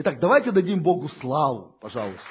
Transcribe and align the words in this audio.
Итак, 0.00 0.20
давайте 0.20 0.52
дадим 0.52 0.80
Богу 0.80 1.08
славу, 1.08 1.76
пожалуйста. 1.80 2.22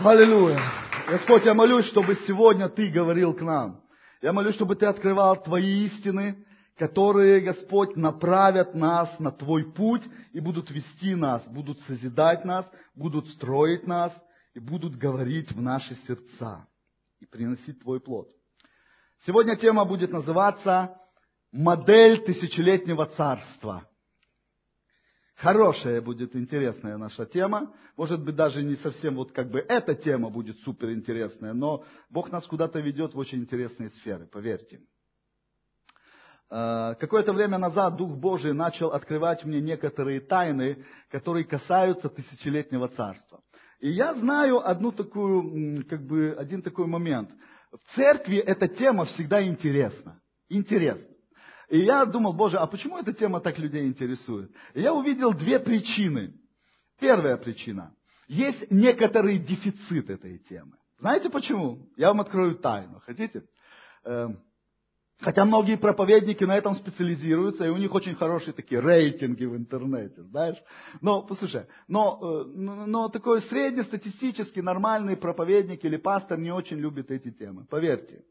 Аллилуйя. 0.00 0.60
Господь, 1.08 1.44
я 1.44 1.54
молюсь, 1.54 1.86
чтобы 1.86 2.16
сегодня 2.26 2.68
Ты 2.68 2.90
говорил 2.90 3.34
к 3.34 3.40
нам. 3.40 3.80
Я 4.20 4.32
молюсь, 4.32 4.56
чтобы 4.56 4.74
Ты 4.74 4.86
открывал 4.86 5.40
Твои 5.40 5.86
истины, 5.86 6.44
которые, 6.76 7.40
Господь, 7.40 7.94
направят 7.94 8.74
нас 8.74 9.16
на 9.20 9.30
Твой 9.30 9.72
путь 9.72 10.02
и 10.32 10.40
будут 10.40 10.72
вести 10.72 11.14
нас, 11.14 11.46
будут 11.46 11.78
созидать 11.82 12.44
нас, 12.44 12.66
будут 12.96 13.28
строить 13.28 13.86
нас 13.86 14.12
и 14.54 14.58
будут 14.58 14.96
говорить 14.96 15.52
в 15.52 15.60
наши 15.62 15.94
сердца 16.08 16.66
и 17.20 17.26
приносить 17.26 17.80
Твой 17.80 18.00
плод. 18.00 18.28
Сегодня 19.20 19.54
тема 19.54 19.84
будет 19.84 20.10
называться 20.10 20.96
«Модель 21.52 22.24
тысячелетнего 22.24 23.06
царства». 23.06 23.88
Хорошая 25.38 26.00
будет 26.00 26.34
интересная 26.34 26.96
наша 26.96 27.24
тема. 27.24 27.72
Может 27.96 28.24
быть, 28.24 28.34
даже 28.34 28.60
не 28.60 28.74
совсем 28.74 29.14
вот 29.14 29.30
как 29.30 29.50
бы 29.50 29.60
эта 29.60 29.94
тема 29.94 30.30
будет 30.30 30.58
супер 30.60 30.90
интересная, 30.90 31.52
но 31.52 31.84
Бог 32.10 32.32
нас 32.32 32.44
куда-то 32.44 32.80
ведет 32.80 33.14
в 33.14 33.18
очень 33.18 33.38
интересные 33.38 33.90
сферы, 33.90 34.26
поверьте. 34.26 34.80
Э, 36.50 36.96
какое-то 36.98 37.32
время 37.32 37.56
назад 37.56 37.94
Дух 37.94 38.16
Божий 38.16 38.52
начал 38.52 38.88
открывать 38.88 39.44
мне 39.44 39.60
некоторые 39.60 40.20
тайны, 40.20 40.84
которые 41.08 41.44
касаются 41.44 42.08
тысячелетнего 42.08 42.88
царства. 42.88 43.40
И 43.78 43.90
я 43.90 44.16
знаю 44.16 44.68
одну 44.68 44.90
такую, 44.90 45.84
как 45.88 46.04
бы, 46.04 46.34
один 46.36 46.62
такой 46.62 46.86
момент. 46.88 47.30
В 47.70 47.94
церкви 47.94 48.38
эта 48.38 48.66
тема 48.66 49.04
всегда 49.04 49.46
интересна. 49.46 50.20
Интересна. 50.48 51.14
И 51.68 51.80
я 51.80 52.04
думал, 52.06 52.32
Боже, 52.32 52.58
а 52.58 52.66
почему 52.66 52.98
эта 52.98 53.12
тема 53.12 53.40
так 53.40 53.58
людей 53.58 53.86
интересует? 53.86 54.50
И 54.74 54.80
я 54.80 54.94
увидел 54.94 55.34
две 55.34 55.58
причины. 55.58 56.34
Первая 56.98 57.36
причина. 57.36 57.94
Есть 58.26 58.70
некоторый 58.70 59.38
дефицит 59.38 60.10
этой 60.10 60.38
темы. 60.38 60.76
Знаете 60.98 61.30
почему? 61.30 61.88
Я 61.96 62.08
вам 62.08 62.20
открою 62.20 62.56
тайну. 62.56 63.00
Хотите? 63.00 63.44
Эм, 64.04 64.40
Хотя 65.20 65.44
многие 65.44 65.76
проповедники 65.76 66.44
на 66.44 66.56
этом 66.56 66.76
специализируются, 66.76 67.66
и 67.66 67.70
у 67.70 67.76
них 67.76 67.92
очень 67.92 68.14
хорошие 68.14 68.54
такие 68.54 68.80
рейтинги 68.80 69.44
в 69.44 69.56
интернете, 69.56 70.22
знаешь. 70.22 70.56
Но, 71.00 71.22
послушай, 71.22 71.66
но, 71.88 72.20
э, 72.22 72.44
но 72.54 73.08
такой 73.08 73.42
среднестатистический 73.42 74.62
нормальный 74.62 75.16
проповедник 75.16 75.84
или 75.84 75.96
пастор 75.96 76.38
не 76.38 76.52
очень 76.52 76.76
любит 76.76 77.10
эти 77.10 77.32
темы, 77.32 77.64
поверьте. 77.64 78.24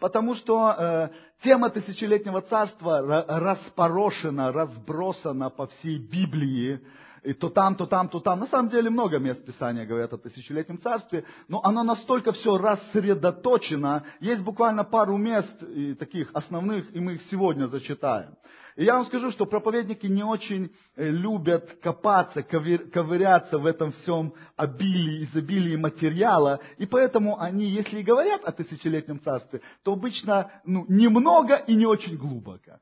Потому 0.00 0.34
что 0.34 0.74
э, 0.76 1.08
тема 1.44 1.68
тысячелетнего 1.68 2.40
царства 2.40 3.24
распорошена, 3.28 4.50
разбросана 4.50 5.50
по 5.50 5.66
всей 5.66 5.98
Библии, 5.98 6.80
и 7.22 7.34
то 7.34 7.50
там, 7.50 7.76
то 7.76 7.86
там, 7.86 8.08
то 8.08 8.18
там. 8.18 8.40
На 8.40 8.46
самом 8.46 8.70
деле 8.70 8.88
много 8.88 9.18
мест 9.18 9.44
Писания 9.44 9.84
говорят 9.84 10.12
о 10.14 10.18
тысячелетнем 10.18 10.78
царстве, 10.78 11.24
но 11.48 11.60
оно 11.62 11.82
настолько 11.82 12.32
все 12.32 12.56
рассредоточено, 12.56 14.04
есть 14.20 14.42
буквально 14.42 14.84
пару 14.84 15.18
мест 15.18 15.62
и 15.62 15.94
таких 15.94 16.30
основных, 16.32 16.96
и 16.96 17.00
мы 17.00 17.14
их 17.14 17.22
сегодня 17.30 17.66
зачитаем. 17.66 18.36
И 18.80 18.84
я 18.84 18.94
вам 18.94 19.04
скажу, 19.04 19.30
что 19.30 19.44
проповедники 19.44 20.06
не 20.06 20.24
очень 20.24 20.74
э, 20.96 21.10
любят 21.10 21.70
копаться, 21.82 22.42
ковыряться 22.42 23.58
в 23.58 23.66
этом 23.66 23.92
всем 23.92 24.32
обилии, 24.56 25.24
изобилии 25.24 25.76
материала, 25.76 26.60
и 26.78 26.86
поэтому 26.86 27.38
они, 27.38 27.66
если 27.66 27.98
и 27.98 28.02
говорят 28.02 28.42
о 28.42 28.52
тысячелетнем 28.52 29.20
царстве, 29.20 29.60
то 29.82 29.92
обычно 29.92 30.50
ну, 30.64 30.86
немного 30.88 31.56
и 31.56 31.74
не 31.74 31.84
очень 31.84 32.16
глубоко. 32.16 32.80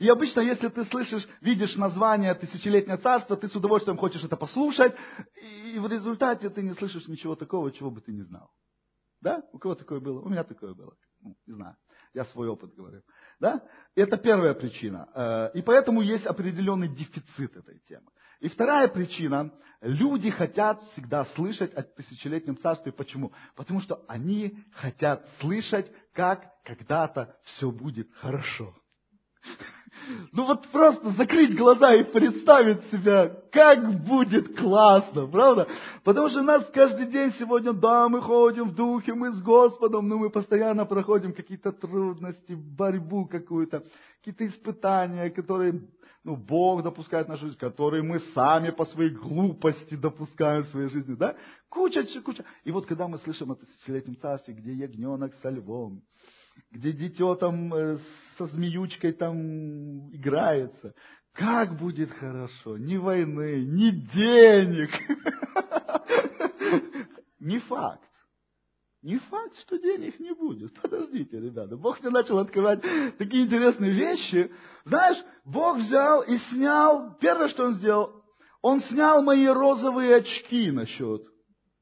И 0.00 0.08
обычно, 0.08 0.40
если 0.40 0.68
ты 0.68 0.86
слышишь, 0.86 1.28
видишь 1.42 1.76
название 1.76 2.32
«Тысячелетнее 2.32 2.96
царство», 2.96 3.36
ты 3.36 3.48
с 3.48 3.54
удовольствием 3.54 3.98
хочешь 3.98 4.24
это 4.24 4.38
послушать, 4.38 4.94
и 5.74 5.78
в 5.78 5.86
результате 5.88 6.48
ты 6.48 6.62
не 6.62 6.72
слышишь 6.72 7.06
ничего 7.06 7.36
такого, 7.36 7.70
чего 7.70 7.90
бы 7.90 8.00
ты 8.00 8.12
не 8.12 8.22
знал. 8.22 8.50
Да? 9.20 9.42
У 9.52 9.58
кого 9.58 9.74
такое 9.74 10.00
было? 10.00 10.22
У 10.22 10.30
меня 10.30 10.42
такое 10.42 10.72
было. 10.72 10.94
Ну, 11.20 11.36
не 11.46 11.52
знаю. 11.52 11.76
Я 12.14 12.24
свой 12.26 12.48
опыт 12.48 12.74
говорю. 12.74 13.02
Да? 13.40 13.62
Это 13.94 14.16
первая 14.16 14.54
причина. 14.54 15.08
Э, 15.14 15.50
и 15.54 15.62
поэтому 15.62 16.02
есть 16.02 16.26
определенный 16.26 16.88
дефицит 16.88 17.56
этой 17.56 17.78
темы. 17.80 18.10
И 18.40 18.48
вторая 18.48 18.88
причина. 18.88 19.52
Люди 19.80 20.30
хотят 20.30 20.80
всегда 20.92 21.24
слышать 21.34 21.74
о 21.74 21.82
тысячелетнем 21.82 22.56
царстве. 22.56 22.92
Почему? 22.92 23.32
Потому 23.56 23.80
что 23.80 24.04
они 24.06 24.64
хотят 24.72 25.26
слышать, 25.40 25.90
как 26.12 26.52
когда-то 26.64 27.36
все 27.44 27.70
будет 27.70 28.08
хорошо. 28.14 28.76
Ну 30.32 30.46
вот 30.46 30.66
просто 30.68 31.10
закрыть 31.12 31.56
глаза 31.56 31.94
и 31.94 32.04
представить 32.04 32.82
себя, 32.90 33.28
как 33.50 34.04
будет 34.04 34.58
классно, 34.58 35.26
правда? 35.26 35.68
Потому 36.04 36.28
что 36.28 36.42
нас 36.42 36.64
каждый 36.72 37.06
день 37.06 37.32
сегодня, 37.38 37.72
да, 37.72 38.08
мы 38.08 38.20
ходим 38.20 38.70
в 38.70 38.74
духе, 38.74 39.14
мы 39.14 39.32
с 39.32 39.42
Господом, 39.42 40.08
но 40.08 40.18
мы 40.18 40.30
постоянно 40.30 40.84
проходим 40.86 41.32
какие-то 41.32 41.72
трудности, 41.72 42.52
борьбу 42.52 43.26
какую-то, 43.26 43.84
какие-то 44.18 44.46
испытания, 44.46 45.30
которые 45.30 45.82
ну, 46.24 46.36
Бог 46.36 46.82
допускает 46.82 47.26
в 47.26 47.30
нашу 47.30 47.46
жизнь, 47.46 47.58
которые 47.58 48.02
мы 48.02 48.20
сами 48.34 48.70
по 48.70 48.84
своей 48.84 49.10
глупости 49.10 49.96
допускаем 49.96 50.64
в 50.64 50.68
своей 50.68 50.88
жизни, 50.88 51.14
да? 51.14 51.36
Куча, 51.68 52.04
куча. 52.24 52.44
И 52.64 52.70
вот 52.70 52.86
когда 52.86 53.08
мы 53.08 53.18
слышим 53.18 53.50
о 53.50 53.56
тысячелетнем 53.56 54.16
царстве, 54.16 54.54
где 54.54 54.72
ягненок 54.72 55.34
со 55.34 55.50
львом, 55.50 56.02
где 56.70 56.92
дитё 56.92 57.34
там 57.34 57.74
э, 57.74 57.98
со 58.38 58.46
змеючкой 58.46 59.12
там 59.12 60.10
играется. 60.14 60.94
Как 61.32 61.78
будет 61.78 62.10
хорошо? 62.12 62.76
Ни 62.76 62.96
войны, 62.96 63.64
ни 63.64 63.90
денег. 63.90 64.90
Не 67.40 67.58
факт. 67.58 68.08
Не 69.02 69.18
факт, 69.18 69.58
что 69.62 69.78
денег 69.78 70.20
не 70.20 70.32
будет. 70.32 70.80
Подождите, 70.80 71.40
ребята. 71.40 71.76
Бог 71.76 72.00
мне 72.00 72.10
начал 72.10 72.38
открывать 72.38 72.80
такие 73.18 73.46
интересные 73.46 73.92
вещи. 73.92 74.52
Знаешь, 74.84 75.18
Бог 75.44 75.78
взял 75.78 76.22
и 76.22 76.38
снял, 76.50 77.16
первое, 77.18 77.48
что 77.48 77.64
Он 77.64 77.72
сделал, 77.74 78.24
Он 78.60 78.80
снял 78.82 79.22
мои 79.22 79.46
розовые 79.48 80.16
очки 80.16 80.70
насчет 80.70 81.22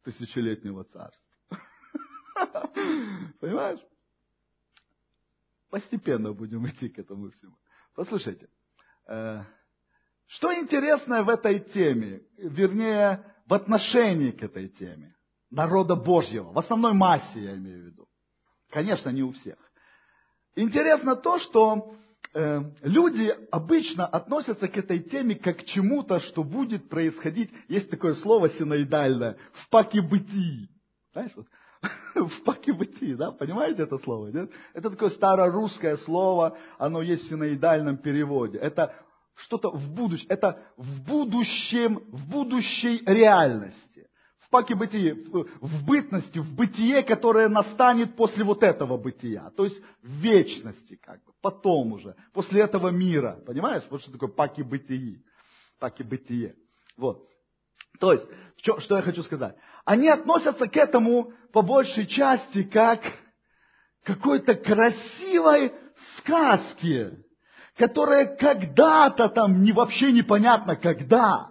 тысячелетнего 0.02 0.84
царства. 0.84 1.22
Понимаешь? 3.40 3.80
Постепенно 5.70 6.32
будем 6.32 6.66
идти 6.68 6.88
к 6.88 6.98
этому 6.98 7.30
всему. 7.30 7.56
Послушайте, 7.94 8.48
э, 9.08 9.42
что 10.26 10.54
интересное 10.54 11.22
в 11.22 11.28
этой 11.28 11.60
теме, 11.60 12.22
вернее, 12.36 13.24
в 13.46 13.54
отношении 13.54 14.30
к 14.30 14.42
этой 14.42 14.68
теме 14.68 15.16
народа 15.50 15.96
Божьего, 15.96 16.52
в 16.52 16.58
основной 16.58 16.92
массе 16.92 17.40
я 17.40 17.56
имею 17.56 17.82
в 17.82 17.86
виду. 17.86 18.08
Конечно, 18.70 19.10
не 19.10 19.22
у 19.22 19.32
всех. 19.32 19.56
Интересно 20.54 21.16
то, 21.16 21.38
что 21.38 21.96
э, 22.32 22.60
люди 22.82 23.34
обычно 23.50 24.06
относятся 24.06 24.68
к 24.68 24.76
этой 24.76 25.00
теме 25.00 25.34
как 25.34 25.58
к 25.58 25.64
чему-то, 25.64 26.20
что 26.20 26.44
будет 26.44 26.88
происходить, 26.88 27.50
есть 27.68 27.90
такое 27.90 28.14
слово 28.14 28.50
синоидальное, 28.50 29.36
в 29.52 29.68
паке 29.68 30.00
бытии. 30.00 30.68
Знаешь, 31.12 31.32
вот, 31.34 31.46
в 32.14 32.42
пакибыти, 32.44 33.14
да, 33.14 33.30
понимаете 33.32 33.82
это 33.82 33.98
слово, 33.98 34.28
нет? 34.28 34.50
Это 34.74 34.90
такое 34.90 35.10
старорусское 35.10 35.96
слово, 35.98 36.56
оно 36.78 37.02
есть 37.02 37.24
в 37.24 37.28
синоидальном 37.28 37.96
переводе. 37.96 38.58
Это 38.58 38.94
что-то 39.36 39.70
в 39.70 39.88
будущем, 39.94 40.26
это 40.28 40.62
в 40.76 41.02
будущем, 41.06 42.02
в 42.10 42.28
будущей 42.28 43.02
реальности. 43.06 44.08
В 44.40 44.50
паке 44.50 44.74
бытие, 44.74 45.14
в 45.14 45.86
бытности, 45.86 46.38
в 46.38 46.54
бытие, 46.54 47.04
которое 47.04 47.48
настанет 47.48 48.16
после 48.16 48.42
вот 48.42 48.64
этого 48.64 48.98
бытия. 48.98 49.50
То 49.56 49.64
есть 49.64 49.80
в 50.02 50.08
вечности, 50.08 50.96
как 50.96 51.24
бы, 51.24 51.32
потом 51.40 51.92
уже, 51.92 52.16
после 52.32 52.62
этого 52.62 52.88
мира. 52.88 53.38
Понимаешь? 53.46 53.84
Вот 53.90 54.02
что 54.02 54.10
такое 54.10 54.28
паки 54.28 54.62
бытие. 54.62 55.22
Паки 55.78 56.02
бытие. 56.02 56.56
Вот. 56.96 57.29
То 57.98 58.12
есть, 58.12 58.26
что 58.62 58.96
я 58.96 59.02
хочу 59.02 59.22
сказать? 59.22 59.56
Они 59.84 60.08
относятся 60.08 60.68
к 60.68 60.76
этому 60.76 61.32
по 61.52 61.62
большей 61.62 62.06
части 62.06 62.62
как 62.62 63.00
какой-то 64.04 64.54
красивой 64.54 65.72
сказке, 66.18 67.24
которая 67.76 68.36
когда-то 68.36 69.28
там 69.28 69.62
не 69.62 69.72
вообще 69.72 70.12
непонятно 70.12 70.76
когда. 70.76 71.48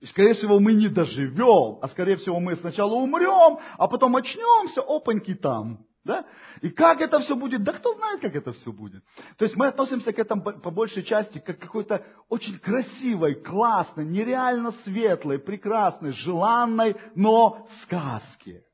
И, 0.00 0.06
скорее 0.06 0.34
всего, 0.34 0.60
мы 0.60 0.74
не 0.74 0.88
доживем, 0.88 1.78
а, 1.82 1.88
скорее 1.88 2.16
всего, 2.16 2.38
мы 2.38 2.54
сначала 2.56 2.94
умрем, 2.94 3.58
а 3.76 3.88
потом 3.88 4.14
очнемся, 4.14 4.80
опаньки 4.80 5.34
там. 5.34 5.87
Да? 6.04 6.24
И 6.62 6.70
как 6.70 7.00
это 7.00 7.18
все 7.20 7.36
будет? 7.36 7.62
Да 7.64 7.72
кто 7.72 7.92
знает, 7.94 8.20
как 8.20 8.34
это 8.34 8.52
все 8.52 8.72
будет. 8.72 9.04
То 9.36 9.44
есть 9.44 9.56
мы 9.56 9.66
относимся 9.66 10.12
к 10.12 10.18
этому 10.18 10.42
по 10.42 10.70
большей 10.70 11.02
части 11.02 11.38
как 11.38 11.58
к 11.58 11.62
какой-то 11.62 12.04
очень 12.28 12.58
красивой, 12.58 13.34
классной, 13.34 14.06
нереально 14.06 14.72
светлой, 14.84 15.38
прекрасной, 15.38 16.12
желанной, 16.12 16.96
но 17.14 17.68
сказке. 17.82 18.64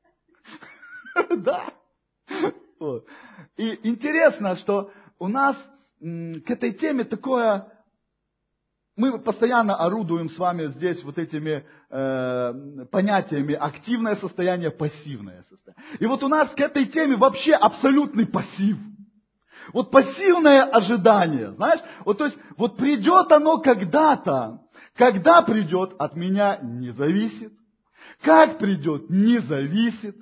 Да. 1.37 1.63
И 3.55 3.79
интересно, 3.87 4.57
что 4.57 4.91
у 5.17 5.27
нас 5.27 5.55
к 5.99 6.49
этой 6.49 6.73
теме 6.73 7.05
такое 7.05 7.71
мы 8.95 9.19
постоянно 9.19 9.75
орудуем 9.75 10.29
с 10.29 10.37
вами 10.37 10.67
здесь 10.67 11.03
вот 11.03 11.17
этими 11.17 11.65
э, 11.89 12.53
понятиями 12.91 13.53
активное 13.53 14.15
состояние, 14.15 14.71
пассивное 14.71 15.43
состояние. 15.49 15.97
И 15.99 16.05
вот 16.05 16.23
у 16.23 16.27
нас 16.27 16.49
к 16.51 16.59
этой 16.59 16.85
теме 16.85 17.17
вообще 17.17 17.53
абсолютный 17.53 18.25
пассив. 18.25 18.77
Вот 19.73 19.91
пассивное 19.91 20.63
ожидание, 20.63 21.51
знаешь, 21.53 21.81
вот 22.05 22.19
то 22.19 22.25
есть, 22.25 22.37
вот 22.57 22.77
придет 22.77 23.31
оно 23.31 23.57
когда-то, 23.57 24.61
когда 24.95 25.41
придет, 25.41 25.93
от 25.97 26.15
меня 26.15 26.59
не 26.61 26.91
зависит, 26.91 27.51
как 28.21 28.59
придет, 28.59 29.09
не 29.09 29.39
зависит, 29.39 30.15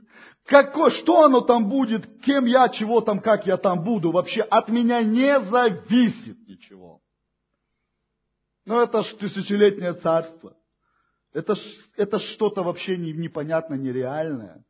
Какое, 0.46 0.92
что 0.92 1.24
оно 1.24 1.40
там 1.40 1.70
будет, 1.70 2.06
кем 2.22 2.46
я, 2.46 2.68
чего 2.68 3.00
там, 3.00 3.22
как 3.22 3.48
я 3.48 3.56
там 3.56 3.82
буду, 3.82 4.12
вообще 4.12 4.42
от 4.42 4.68
меня 4.68 5.02
не 5.02 5.40
зависит 5.40 6.38
ничего. 6.48 7.00
Но 8.66 8.82
это 8.82 9.04
ж 9.04 9.14
тысячелетнее 9.16 9.94
царство. 9.94 10.56
Это 11.34 11.56
ж, 11.56 11.60
это 11.98 12.20
что-то 12.20 12.64
вообще 12.64 12.96
не, 12.96 13.12
непонятно, 13.12 13.74
нереальное. 13.74 14.64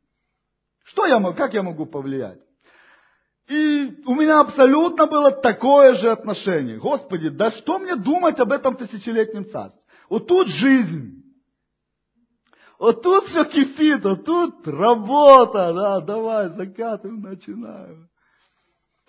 Что 0.84 1.06
я 1.06 1.18
могу, 1.18 1.36
как 1.36 1.54
я 1.54 1.62
могу 1.62 1.86
повлиять? 1.86 2.40
И 3.48 4.02
у 4.06 4.14
меня 4.14 4.40
абсолютно 4.40 5.06
было 5.06 5.30
такое 5.30 5.94
же 5.94 6.10
отношение. 6.10 6.78
Господи, 6.78 7.28
да 7.28 7.50
что 7.50 7.78
мне 7.78 7.94
думать 7.96 8.38
об 8.40 8.52
этом 8.52 8.76
тысячелетнем 8.76 9.48
царстве? 9.50 9.80
Вот 10.08 10.26
тут 10.26 10.48
жизнь. 10.48 11.22
Вот 12.78 13.02
тут 13.02 13.26
все 13.26 13.44
кипит, 13.44 14.02
вот 14.04 14.24
тут 14.24 14.66
работа, 14.66 15.72
да, 15.72 16.00
давай, 16.00 16.48
закатываем, 16.50 17.22
начинаем. 17.22 18.08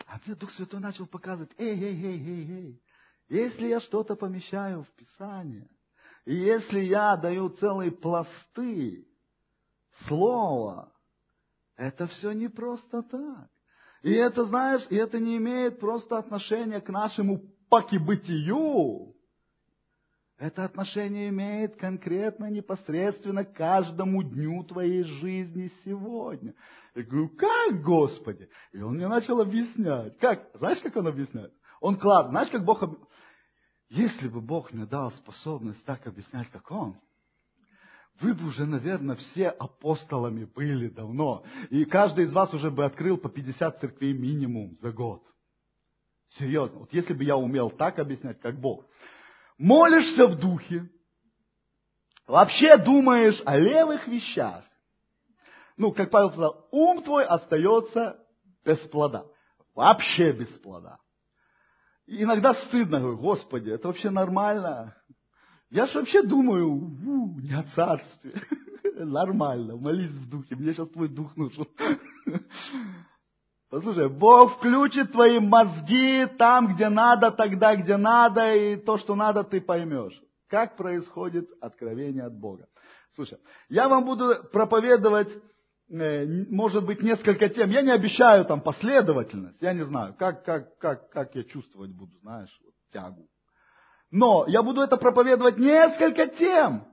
А 0.07 0.19
мне 0.25 0.35
Дух 0.35 0.51
Святой 0.51 0.79
начал 0.79 1.07
показывать, 1.07 1.51
эй, 1.57 1.73
эй, 1.73 2.05
эй, 2.05 2.19
эй, 2.19 2.51
эй, 2.51 2.81
если 3.29 3.67
я 3.67 3.79
что-то 3.79 4.15
помещаю 4.15 4.83
в 4.83 4.91
Писание, 4.91 5.69
и 6.25 6.33
если 6.35 6.79
я 6.79 7.15
даю 7.17 7.49
целые 7.49 7.91
пласты 7.91 9.07
слова, 10.07 10.91
это 11.75 12.07
все 12.07 12.31
не 12.31 12.47
просто 12.47 13.03
так. 13.03 13.49
И 14.01 14.11
это, 14.11 14.45
знаешь, 14.45 14.85
и 14.89 14.95
это 14.95 15.19
не 15.19 15.37
имеет 15.37 15.79
просто 15.79 16.17
отношения 16.17 16.79
к 16.79 16.89
нашему 16.89 17.41
покибытию. 17.69 19.15
Это 20.37 20.65
отношение 20.65 21.29
имеет 21.29 21.77
конкретно, 21.77 22.49
непосредственно 22.49 23.45
к 23.45 23.53
каждому 23.53 24.21
дню 24.21 24.63
твоей 24.65 25.03
жизни 25.03 25.71
сегодня. 25.83 26.53
Я 26.93 27.03
говорю, 27.03 27.29
как, 27.29 27.81
Господи? 27.81 28.49
И 28.73 28.81
он 28.81 28.95
мне 28.95 29.07
начал 29.07 29.39
объяснять. 29.39 30.17
Как? 30.17 30.49
Знаешь, 30.55 30.81
как 30.81 30.95
он 30.97 31.07
объясняет? 31.07 31.53
Он 31.79 31.97
клад. 31.97 32.29
Знаешь, 32.29 32.49
как 32.49 32.65
Бог. 32.65 32.83
Если 33.89 34.27
бы 34.27 34.41
Бог 34.41 34.71
мне 34.71 34.85
дал 34.85 35.11
способность 35.11 35.83
так 35.85 36.05
объяснять, 36.07 36.49
как 36.49 36.71
Он, 36.71 36.99
вы 38.21 38.33
бы 38.33 38.47
уже, 38.47 38.65
наверное, 38.65 39.15
все 39.17 39.49
апостолами 39.49 40.45
были 40.45 40.87
давно. 40.87 41.43
И 41.69 41.83
каждый 41.85 42.25
из 42.25 42.31
вас 42.31 42.53
уже 42.53 42.71
бы 42.71 42.85
открыл 42.85 43.17
по 43.17 43.29
50 43.29 43.79
церквей 43.79 44.13
минимум 44.13 44.75
за 44.77 44.91
год. 44.91 45.21
Серьезно. 46.29 46.79
Вот 46.79 46.93
если 46.93 47.13
бы 47.13 47.23
я 47.23 47.35
умел 47.35 47.69
так 47.69 47.99
объяснять, 47.99 48.39
как 48.39 48.59
Бог. 48.59 48.85
Молишься 49.57 50.27
в 50.27 50.39
духе. 50.39 50.89
Вообще 52.25 52.77
думаешь 52.77 53.41
о 53.45 53.57
левых 53.57 54.07
вещах. 54.07 54.63
Ну, 55.77 55.91
как 55.91 56.09
Павел 56.09 56.29
сказал, 56.29 56.67
ум 56.71 57.03
твой 57.03 57.25
остается 57.25 58.17
без 58.63 58.79
плода. 58.87 59.25
Вообще 59.75 60.31
без 60.31 60.47
плода. 60.59 60.99
И 62.07 62.23
иногда 62.23 62.53
стыдно, 62.53 62.99
говорю, 62.99 63.17
Господи, 63.17 63.71
это 63.71 63.87
вообще 63.87 64.09
нормально. 64.09 64.95
Я 65.69 65.87
же 65.87 65.99
вообще 65.99 66.21
думаю, 66.21 66.69
у, 66.69 67.39
не 67.39 67.53
о 67.53 67.63
царстве. 67.63 68.33
Нормально, 68.97 69.75
молись 69.75 70.11
в 70.11 70.29
духе, 70.29 70.55
мне 70.55 70.73
сейчас 70.73 70.87
твой 70.89 71.09
дух 71.09 71.35
нужен. 71.35 71.65
Послушай, 73.69 74.07
Бог 74.07 74.57
включит 74.57 75.11
твои 75.11 75.39
мозги 75.39 76.25
там, 76.37 76.73
где 76.73 76.87
надо, 76.87 77.31
тогда, 77.31 77.75
где 77.75 77.97
надо, 77.97 78.55
и 78.55 78.77
то, 78.77 78.97
что 78.97 79.15
надо, 79.15 79.43
ты 79.43 79.59
поймешь. 79.59 80.17
Как 80.47 80.77
происходит 80.77 81.49
откровение 81.59 82.23
от 82.23 82.37
Бога. 82.37 82.67
Слушай, 83.15 83.39
я 83.67 83.89
вам 83.89 84.05
буду 84.05 84.35
проповедовать 84.53 85.29
может 85.89 86.85
быть, 86.85 87.01
несколько 87.01 87.49
тем. 87.49 87.69
Я 87.69 87.81
не 87.81 87.91
обещаю 87.91 88.45
там 88.45 88.61
последовательность, 88.61 89.61
я 89.61 89.73
не 89.73 89.85
знаю, 89.85 90.15
как, 90.17 90.43
как, 90.43 90.77
как, 90.79 91.09
как 91.11 91.35
я 91.35 91.43
чувствовать 91.43 91.91
буду, 91.91 92.17
знаешь, 92.21 92.49
вот, 92.63 92.73
тягу. 92.91 93.27
Но 94.11 94.45
я 94.47 94.63
буду 94.63 94.81
это 94.81 94.97
проповедовать 94.97 95.57
несколько 95.57 96.27
тем. 96.27 96.87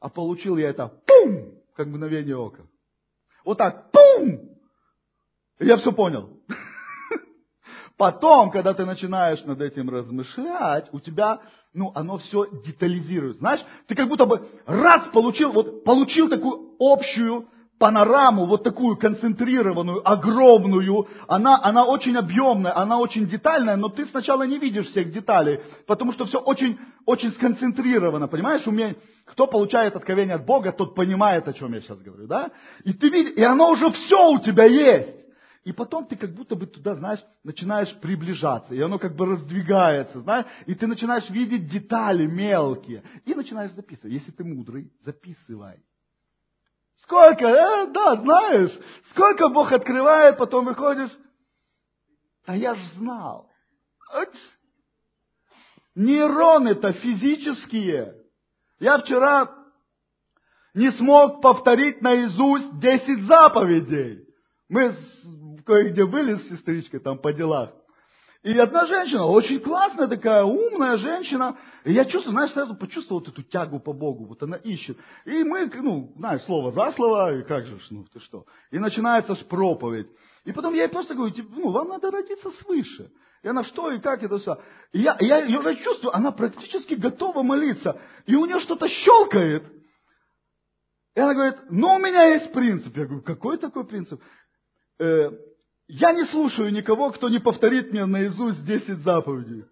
А 0.00 0.08
получил 0.08 0.56
я 0.56 0.70
это 0.70 0.88
пум, 0.88 1.54
как 1.76 1.86
мгновение 1.86 2.36
ока. 2.36 2.64
Вот 3.44 3.58
так, 3.58 3.90
пум! 3.92 4.50
Я 5.58 5.76
все 5.76 5.92
понял. 5.92 6.40
Потом, 7.96 8.50
когда 8.50 8.74
ты 8.74 8.84
начинаешь 8.84 9.42
над 9.44 9.60
этим 9.60 9.88
размышлять, 9.88 10.88
у 10.92 10.98
тебя, 10.98 11.40
ну, 11.72 11.92
оно 11.94 12.18
все 12.18 12.46
детализирует. 12.64 13.36
Знаешь, 13.36 13.64
ты 13.86 13.94
как 13.94 14.08
будто 14.08 14.26
бы 14.26 14.48
раз 14.66 15.06
получил, 15.08 15.52
вот 15.52 15.84
получил 15.84 16.28
такую 16.28 16.74
общую 16.80 17.48
панораму, 17.82 18.46
вот 18.46 18.62
такую 18.62 18.96
концентрированную, 18.96 20.08
огромную, 20.08 21.08
она, 21.26 21.58
она 21.64 21.84
очень 21.84 22.16
объемная, 22.16 22.76
она 22.76 22.96
очень 22.98 23.26
детальная, 23.26 23.74
но 23.74 23.88
ты 23.88 24.06
сначала 24.06 24.44
не 24.44 24.58
видишь 24.58 24.86
всех 24.86 25.10
деталей, 25.10 25.58
потому 25.88 26.12
что 26.12 26.24
все 26.24 26.38
очень, 26.38 26.78
очень 27.06 27.32
сконцентрировано, 27.32 28.28
понимаешь? 28.28 28.64
Уме... 28.68 28.94
Кто 29.24 29.48
получает 29.48 29.96
откровение 29.96 30.36
от 30.36 30.46
Бога, 30.46 30.70
тот 30.70 30.94
понимает, 30.94 31.48
о 31.48 31.52
чем 31.52 31.74
я 31.74 31.80
сейчас 31.80 32.00
говорю, 32.00 32.28
да? 32.28 32.52
И 32.84 32.92
ты 32.92 33.08
видишь, 33.08 33.32
и 33.36 33.42
оно 33.42 33.70
уже 33.70 33.90
все 33.90 34.30
у 34.30 34.38
тебя 34.38 34.64
есть. 34.64 35.16
И 35.64 35.72
потом 35.72 36.06
ты 36.06 36.14
как 36.14 36.30
будто 36.34 36.54
бы 36.54 36.66
туда, 36.66 36.94
знаешь, 36.94 37.24
начинаешь 37.42 37.92
приближаться, 38.00 38.76
и 38.76 38.80
оно 38.80 39.00
как 39.00 39.16
бы 39.16 39.26
раздвигается, 39.26 40.20
знаешь, 40.20 40.46
и 40.66 40.74
ты 40.76 40.86
начинаешь 40.86 41.28
видеть 41.30 41.68
детали 41.68 42.26
мелкие, 42.26 43.02
и 43.24 43.34
начинаешь 43.34 43.72
записывать. 43.72 44.12
Если 44.12 44.30
ты 44.30 44.44
мудрый, 44.44 44.92
записывай. 45.04 45.82
Сколько, 47.02 47.46
э, 47.46 47.86
да, 47.88 48.16
знаешь, 48.16 48.72
сколько 49.10 49.48
Бог 49.48 49.72
открывает, 49.72 50.38
потом 50.38 50.66
выходишь, 50.66 51.10
а 52.46 52.56
я 52.56 52.74
ж 52.74 52.78
знал. 52.96 53.50
Нейроны-то 55.94 56.92
физические. 56.92 58.14
Я 58.78 58.98
вчера 58.98 59.54
не 60.74 60.90
смог 60.92 61.42
повторить 61.42 62.00
наизусть 62.00 62.78
10 62.78 63.26
заповедей. 63.26 64.26
Мы 64.68 64.94
кое-где 65.66 66.06
были 66.06 66.36
с 66.36 66.48
сестричкой 66.48 67.00
там 67.00 67.18
по 67.18 67.32
делах. 67.32 67.70
И 68.42 68.58
одна 68.58 68.86
женщина, 68.86 69.24
очень 69.24 69.60
классная 69.60 70.08
такая, 70.08 70.42
умная 70.42 70.96
женщина. 70.96 71.56
И 71.84 71.92
я 71.92 72.04
чувствую, 72.04 72.32
знаешь, 72.32 72.50
сразу 72.50 72.74
почувствовал 72.74 73.20
вот 73.20 73.28
эту 73.28 73.44
тягу 73.44 73.78
по 73.78 73.92
Богу. 73.92 74.24
Вот 74.24 74.42
она 74.42 74.56
ищет. 74.56 74.98
И 75.24 75.44
мы, 75.44 75.70
ну, 75.72 76.12
знаешь, 76.16 76.42
слово 76.42 76.72
за 76.72 76.90
слово, 76.92 77.38
и 77.38 77.44
как 77.44 77.66
же, 77.66 77.78
ну 77.90 78.04
ты 78.12 78.18
что. 78.18 78.44
И 78.72 78.80
начинается 78.80 79.36
с 79.36 79.38
проповедь. 79.44 80.08
И 80.44 80.50
потом 80.50 80.74
я 80.74 80.82
ей 80.82 80.88
просто 80.88 81.14
говорю, 81.14 81.32
типа, 81.32 81.50
ну, 81.52 81.70
вам 81.70 81.88
надо 81.88 82.10
родиться 82.10 82.50
свыше. 82.62 83.12
И 83.44 83.48
она 83.48 83.62
что 83.62 83.92
и 83.92 84.00
как 84.00 84.22
это 84.24 84.38
все. 84.38 84.60
И 84.92 85.00
я, 85.00 85.16
я, 85.20 85.44
я 85.44 85.58
уже 85.60 85.76
чувствую, 85.76 86.14
она 86.14 86.32
практически 86.32 86.94
готова 86.94 87.42
молиться. 87.44 88.00
И 88.26 88.34
у 88.34 88.44
нее 88.44 88.58
что-то 88.58 88.88
щелкает. 88.88 89.64
И 91.14 91.20
она 91.20 91.34
говорит, 91.34 91.56
ну 91.70 91.94
у 91.94 91.98
меня 91.98 92.24
есть 92.24 92.52
принцип. 92.52 92.96
Я 92.96 93.04
говорю, 93.04 93.22
какой 93.22 93.58
такой 93.58 93.84
принцип? 93.86 94.20
Э, 94.98 95.30
я 95.94 96.12
не 96.12 96.24
слушаю 96.24 96.72
никого, 96.72 97.10
кто 97.10 97.28
не 97.28 97.38
повторит 97.38 97.92
мне 97.92 98.06
наизусть 98.06 98.64
10 98.64 99.02
заповедей. 99.02 99.66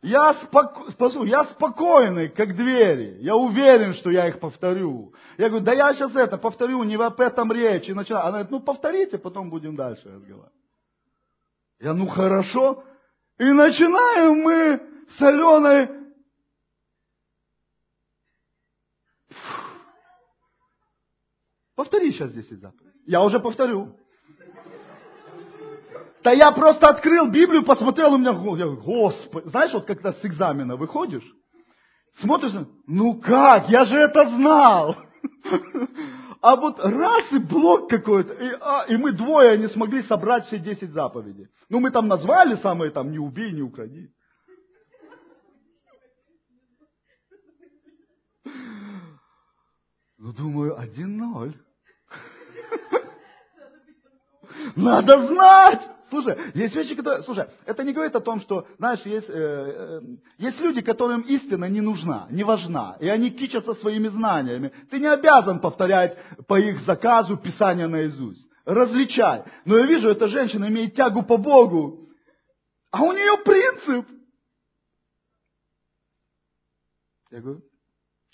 Я, 0.00 0.32
споко... 0.34 1.24
я 1.24 1.44
спокойный, 1.44 2.30
как 2.30 2.56
двери. 2.56 3.18
Я 3.20 3.36
уверен, 3.36 3.92
что 3.92 4.10
я 4.10 4.26
их 4.26 4.40
повторю. 4.40 5.12
Я 5.36 5.50
говорю, 5.50 5.66
да 5.66 5.74
я 5.74 5.92
сейчас 5.92 6.16
это 6.16 6.38
повторю, 6.38 6.82
не 6.84 6.94
об 6.94 7.20
этом 7.20 7.52
речь. 7.52 7.90
И 7.90 7.92
начала... 7.92 8.22
Она 8.22 8.30
говорит, 8.30 8.50
ну 8.52 8.60
повторите, 8.60 9.18
потом 9.18 9.50
будем 9.50 9.76
дальше 9.76 10.08
разговаривать. 10.08 10.52
Я, 11.78 11.92
ну 11.92 12.08
хорошо. 12.08 12.82
И 13.38 13.44
начинаем 13.44 14.38
мы 14.38 14.80
с 15.18 15.20
Аленой 15.20 15.90
Повтори 21.74 22.12
сейчас 22.12 22.32
10 22.32 22.60
заповедей. 22.60 22.98
Я 23.04 23.22
уже 23.22 23.40
повторю. 23.40 23.94
Да 26.26 26.32
я 26.32 26.50
просто 26.50 26.88
открыл 26.88 27.30
Библию, 27.30 27.62
посмотрел, 27.62 28.14
у 28.14 28.18
меня, 28.18 28.32
я, 28.58 28.66
Господи, 28.66 29.48
знаешь, 29.48 29.72
вот 29.72 29.86
когда 29.86 30.12
с 30.12 30.24
экзамена 30.24 30.74
выходишь, 30.74 31.22
смотришь, 32.14 32.50
ну 32.88 33.20
как, 33.20 33.68
я 33.68 33.84
же 33.84 33.96
это 33.96 34.28
знал. 34.30 34.96
А 36.40 36.56
вот 36.56 36.80
раз 36.80 37.30
и 37.30 37.38
блок 37.38 37.88
какой-то, 37.88 38.32
и, 38.34 38.56
а, 38.60 38.86
и 38.88 38.96
мы 38.96 39.12
двое 39.12 39.56
не 39.56 39.68
смогли 39.68 40.02
собрать 40.02 40.46
все 40.46 40.58
10 40.58 40.90
заповедей. 40.90 41.46
Ну 41.68 41.78
мы 41.78 41.90
там 41.90 42.08
назвали 42.08 42.56
самые 42.56 42.90
там 42.90 43.12
«не 43.12 43.18
убей, 43.18 43.52
не 43.52 43.62
укради». 43.62 44.10
Ну, 50.18 50.32
думаю, 50.32 50.76
один 50.76 51.18
ноль. 51.18 51.54
Надо 54.74 55.26
знать! 55.28 55.95
Слушай, 56.08 56.36
есть 56.54 56.74
вещи, 56.74 56.94
которые... 56.94 57.22
Слушай, 57.22 57.48
это 57.64 57.82
не 57.82 57.92
говорит 57.92 58.14
о 58.14 58.20
том, 58.20 58.40
что, 58.40 58.66
знаешь, 58.78 59.00
есть, 59.00 59.28
э, 59.28 59.32
э, 59.32 60.00
есть 60.38 60.60
люди, 60.60 60.80
которым 60.80 61.22
истина 61.22 61.64
не 61.68 61.80
нужна, 61.80 62.26
не 62.30 62.44
важна, 62.44 62.96
и 63.00 63.08
они 63.08 63.30
кичатся 63.30 63.74
своими 63.74 64.08
знаниями. 64.08 64.72
Ты 64.90 65.00
не 65.00 65.06
обязан 65.06 65.60
повторять 65.60 66.16
по 66.46 66.58
их 66.60 66.80
заказу 66.82 67.36
Писание 67.36 67.88
наизусть. 67.88 68.46
Различай. 68.64 69.44
Но 69.64 69.78
я 69.78 69.86
вижу, 69.86 70.08
эта 70.08 70.28
женщина 70.28 70.66
имеет 70.66 70.94
тягу 70.94 71.22
по 71.22 71.36
Богу, 71.36 72.08
а 72.90 73.02
у 73.02 73.12
нее 73.12 73.36
принцип. 73.44 74.06
Я 77.30 77.40
говорю, 77.40 77.62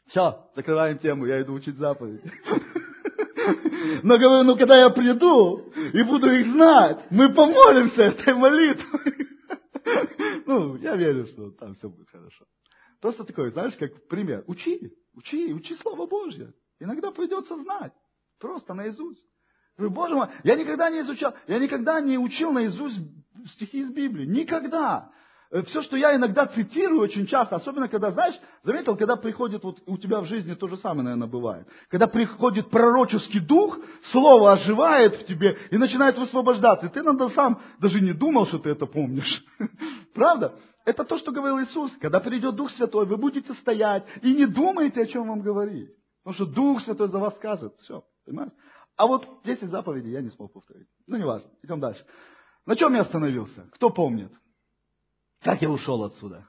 все, 0.09 0.51
закрываем 0.55 0.99
тему, 0.99 1.27
я 1.27 1.41
иду 1.41 1.55
учить 1.55 1.77
заповедь. 1.77 2.23
Но 4.03 4.19
говорю, 4.19 4.45
ну 4.45 4.57
когда 4.57 4.77
я 4.79 4.91
приду 4.91 5.73
и 5.93 6.03
буду 6.03 6.31
их 6.31 6.47
знать, 6.53 7.05
мы 7.11 7.33
помолимся 7.33 8.03
этой 8.03 8.35
молитвой. 8.35 9.29
Ну, 10.47 10.77
я 10.77 10.97
верю, 10.97 11.27
что 11.27 11.51
там 11.51 11.75
все 11.75 11.89
будет 11.89 12.09
хорошо. 12.09 12.45
Просто 13.01 13.25
такой, 13.25 13.51
знаешь, 13.51 13.75
как 13.77 14.07
пример. 14.07 14.45
Учи, 14.47 14.93
учи, 15.15 15.53
учи 15.53 15.75
Слово 15.77 16.07
Божье. 16.07 16.53
Иногда 16.79 17.11
придется 17.11 17.57
знать. 17.63 17.93
Просто 18.39 18.75
наизусть. 18.75 19.25
Говорю, 19.77 19.95
Боже 19.95 20.15
мой, 20.15 20.29
я 20.45 20.57
никогда 20.57 20.91
не 20.91 21.01
изучал, 21.01 21.35
я 21.47 21.59
никогда 21.59 22.01
не 22.01 22.19
учил 22.19 22.53
наизусть 22.53 22.99
стихи 23.53 23.81
из 23.81 23.91
Библии. 23.91 24.27
Никогда. 24.27 25.11
Э, 25.53 25.63
все, 25.65 25.83
что 25.83 25.97
я 25.97 26.17
иногда 26.17 26.47
цитирую 26.47 27.03
очень 27.03 27.27
часто, 27.27 27.57
особенно 27.57 27.87
когда, 27.87 28.11
знаешь, 28.11 28.35
заметил, 28.63 28.97
когда 28.97 29.17
приходит, 29.17 29.63
вот 29.63 29.83
у 29.87 29.99
тебя 29.99 30.21
в 30.21 30.25
жизни 30.25 30.55
то 30.55 30.67
же 30.67 30.79
самое, 30.79 31.03
наверное, 31.03 31.29
бывает. 31.29 31.69
Когда 31.91 32.07
приходит 32.07 32.71
пророческий 32.71 33.39
дух, 33.39 33.79
слово 34.11 34.53
оживает 34.53 35.15
в 35.17 35.27
тебе 35.27 35.59
и 35.71 35.77
начинает 35.77 36.17
высвобождаться. 36.17 36.87
И 36.87 36.89
ты 36.89 37.01
иногда 37.01 37.29
сам 37.31 37.61
даже 37.79 38.01
не 38.01 38.15
думал, 38.15 38.47
что 38.47 38.59
ты 38.61 38.71
это 38.71 38.87
помнишь. 38.87 39.45
Правда? 40.15 40.55
Это 40.87 41.05
то, 41.05 41.19
что 41.19 41.33
говорил 41.33 41.61
Иисус. 41.61 41.93
Когда 42.01 42.19
придет 42.19 42.57
Дух 42.57 42.71
Святой, 42.71 43.05
вы 43.05 43.19
будете 43.19 43.53
стоять 43.55 44.05
и 44.23 44.35
не 44.35 44.47
думаете, 44.47 45.03
о 45.03 45.07
чем 45.07 45.29
вам 45.29 45.43
говорить. 45.43 45.91
Потому 46.25 46.35
что 46.35 46.47
Дух 46.47 46.81
Святой 46.81 47.09
за 47.09 47.19
вас 47.19 47.37
скажет. 47.37 47.75
Все, 47.81 48.03
понимаешь? 48.25 48.53
А 48.97 49.07
вот 49.07 49.27
10 49.45 49.71
заповедей 49.71 50.13
я 50.13 50.23
не 50.23 50.31
смог 50.31 50.53
повторить. 50.53 50.89
Ну, 51.07 51.19
не 51.19 51.25
важно. 51.25 51.51
Идем 51.63 51.79
дальше. 51.79 52.05
На 52.65 52.75
чем 52.75 52.95
я 52.95 53.03
остановился? 53.03 53.69
Кто 53.73 53.91
помнит? 53.91 54.33
Как 55.43 55.61
я 55.61 55.71
ушел 55.71 56.05
отсюда? 56.05 56.47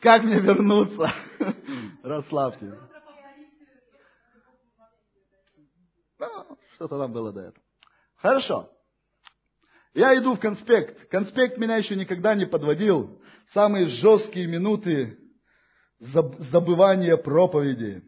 Как 0.00 0.22
мне 0.22 0.40
вернуться? 0.40 1.12
Расслабьте. 2.02 2.78
Ну, 6.18 6.58
что-то 6.74 6.98
там 6.98 7.12
было 7.12 7.32
до 7.32 7.40
этого. 7.40 7.64
Хорошо. 8.16 8.70
Я 9.94 10.16
иду 10.16 10.34
в 10.34 10.40
конспект. 10.40 11.08
Конспект 11.10 11.58
меня 11.58 11.76
еще 11.76 11.96
никогда 11.96 12.34
не 12.34 12.46
подводил. 12.46 13.20
Самые 13.52 13.86
жесткие 13.86 14.46
минуты 14.46 15.18
забывания 15.98 17.16
проповеди. 17.16 18.02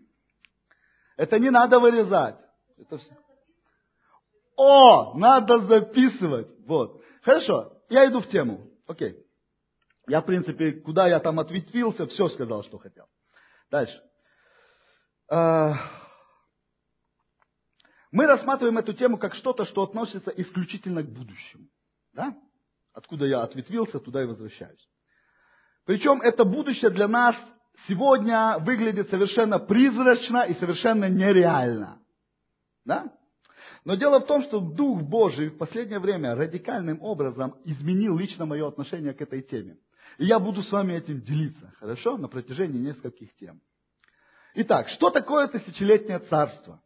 Это 1.16 1.38
не 1.38 1.50
надо 1.50 1.78
вырезать. 1.78 2.36
Это 2.78 2.98
все. 2.98 3.12
О, 4.56 5.18
надо 5.18 5.60
записывать. 5.60 6.48
Вот. 6.66 7.02
Хорошо, 7.22 7.72
я 7.88 8.06
иду 8.06 8.20
в 8.20 8.28
тему. 8.28 8.70
Окей. 8.86 9.16
Я, 10.08 10.20
в 10.20 10.26
принципе, 10.26 10.72
куда 10.72 11.06
я 11.06 11.20
там 11.20 11.38
ответвился, 11.38 12.06
все 12.06 12.28
сказал, 12.28 12.64
что 12.64 12.78
хотел. 12.78 13.06
Дальше. 13.70 14.02
А, 15.30 15.74
мы 18.10 18.26
рассматриваем 18.26 18.78
эту 18.78 18.92
тему 18.92 19.18
как 19.18 19.34
что-то, 19.34 19.64
что 19.64 19.82
относится 19.82 20.30
исключительно 20.30 21.02
к 21.02 21.08
будущему. 21.08 21.68
Да? 22.12 22.36
Откуда 22.92 23.26
я 23.26 23.42
ответвился, 23.42 24.00
туда 24.00 24.22
и 24.22 24.26
возвращаюсь. 24.26 24.88
Причем 25.84 26.20
это 26.20 26.44
будущее 26.44 26.90
для 26.90 27.06
нас 27.06 27.36
сегодня 27.86 28.58
выглядит 28.58 29.10
совершенно 29.10 29.58
призрачно 29.58 30.42
и 30.42 30.54
совершенно 30.54 31.08
нереально. 31.08 32.02
Да? 32.84 33.12
Но 33.84 33.94
дело 33.94 34.20
в 34.20 34.26
том, 34.26 34.42
что 34.42 34.60
Дух 34.60 35.02
Божий 35.02 35.48
в 35.48 35.58
последнее 35.58 36.00
время 36.00 36.34
радикальным 36.34 37.00
образом 37.02 37.56
изменил 37.64 38.18
лично 38.18 38.44
мое 38.44 38.66
отношение 38.66 39.14
к 39.14 39.22
этой 39.22 39.42
теме. 39.42 39.78
И 40.20 40.26
я 40.26 40.38
буду 40.38 40.62
с 40.62 40.70
вами 40.70 40.92
этим 40.92 41.22
делиться, 41.22 41.72
хорошо, 41.80 42.18
на 42.18 42.28
протяжении 42.28 42.78
нескольких 42.78 43.34
тем. 43.36 43.58
Итак, 44.54 44.90
что 44.90 45.08
такое 45.08 45.48
тысячелетнее 45.48 46.18
царство? 46.18 46.82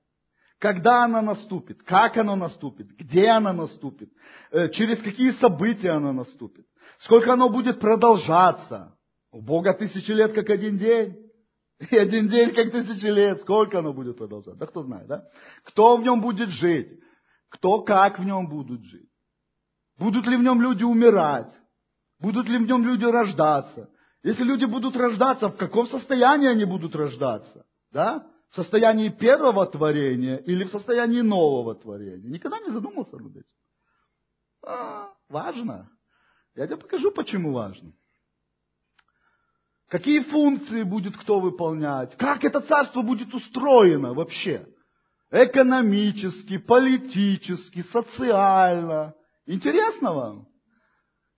Когда 0.61 1.05
оно 1.05 1.21
наступит? 1.21 1.83
Как 1.83 2.17
оно 2.17 2.37
наступит? 2.37 2.97
Где 2.97 3.31
оно 3.31 3.53
наступит? 3.53 4.12
Э, 4.53 4.69
через 4.69 5.03
какие 5.03 5.33
события 5.33 5.91
оно 5.91 6.12
наступит? 6.12 6.64
Сколько 6.99 7.33
оно 7.33 7.49
будет 7.49 7.81
продолжаться? 7.81 8.97
У 9.33 9.43
Бога 9.43 9.75
тысячи 9.75 10.12
лет, 10.12 10.33
как 10.33 10.49
один 10.50 10.79
день. 10.79 11.17
И 11.91 11.97
один 11.97 12.29
день, 12.29 12.55
как 12.55 12.71
тысячи 12.71 13.07
лет. 13.07 13.41
Сколько 13.41 13.81
оно 13.81 13.93
будет 13.93 14.17
продолжаться? 14.17 14.61
Да 14.61 14.67
кто 14.67 14.85
знает, 14.85 15.09
да? 15.09 15.25
Кто 15.64 15.97
в 15.97 16.03
нем 16.05 16.21
будет 16.21 16.50
жить? 16.50 17.00
Кто 17.49 17.83
как 17.83 18.21
в 18.21 18.25
нем 18.25 18.49
будут 18.49 18.85
жить? 18.85 19.11
Будут 19.99 20.25
ли 20.29 20.37
в 20.37 20.43
нем 20.43 20.62
люди 20.62 20.85
умирать? 20.85 21.53
Будут 22.25 22.49
ли 22.49 22.57
в 22.57 22.62
нем 22.62 22.83
люди 22.87 23.04
рождаться? 23.04 23.90
Если 24.23 24.45
люди 24.45 24.64
будут 24.64 24.97
рождаться, 24.97 25.50
в 25.50 25.59
каком 25.59 25.87
состоянии 25.87 26.49
они 26.49 26.64
будут 26.64 26.97
рождаться? 26.97 27.66
Да? 27.93 28.26
В 28.49 28.54
состоянии 28.54 29.11
первого 29.11 29.66
творения 29.66 30.38
или 30.38 30.64
в 30.64 30.71
состоянии 30.71 31.21
нового 31.21 31.75
творения? 31.75 32.31
Никогда 32.31 32.61
не 32.61 32.71
задумался 32.71 33.19
над 33.19 33.33
этим. 33.37 33.57
А, 34.66 35.11
важно. 35.28 35.90
Я 36.54 36.66
тебе 36.66 36.78
покажу, 36.78 37.11
почему 37.11 37.52
важно. 37.52 37.93
Какие 39.88 40.21
функции 40.21 40.83
будет 40.83 41.19
кто 41.19 41.40
выполнять? 41.40 42.16
Как 42.16 42.43
это 42.43 42.62
царство 42.62 43.02
будет 43.02 43.35
устроено 43.35 44.14
вообще? 44.14 44.66
Экономически, 45.31 46.57
политически, 46.57 47.83
социально. 47.93 49.12
Интересно 49.45 50.14
вам? 50.14 50.53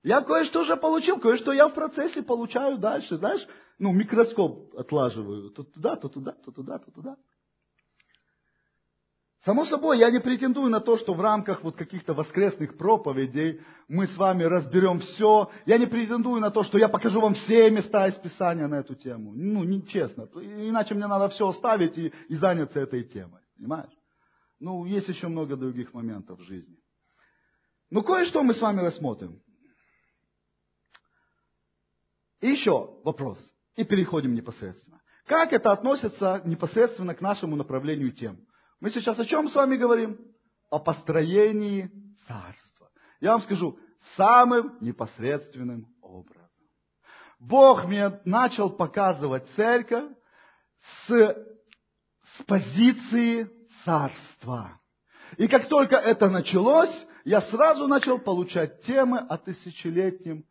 Я 0.07 0.21
кое-что 0.21 0.61
уже 0.61 0.77
получил, 0.77 1.19
кое-что 1.19 1.53
я 1.53 1.67
в 1.67 1.75
процессе 1.75 2.23
получаю 2.23 2.79
дальше. 2.79 3.17
Знаешь, 3.17 3.45
ну, 3.81 3.91
микроскоп 3.91 4.73
отлаживаю. 4.77 5.51
То 5.51 5.65
туда, 5.65 5.97
то 5.97 6.09
туда, 6.09 6.31
то 6.31 6.53
туда, 6.53 6.79
то 6.79 6.93
туда. 6.93 7.17
Само 9.45 9.65
собой, 9.65 9.99
я 9.99 10.13
не 10.13 10.21
претендую 10.21 10.71
на 10.71 10.79
то, 10.79 10.97
что 10.97 11.13
в 11.13 11.21
рамках 11.21 11.65
вот 11.65 11.75
каких-то 11.75 12.15
воскресных 12.15 12.79
проповедей 12.79 13.61
мы 13.89 14.07
с 14.07 14.17
вами 14.17 14.45
разберем 14.45 15.01
все. 15.01 15.51
Я 15.65 15.77
не 15.77 15.87
претендую 15.87 16.41
на 16.41 16.53
то, 16.53 16.63
что 16.63 16.79
я 16.79 16.89
покажу 16.89 17.21
вам 17.21 17.35
все 17.35 17.69
места 17.69 18.07
из 18.07 18.15
Писания 18.15 18.69
на 18.69 18.77
эту 18.77 18.95
тему. 18.95 19.33
Ну, 19.35 19.65
нечестно. 19.65 20.29
Иначе 20.37 20.95
мне 20.95 21.09
надо 21.09 21.31
все 21.31 21.49
оставить 21.49 21.99
и, 21.99 22.13
и 22.29 22.37
заняться 22.37 22.79
этой 22.79 23.03
темой. 23.03 23.41
Понимаешь? 23.57 23.93
Ну, 24.61 24.85
есть 24.85 25.09
еще 25.09 25.27
много 25.27 25.57
других 25.57 25.93
моментов 25.93 26.39
в 26.39 26.45
жизни. 26.45 26.77
Но 27.91 28.03
кое-что 28.03 28.45
мы 28.45 28.55
с 28.55 28.61
вами 28.61 28.83
рассмотрим. 28.83 29.43
И 32.47 32.51
еще 32.51 33.01
вопрос. 33.03 33.45
И 33.75 33.83
переходим 33.83 34.33
непосредственно. 34.33 35.03
Как 35.27 35.53
это 35.53 35.73
относится 35.73 36.41
непосредственно 36.45 37.13
к 37.13 37.21
нашему 37.21 37.57
направлению 37.57 38.13
тем? 38.13 38.39
Мы 38.79 38.91
сейчас 38.91 39.19
о 39.19 39.25
чем 39.25 39.49
с 39.49 39.55
вами 39.57 39.75
говорим? 39.75 40.17
О 40.71 40.79
построении 40.79 41.91
царства. 42.29 42.89
Я 43.21 43.33
вам 43.33 43.43
скажу, 43.43 43.77
самым 44.15 44.79
непосредственным 44.81 45.89
образом. 46.01 46.49
Бог 47.41 47.85
мне 47.87 48.21
начал 48.25 48.71
показывать 48.71 49.45
церковь 49.57 50.13
с, 51.09 51.09
с 51.09 52.43
позиции 52.47 53.51
царства. 53.85 54.81
И 55.37 55.49
как 55.49 55.69
только 55.69 55.97
это 55.97 56.31
началось, 56.31 56.95
я 57.25 57.43
сразу 57.43 57.89
начал 57.89 58.21
получать 58.21 58.83
темы 58.83 59.19
о 59.19 59.37
тысячелетнем 59.37 60.45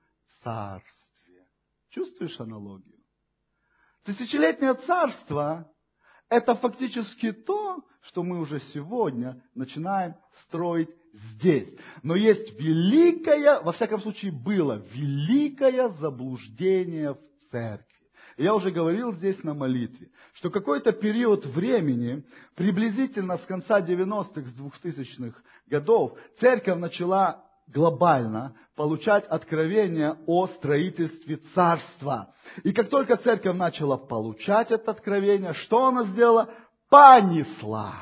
царстве. 0.44 0.95
Чувствуешь 1.96 2.38
аналогию? 2.42 3.00
Тысячелетнее 4.04 4.74
царство– 4.74 5.72
это 6.30 6.54
фактически 6.56 7.32
то, 7.32 7.86
что 8.02 8.22
мы 8.22 8.42
уже 8.42 8.60
сегодня 8.60 9.42
начинаем 9.56 10.16
строить 10.44 10.90
здесь. 11.14 11.70
Но 12.04 12.18
есть 12.18 12.60
великое, 12.60 13.62
во 13.62 13.72
всяком 13.72 14.02
случае 14.02 14.34
было, 14.34 14.86
великое 14.92 15.88
заблуждение 15.88 17.14
в 17.14 17.50
церкви. 17.50 17.88
Я 18.36 18.54
уже 18.56 18.72
говорил 18.72 19.14
здесь 19.14 19.42
на 19.46 19.54
молитве, 19.54 20.12
что 20.34 20.52
какой-то 20.52 20.92
период 20.92 21.46
времени, 21.46 22.25
приблизительно 22.56 23.38
с 23.38 23.46
конца 23.46 23.80
90-х, 23.80 24.50
с 24.50 24.86
2000-х 24.86 25.40
годов, 25.68 26.20
церковь 26.42 26.78
начала 26.78 27.45
глобально 27.67 28.55
получать 28.75 29.25
откровение 29.25 30.17
о 30.27 30.48
строительстве 30.48 31.38
царства. 31.53 32.34
И 32.63 32.74
как 32.74 32.89
только 32.89 33.17
церковь 33.17 33.55
начала 33.55 33.98
получать 33.98 34.72
это 34.72 34.91
откровение, 34.91 35.53
что 35.53 35.88
она 35.88 36.03
сделала? 36.05 36.50
понеслась. 36.89 37.93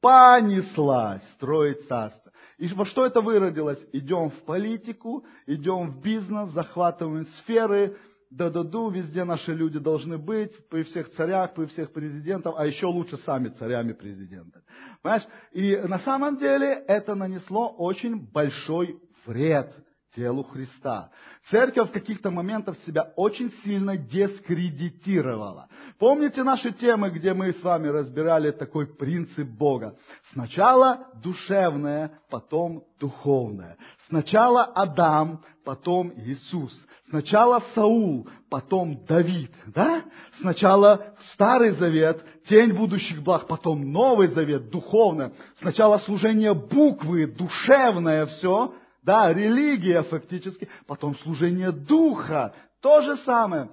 Понеслась 0.00 1.22
строить 1.34 1.86
царство. 1.88 2.32
И 2.58 2.68
во 2.68 2.86
что 2.86 3.04
это 3.04 3.20
выродилось? 3.20 3.84
Идем 3.92 4.30
в 4.30 4.44
политику, 4.44 5.24
идем 5.46 5.90
в 5.90 6.00
бизнес, 6.00 6.50
захватываем 6.50 7.26
сферы, 7.38 7.96
да-да-ду, 8.36 8.90
везде 8.90 9.24
наши 9.24 9.52
люди 9.52 9.78
должны 9.78 10.18
быть, 10.18 10.68
при 10.68 10.82
всех 10.82 11.10
царях, 11.12 11.54
при 11.54 11.66
всех 11.66 11.92
президентах, 11.92 12.54
а 12.56 12.66
еще 12.66 12.86
лучше 12.86 13.16
сами 13.18 13.48
царями 13.48 13.92
президента. 13.92 14.62
Понимаешь? 15.02 15.26
И 15.52 15.76
на 15.76 15.98
самом 16.00 16.36
деле 16.36 16.84
это 16.88 17.14
нанесло 17.14 17.68
очень 17.68 18.16
большой 18.32 19.00
вред 19.26 19.72
телу 20.14 20.44
Христа. 20.44 21.10
Церковь 21.50 21.90
в 21.90 21.92
каких-то 21.92 22.30
моментах 22.30 22.76
себя 22.86 23.12
очень 23.16 23.52
сильно 23.62 23.96
дискредитировала. 23.96 25.68
Помните 25.98 26.42
наши 26.42 26.72
темы, 26.72 27.10
где 27.10 27.34
мы 27.34 27.52
с 27.52 27.62
вами 27.62 27.88
разбирали 27.88 28.50
такой 28.50 28.86
принцип 28.86 29.48
Бога? 29.48 29.96
Сначала 30.32 31.08
душевное, 31.22 32.18
потом 32.30 32.84
духовное. 32.98 33.76
Сначала 34.08 34.64
Адам, 34.64 35.42
потом 35.64 36.12
Иисус. 36.16 36.72
Сначала 37.08 37.62
Саул, 37.74 38.28
потом 38.48 39.04
Давид. 39.06 39.52
Да? 39.66 40.02
Сначала 40.40 41.14
Старый 41.34 41.70
Завет, 41.72 42.24
тень 42.46 42.72
будущих 42.72 43.22
благ, 43.22 43.46
потом 43.46 43.92
Новый 43.92 44.28
Завет, 44.28 44.70
духовное. 44.70 45.32
Сначала 45.60 45.98
служение 45.98 46.54
буквы, 46.54 47.26
душевное 47.26 48.26
все, 48.26 48.74
да, 49.04 49.32
религия 49.32 50.02
фактически, 50.02 50.68
потом 50.86 51.16
служение 51.18 51.70
духа, 51.70 52.54
то 52.80 53.00
же 53.02 53.16
самое. 53.18 53.68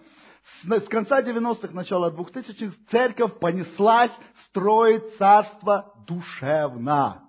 С 0.64 0.88
конца 0.88 1.22
90-х, 1.22 1.74
начала 1.74 2.12
2000-х 2.12 2.76
церковь 2.90 3.40
понеслась 3.40 4.12
строить 4.48 5.16
царство 5.18 5.94
душевно. 6.08 7.28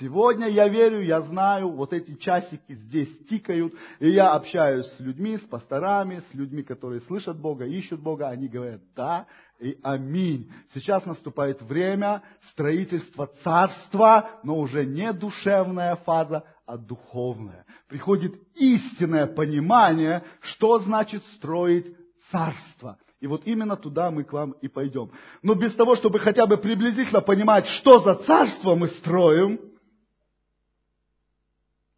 Сегодня 0.00 0.48
я 0.48 0.66
верю, 0.66 1.02
я 1.02 1.22
знаю, 1.22 1.70
вот 1.70 1.92
эти 1.92 2.16
часики 2.16 2.74
здесь 2.74 3.08
тикают, 3.28 3.74
и 4.00 4.10
я 4.10 4.32
общаюсь 4.32 4.86
с 4.86 4.98
людьми, 4.98 5.36
с 5.36 5.42
пасторами, 5.42 6.20
с 6.30 6.34
людьми, 6.34 6.64
которые 6.64 7.00
слышат 7.02 7.38
Бога, 7.38 7.64
ищут 7.64 8.00
Бога, 8.00 8.28
они 8.28 8.48
говорят 8.48 8.80
«да» 8.96 9.26
и 9.60 9.78
«аминь». 9.84 10.50
Сейчас 10.72 11.06
наступает 11.06 11.62
время 11.62 12.22
строительства 12.50 13.30
царства, 13.44 14.40
но 14.42 14.58
уже 14.58 14.84
не 14.84 15.12
душевная 15.12 15.94
фаза, 15.96 16.42
а 16.66 16.76
духовная. 16.76 17.66
Приходит 17.88 18.34
истинное 18.54 19.26
понимание, 19.26 20.24
что 20.40 20.78
значит 20.80 21.22
строить 21.36 21.94
царство. 22.30 22.98
И 23.20 23.26
вот 23.26 23.46
именно 23.46 23.76
туда 23.76 24.10
мы 24.10 24.24
к 24.24 24.32
вам 24.32 24.52
и 24.52 24.68
пойдем. 24.68 25.10
Но 25.42 25.54
без 25.54 25.74
того, 25.74 25.96
чтобы 25.96 26.18
хотя 26.18 26.46
бы 26.46 26.56
приблизительно 26.56 27.20
понимать, 27.20 27.66
что 27.66 28.00
за 28.00 28.16
царство 28.16 28.74
мы 28.74 28.88
строим, 28.88 29.60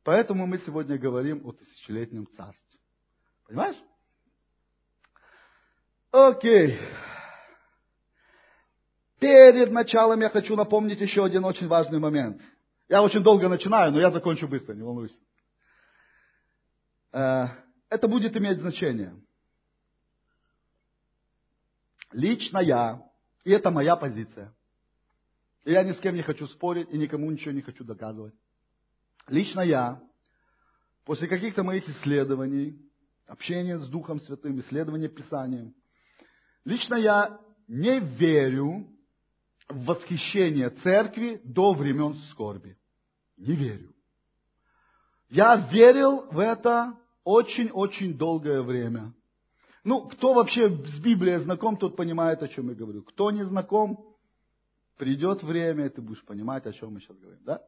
поэтому 0.04 0.46
мы 0.46 0.58
сегодня 0.58 0.99
говорим 0.99 1.46
о 1.46 1.52
тысячелетнем 1.52 2.26
царстве. 2.37 2.80
Понимаешь? 3.46 3.76
Окей. 6.11 6.78
Перед 9.18 9.73
началом 9.73 10.20
я 10.20 10.28
хочу 10.28 10.54
напомнить 10.56 11.00
еще 11.00 11.25
один 11.25 11.44
очень 11.44 11.68
важный 11.68 11.99
момент– 11.99 12.40
я 12.88 13.02
очень 13.02 13.23
долго 13.23 13.49
начинаю, 13.49 13.93
но 13.93 14.00
я 14.00 14.11
закончу 14.11 14.47
быстро, 14.47 14.75
не 14.75 14.83
волнуйся. 14.83 15.19
Э, 17.12 17.47
это 17.88 18.09
будет 18.09 18.37
иметь 18.37 18.59
значение. 18.59 19.14
Лично 22.12 22.59
я, 22.59 23.02
и 23.45 23.50
это 23.50 23.71
моя 23.71 23.97
позиция. 23.97 24.55
И 25.64 25.72
я 25.72 25.83
ни 25.83 25.92
с 25.92 26.01
кем 26.01 26.14
не 26.14 26.22
хочу 26.22 26.46
спорить, 26.46 26.88
и 26.90 26.99
никому 26.99 27.31
ничего 27.31 27.53
не 27.53 27.62
хочу 27.62 27.85
доказывать. 27.85 28.35
Лично 29.27 29.61
я, 29.62 30.01
после 31.05 31.27
каких-то 31.27 31.64
моих 31.64 31.88
исследований, 31.88 32.81
общения 33.27 33.79
с 33.79 33.88
Духом 33.88 34.20
Святым, 34.20 34.61
исследования 34.61 35.09
Писания, 35.09 35.72
лично 36.64 36.94
я 36.94 37.40
не 37.66 37.99
верю 37.99 38.87
в 39.68 39.85
восхищение 39.85 40.70
церкви 40.70 41.40
до 41.44 41.74
времен 41.74 42.14
скорби. 42.31 42.76
Не 43.37 43.55
верю. 43.55 43.94
Я 45.29 45.57
верил 45.57 46.26
в 46.31 46.38
это 46.38 46.96
очень-очень 47.24 48.16
долгое 48.16 48.62
время. 48.62 49.12
Ну, 49.83 50.09
кто 50.09 50.35
вообще 50.35 50.68
с 50.68 50.98
Библией 50.98 51.38
знаком, 51.40 51.76
тот 51.76 51.96
понимает, 51.96 52.42
о 52.42 52.48
чем 52.48 52.68
я 52.68 52.74
говорю. 52.74 53.02
Кто 53.02 53.31
не 53.31 53.44
знаком, 53.44 54.16
придет 54.96 55.42
время, 55.42 55.87
и 55.87 55.88
ты 55.88 56.00
будешь 56.00 56.24
понимать, 56.24 56.66
о 56.66 56.72
чем 56.72 56.94
мы 56.94 57.00
сейчас 57.00 57.16
говорим. 57.18 57.40
Да? 57.44 57.62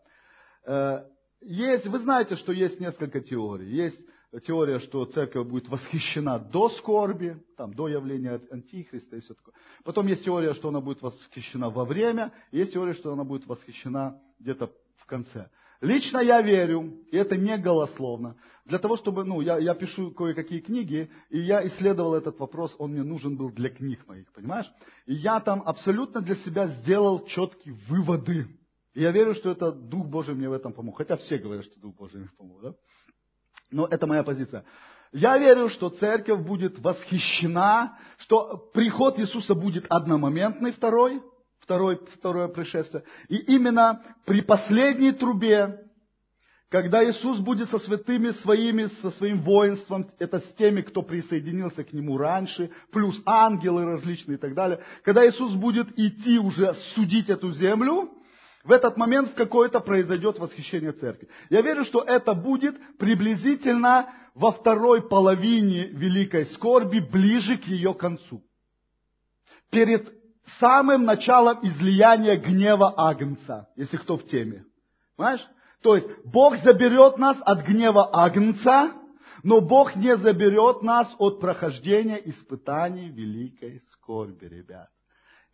Э, 0.65 1.05
есть, 1.41 1.87
вы 1.87 1.99
знаете, 1.99 2.37
что 2.37 2.53
есть 2.53 2.81
несколько 2.81 3.21
теорий. 3.21 3.71
Есть 3.71 4.01
теория, 4.45 4.79
что 4.79 5.05
церковь 5.07 5.47
будет 5.47 5.69
восхищена 5.69 6.39
до 6.39 6.69
скорби, 6.71 7.43
там, 7.57 7.73
до 7.73 7.89
явления 7.89 8.41
Антихриста 8.51 9.17
и 9.17 9.21
все 9.21 9.35
такое. 9.35 9.55
Потом 9.85 10.07
есть 10.07 10.25
теория, 10.25 10.55
что 10.55 10.69
она 10.69 10.81
будет 10.81 11.03
восхищена 11.03 11.71
во 11.71 11.85
время, 11.85 12.33
есть 12.53 12.73
теория, 12.73 12.95
что 12.95 13.13
она 13.13 13.25
будет 13.25 13.47
восхищена 13.47 14.21
где-то 14.39 14.71
в 14.97 15.07
конце. 15.07 15.49
Лично 15.81 16.19
я 16.19 16.43
верю, 16.43 17.05
и 17.11 17.17
это 17.17 17.37
не 17.37 17.57
голословно, 17.57 18.37
для 18.65 18.79
того, 18.79 18.97
чтобы, 18.97 19.25
ну, 19.25 19.41
я, 19.41 19.59
я 19.59 19.75
пишу 19.75 20.11
кое-какие 20.11 20.61
книги, 20.61 21.11
и 21.31 21.39
я 21.39 21.67
исследовал 21.67 22.15
этот 22.15 22.39
вопрос, 22.39 22.75
он 22.79 22.93
мне 22.93 23.03
нужен 23.03 23.37
был 23.37 23.51
для 23.51 23.71
книг 23.71 24.07
моих, 24.07 24.31
понимаешь? 24.33 24.71
И 25.07 25.15
я 25.15 25.41
там 25.41 25.63
абсолютно 25.65 26.21
для 26.21 26.35
себя 26.37 26.67
сделал 26.67 27.25
четкие 27.25 27.75
выводы. 27.89 28.47
И 28.93 29.01
я 29.01 29.11
верю, 29.11 29.35
что 29.35 29.51
это 29.51 29.73
Дух 29.73 30.09
Божий 30.09 30.35
мне 30.35 30.51
в 30.51 30.53
этом 30.53 30.75
помог. 30.75 30.99
Хотя 30.99 31.17
все 31.17 31.39
говорят, 31.39 31.65
что 31.65 31.81
Дух 31.81 31.95
Божий 31.95 32.21
мне 32.21 32.31
помог, 32.37 32.61
да? 32.61 32.75
Но 33.71 33.87
это 33.87 34.07
моя 34.07 34.23
позиция. 34.23 34.65
Я 35.13 35.39
верю, 35.39 35.69
что 35.69 35.91
церковь 35.91 36.41
будет 36.41 36.79
восхищена, 36.79 37.99
что 38.19 38.71
приход 38.75 39.19
Иисуса 39.19 39.55
будет 39.55 39.87
одномоментный, 39.89 40.73
второй, 40.73 41.23
второй, 41.61 41.99
второе 42.15 42.49
пришествие. 42.49 43.05
И 43.29 43.37
именно 43.37 44.03
при 44.27 44.43
последней 44.43 45.13
трубе, 45.13 45.81
когда 46.71 47.03
Иисус 47.03 47.39
будет 47.39 47.71
со 47.71 47.79
святыми 47.79 48.33
своими, 48.43 48.87
со 49.01 49.11
своим 49.13 49.41
воинством, 49.41 50.11
это 50.19 50.41
с 50.41 50.55
теми, 50.59 50.83
кто 50.83 51.03
присоединился 51.03 51.85
к 51.85 51.93
Нему 51.95 52.19
раньше, 52.19 52.71
плюс 52.93 53.19
ангелы 53.25 53.87
различные 53.87 54.37
и 54.37 54.41
так 54.41 54.55
далее, 54.55 54.81
когда 55.05 55.27
Иисус 55.27 55.55
будет 55.55 55.99
идти 55.99 56.39
уже 56.39 56.75
судить 56.95 57.31
эту 57.31 57.51
землю, 57.53 58.11
в 58.65 58.73
этот 58.73 58.97
момент 58.97 59.31
в 59.31 59.35
какое-то 59.35 59.81
произойдет 59.81 60.39
восхищение 60.39 60.93
церкви. 60.93 61.29
Я 61.49 61.63
верю, 61.63 61.85
что 61.85 62.03
это 62.03 62.35
будет 62.35 62.77
приблизительно 62.99 64.11
во 64.35 64.53
второй 64.53 65.09
половине 65.09 65.87
великой 65.87 66.47
скорби, 66.47 67.01
ближе 67.01 67.57
к 67.57 67.65
ее 67.65 67.95
концу. 67.95 68.43
Перед 69.71 70.13
самым 70.59 71.05
началом 71.05 71.59
излияния 71.63 72.37
гнева 72.37 72.95
Агнца, 72.97 73.69
если 73.77 73.97
кто 73.97 74.17
в 74.17 74.25
теме. 74.27 74.65
Понимаешь? 75.17 75.47
То 75.83 75.97
есть 75.97 76.09
Бог 76.25 76.57
заберет 76.59 77.19
нас 77.19 77.37
от 77.43 77.65
гнева 77.65 78.11
Агнца, 78.13 78.93
но 79.43 79.61
Бог 79.61 79.95
не 79.95 80.17
заберет 80.17 80.83
нас 80.83 81.15
от 81.19 81.41
прохождения 81.41 82.21
испытаний 82.29 83.09
великой 83.09 83.83
скорби, 83.89 84.47
ребят. 84.47 84.89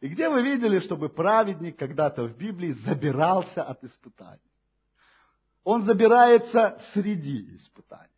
И 0.00 0.08
где 0.08 0.28
вы 0.28 0.42
видели, 0.42 0.80
чтобы 0.80 1.08
праведник 1.08 1.78
когда-то 1.78 2.24
в 2.24 2.36
Библии 2.36 2.72
забирался 2.84 3.62
от 3.62 3.82
испытаний? 3.84 4.40
Он 5.62 5.84
забирается 5.84 6.80
среди 6.92 7.56
испытаний. 7.56 8.10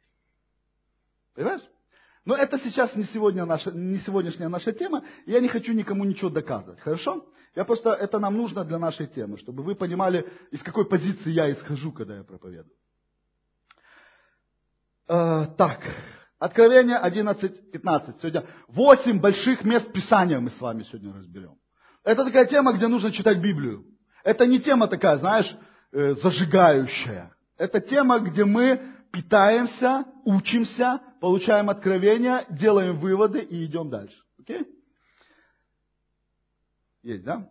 Понимаешь? 1.34 1.62
Но 2.24 2.34
это 2.34 2.58
сейчас 2.58 2.94
не, 2.96 3.04
сегодня 3.04 3.44
наша, 3.44 3.70
не 3.70 3.98
сегодняшняя 3.98 4.48
наша 4.48 4.72
тема, 4.72 5.04
и 5.26 5.30
я 5.30 5.40
не 5.40 5.48
хочу 5.48 5.72
никому 5.72 6.04
ничего 6.04 6.28
доказывать, 6.28 6.80
хорошо? 6.80 7.24
Я 7.54 7.64
просто, 7.64 7.90
это 7.90 8.18
нам 8.18 8.36
нужно 8.36 8.64
для 8.64 8.78
нашей 8.78 9.06
темы, 9.06 9.38
чтобы 9.38 9.62
вы 9.62 9.76
понимали, 9.76 10.28
из 10.50 10.62
какой 10.62 10.88
позиции 10.88 11.30
я 11.30 11.52
исхожу, 11.52 11.92
когда 11.92 12.16
я 12.16 12.24
проповедую. 12.24 12.74
Э, 15.08 15.46
так, 15.56 15.80
Откровение 16.38 17.00
11.15. 17.02 18.18
Сегодня 18.18 18.46
восемь 18.68 19.20
больших 19.20 19.64
мест 19.64 19.90
Писания 19.92 20.38
мы 20.38 20.50
с 20.50 20.60
вами 20.60 20.82
сегодня 20.82 21.14
разберем. 21.14 21.56
Это 22.06 22.24
такая 22.24 22.46
тема, 22.46 22.72
где 22.72 22.86
нужно 22.86 23.10
читать 23.10 23.38
Библию. 23.38 23.84
Это 24.22 24.46
не 24.46 24.60
тема 24.60 24.86
такая, 24.86 25.18
знаешь, 25.18 25.52
э, 25.90 26.14
зажигающая. 26.14 27.32
Это 27.58 27.80
тема, 27.80 28.20
где 28.20 28.44
мы 28.44 28.80
питаемся, 29.10 30.04
учимся, 30.24 31.00
получаем 31.20 31.68
откровения, 31.68 32.44
делаем 32.48 33.00
выводы 33.00 33.40
и 33.40 33.64
идем 33.66 33.90
дальше. 33.90 34.16
Окей? 34.38 34.66
Есть, 37.02 37.24
да? 37.24 37.48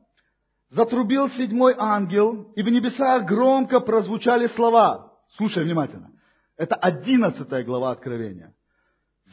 Затрубил 0.70 1.30
седьмой 1.32 1.76
ангел, 1.78 2.54
и 2.56 2.64
в 2.64 2.70
небесах 2.70 3.26
громко 3.26 3.82
прозвучали 3.82 4.48
слова. 4.48 5.12
Слушай 5.36 5.66
внимательно. 5.66 6.12
Это 6.56 6.76
одиннадцатая 6.76 7.66
глава 7.66 7.92
Откровения. 7.92 8.56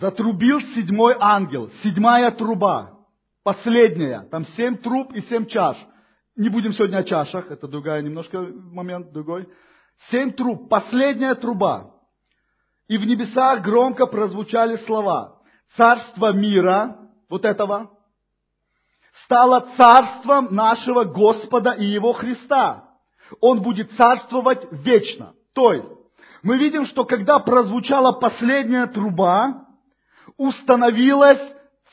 Затрубил 0.00 0.60
седьмой 0.74 1.14
ангел, 1.20 1.70
седьмая 1.84 2.32
труба. 2.32 3.01
Последняя. 3.42 4.20
Там 4.30 4.46
семь 4.46 4.76
труб 4.76 5.12
и 5.12 5.20
семь 5.22 5.46
чаш. 5.46 5.76
Не 6.36 6.48
будем 6.48 6.72
сегодня 6.72 6.98
о 6.98 7.04
чашах, 7.04 7.50
это 7.50 7.68
другая 7.68 8.00
немножко 8.00 8.40
момент, 8.40 9.12
другой. 9.12 9.48
Семь 10.10 10.32
труб. 10.32 10.68
Последняя 10.68 11.34
труба. 11.34 11.90
И 12.88 12.96
в 12.96 13.06
небесах 13.06 13.62
громко 13.62 14.06
прозвучали 14.06 14.76
слова. 14.84 15.40
Царство 15.76 16.32
мира, 16.32 16.98
вот 17.28 17.44
этого, 17.44 17.90
стало 19.24 19.68
царством 19.76 20.54
нашего 20.54 21.04
Господа 21.04 21.72
и 21.72 21.84
Его 21.84 22.12
Христа. 22.12 22.88
Он 23.40 23.62
будет 23.62 23.90
царствовать 23.92 24.66
вечно. 24.70 25.34
То 25.54 25.72
есть, 25.72 25.88
мы 26.42 26.58
видим, 26.58 26.86
что 26.86 27.04
когда 27.04 27.38
прозвучала 27.38 28.12
последняя 28.12 28.86
труба, 28.86 29.66
установилось 30.36 31.40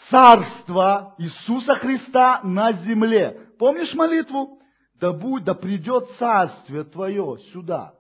царство 0.10 1.16
Иисуса 1.18 1.76
Христа 1.76 2.42
на 2.44 2.74
земле. 2.74 3.50
Помнишь 3.58 3.94
молитву? 3.94 4.60
Да, 5.00 5.14
будь, 5.14 5.44
да 5.44 5.54
придет 5.54 6.10
царствие 6.18 6.84
твое 6.84 7.38
сюда. 7.54 7.94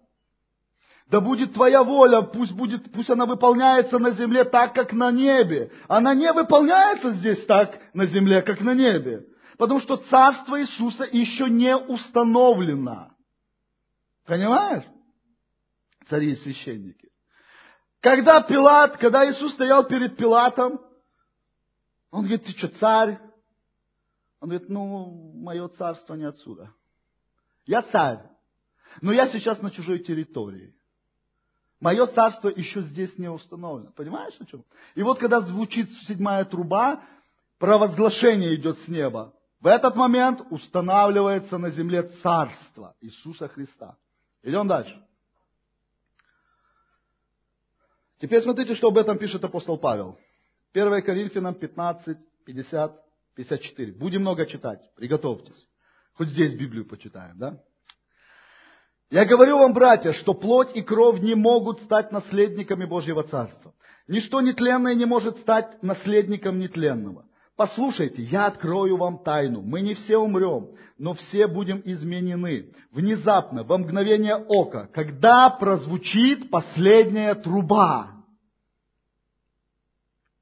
Да 1.09 1.21
будет 1.21 1.53
твоя 1.53 1.83
воля, 1.83 2.21
пусть, 2.21 2.51
будет, 2.51 2.91
пусть 2.91 3.09
она 3.09 3.25
выполняется 3.25 3.97
на 3.97 4.11
земле 4.11 4.43
так, 4.43 4.75
как 4.75 4.93
на 4.93 5.11
небе. 5.11 5.71
Она 5.87 6.13
не 6.13 6.31
выполняется 6.31 7.13
здесь 7.13 7.45
так 7.45 7.79
на 7.93 8.05
земле, 8.05 8.41
как 8.43 8.61
на 8.61 8.75
небе. 8.75 9.25
Потому 9.57 9.79
что 9.79 9.97
царство 9.97 10.61
Иисуса 10.61 11.07
еще 11.11 11.49
не 11.49 11.75
установлено. 11.75 13.11
Понимаешь? 14.25 14.83
Цари 16.07 16.31
и 16.31 16.35
священники. 16.35 17.09
Когда 18.01 18.41
Пилат, 18.41 18.97
когда 18.97 19.29
Иисус 19.29 19.53
стоял 19.53 19.83
перед 19.85 20.15
Пилатом, 20.15 20.79
он 22.11 22.21
говорит, 22.21 22.45
ты 22.45 22.51
что, 22.51 22.67
царь? 22.69 23.19
Он 24.39 24.49
говорит, 24.49 24.69
ну, 24.69 25.33
мое 25.35 25.67
царство 25.69 26.15
не 26.15 26.23
отсюда. 26.23 26.73
Я 27.65 27.83
царь, 27.83 28.19
но 29.01 29.11
я 29.11 29.27
сейчас 29.27 29.61
на 29.61 29.69
чужой 29.69 29.99
территории. 29.99 30.73
Мое 31.79 32.07
царство 32.07 32.49
еще 32.49 32.81
здесь 32.81 33.17
не 33.17 33.29
установлено. 33.29 33.91
Понимаешь, 33.91 34.35
о 34.39 34.45
чем? 34.45 34.65
И 34.95 35.03
вот 35.03 35.19
когда 35.19 35.41
звучит 35.41 35.89
седьмая 36.07 36.43
труба, 36.45 37.03
провозглашение 37.57 38.55
идет 38.55 38.77
с 38.79 38.87
неба. 38.87 39.33
В 39.61 39.67
этот 39.67 39.95
момент 39.95 40.41
устанавливается 40.49 41.57
на 41.57 41.69
земле 41.69 42.03
царство 42.21 42.95
Иисуса 43.01 43.47
Христа. 43.47 43.97
Идем 44.41 44.67
дальше. 44.67 45.01
Теперь 48.19 48.41
смотрите, 48.41 48.75
что 48.75 48.87
об 48.87 48.97
этом 48.97 49.17
пишет 49.17 49.43
апостол 49.43 49.77
Павел. 49.77 50.17
1 50.73 51.01
Коринфянам 51.01 51.55
15, 51.55 52.17
50, 52.45 52.91
54. 53.35 53.91
Будем 53.93 54.21
много 54.21 54.45
читать, 54.45 54.79
приготовьтесь. 54.95 55.67
Хоть 56.13 56.29
здесь 56.29 56.53
Библию 56.53 56.85
почитаем, 56.85 57.37
да? 57.37 57.59
Я 59.11 59.25
говорю 59.25 59.57
вам, 59.57 59.73
братья, 59.73 60.13
что 60.13 60.35
плоть 60.35 60.75
и 60.75 60.83
кровь 60.83 61.19
не 61.21 61.33
могут 61.33 61.81
стать 61.81 62.11
наследниками 62.11 62.85
Божьего 62.85 63.23
Царства. 63.23 63.73
Ничто 64.07 64.41
нетленное 64.41 64.93
не 64.93 65.05
может 65.05 65.39
стать 65.39 65.81
наследником 65.81 66.59
нетленного. 66.59 67.25
Послушайте, 67.55 68.21
я 68.21 68.45
открою 68.45 68.97
вам 68.97 69.23
тайну. 69.23 69.61
Мы 69.61 69.81
не 69.81 69.95
все 69.95 70.17
умрем, 70.17 70.75
но 70.97 71.13
все 71.15 71.47
будем 71.47 71.81
изменены. 71.83 72.71
Внезапно, 72.91 73.63
во 73.63 73.77
мгновение 73.77 74.35
ока, 74.35 74.87
когда 74.93 75.49
прозвучит 75.49 76.49
последняя 76.49 77.33
труба. 77.35 78.18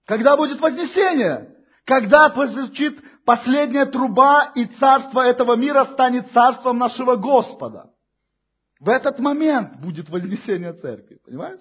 Когда 0.08 0.38
будет 0.38 0.60
вознесение? 0.62 1.54
Когда 1.86 2.30
прозвучит 2.30 3.00
последняя 3.26 3.86
труба, 3.86 4.52
и 4.56 4.66
царство 4.66 5.22
этого 5.22 5.56
мира 5.56 5.86
станет 5.94 6.32
царством 6.32 6.78
нашего 6.78 7.18
Господа. 7.18 7.92
В 8.80 8.90
этот 8.90 9.20
момент 9.20 9.82
будет 9.82 10.10
вознесение 10.10 10.74
церкви, 10.74 11.20
понимаешь? 11.26 11.60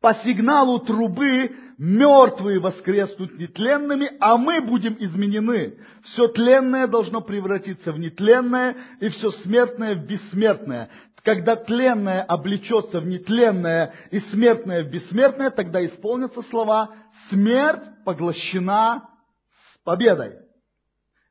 По 0.00 0.14
сигналу 0.22 0.80
трубы 0.80 1.50
мертвые 1.78 2.60
воскреснут 2.60 3.38
нетленными, 3.38 4.10
а 4.20 4.36
мы 4.36 4.60
будем 4.60 4.96
изменены. 5.00 5.78
Все 6.02 6.28
тленное 6.28 6.86
должно 6.86 7.22
превратиться 7.22 7.90
в 7.90 7.98
нетленное, 7.98 8.76
и 9.00 9.08
все 9.08 9.30
смертное 9.30 9.96
в 9.96 10.06
бессмертное. 10.06 10.90
Когда 11.24 11.56
тленное 11.56 12.22
облечется 12.22 13.00
в 13.00 13.06
нетленное 13.06 13.94
и 14.10 14.20
смертное 14.20 14.84
в 14.84 14.90
бессмертное, 14.90 15.50
тогда 15.50 15.84
исполнятся 15.84 16.42
слова 16.42 16.94
«смерть 17.30 17.82
поглощена 18.04 19.08
с 19.48 19.78
победой». 19.84 20.34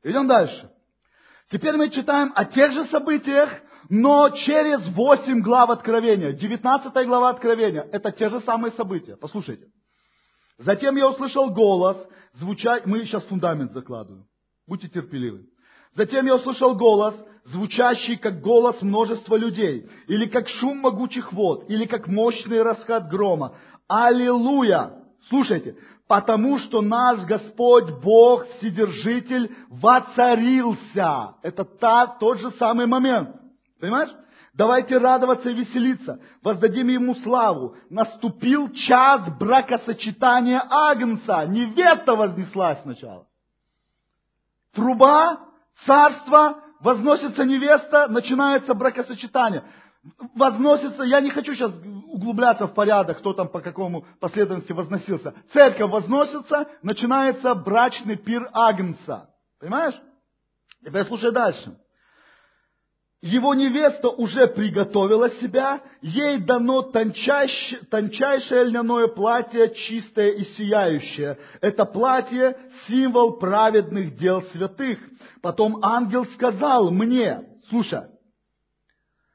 Идем 0.02 0.26
дальше. 0.26 0.68
Теперь 1.48 1.76
мы 1.76 1.90
читаем 1.90 2.32
о 2.34 2.44
тех 2.44 2.72
же 2.72 2.86
событиях, 2.86 3.50
но 3.88 4.30
через 4.30 4.84
8 4.88 5.40
глав 5.42 5.70
Откровения, 5.70 6.32
19 6.32 7.06
глава 7.06 7.30
Откровения, 7.30 7.86
это 7.92 8.10
те 8.10 8.28
же 8.28 8.40
самые 8.40 8.72
события. 8.72 9.16
Послушайте. 9.16 9.68
Затем 10.58 10.96
я 10.96 11.08
услышал 11.08 11.50
голос, 11.50 11.96
звучать, 12.32 12.84
мы 12.86 13.04
сейчас 13.04 13.22
фундамент 13.24 13.72
закладываем, 13.72 14.26
будьте 14.66 14.88
терпеливы. 14.88 15.46
Затем 15.94 16.26
я 16.26 16.34
услышал 16.34 16.74
голос, 16.74 17.14
звучащий 17.44 18.16
как 18.16 18.40
голос 18.40 18.80
множества 18.82 19.36
людей, 19.36 19.88
или 20.06 20.26
как 20.26 20.48
шум 20.48 20.78
могучих 20.78 21.32
вод, 21.32 21.68
или 21.68 21.84
как 21.86 22.08
мощный 22.08 22.62
раскат 22.62 23.08
грома. 23.08 23.56
Аллилуйя! 23.88 24.92
Слушайте, 25.28 25.76
потому 26.08 26.58
что 26.58 26.80
наш 26.80 27.20
Господь 27.24 27.90
Бог, 28.02 28.48
Вседержитель, 28.48 29.54
воцарился. 29.68 31.34
Это 31.42 31.64
та, 31.64 32.06
тот 32.06 32.38
же 32.40 32.50
самый 32.52 32.86
момент. 32.86 33.30
Понимаешь? 33.80 34.10
Давайте 34.54 34.98
радоваться 34.98 35.50
и 35.50 35.54
веселиться. 35.54 36.20
Воздадим 36.42 36.88
ему 36.88 37.16
славу. 37.16 37.76
Наступил 37.90 38.72
час 38.72 39.22
бракосочетания 39.38 40.62
Агнца. 40.70 41.44
Невеста 41.46 42.14
вознеслась 42.14 42.80
сначала. 42.82 43.26
Труба, 44.72 45.40
царство, 45.84 46.63
возносится 46.84 47.44
невеста, 47.44 48.06
начинается 48.08 48.74
бракосочетание. 48.74 49.64
Возносится, 50.34 51.02
я 51.02 51.20
не 51.22 51.30
хочу 51.30 51.54
сейчас 51.54 51.72
углубляться 52.08 52.66
в 52.66 52.74
порядок, 52.74 53.18
кто 53.18 53.32
там 53.32 53.48
по 53.48 53.60
какому 53.60 54.04
последовательности 54.20 54.72
возносился. 54.72 55.32
Церковь 55.54 55.90
возносится, 55.90 56.68
начинается 56.82 57.54
брачный 57.54 58.16
пир 58.16 58.50
Агнца. 58.52 59.30
Понимаешь? 59.58 59.94
Теперь 60.84 61.04
слушай 61.06 61.32
дальше. 61.32 61.74
Его 63.24 63.54
невеста 63.54 64.10
уже 64.10 64.48
приготовила 64.48 65.30
себя, 65.30 65.80
ей 66.02 66.42
дано 66.42 66.82
тончайшее, 66.82 67.80
тончайшее 67.90 68.64
льняное 68.64 69.06
платье, 69.06 69.72
чистое 69.72 70.32
и 70.32 70.44
сияющее. 70.44 71.38
Это 71.62 71.86
платье– 71.86 72.54
символ 72.86 73.38
праведных 73.38 74.14
дел 74.14 74.42
святых. 74.52 74.98
Потом 75.40 75.78
ангел 75.82 76.26
сказал 76.34 76.90
мне, 76.90 77.40
слушай, 77.70 78.02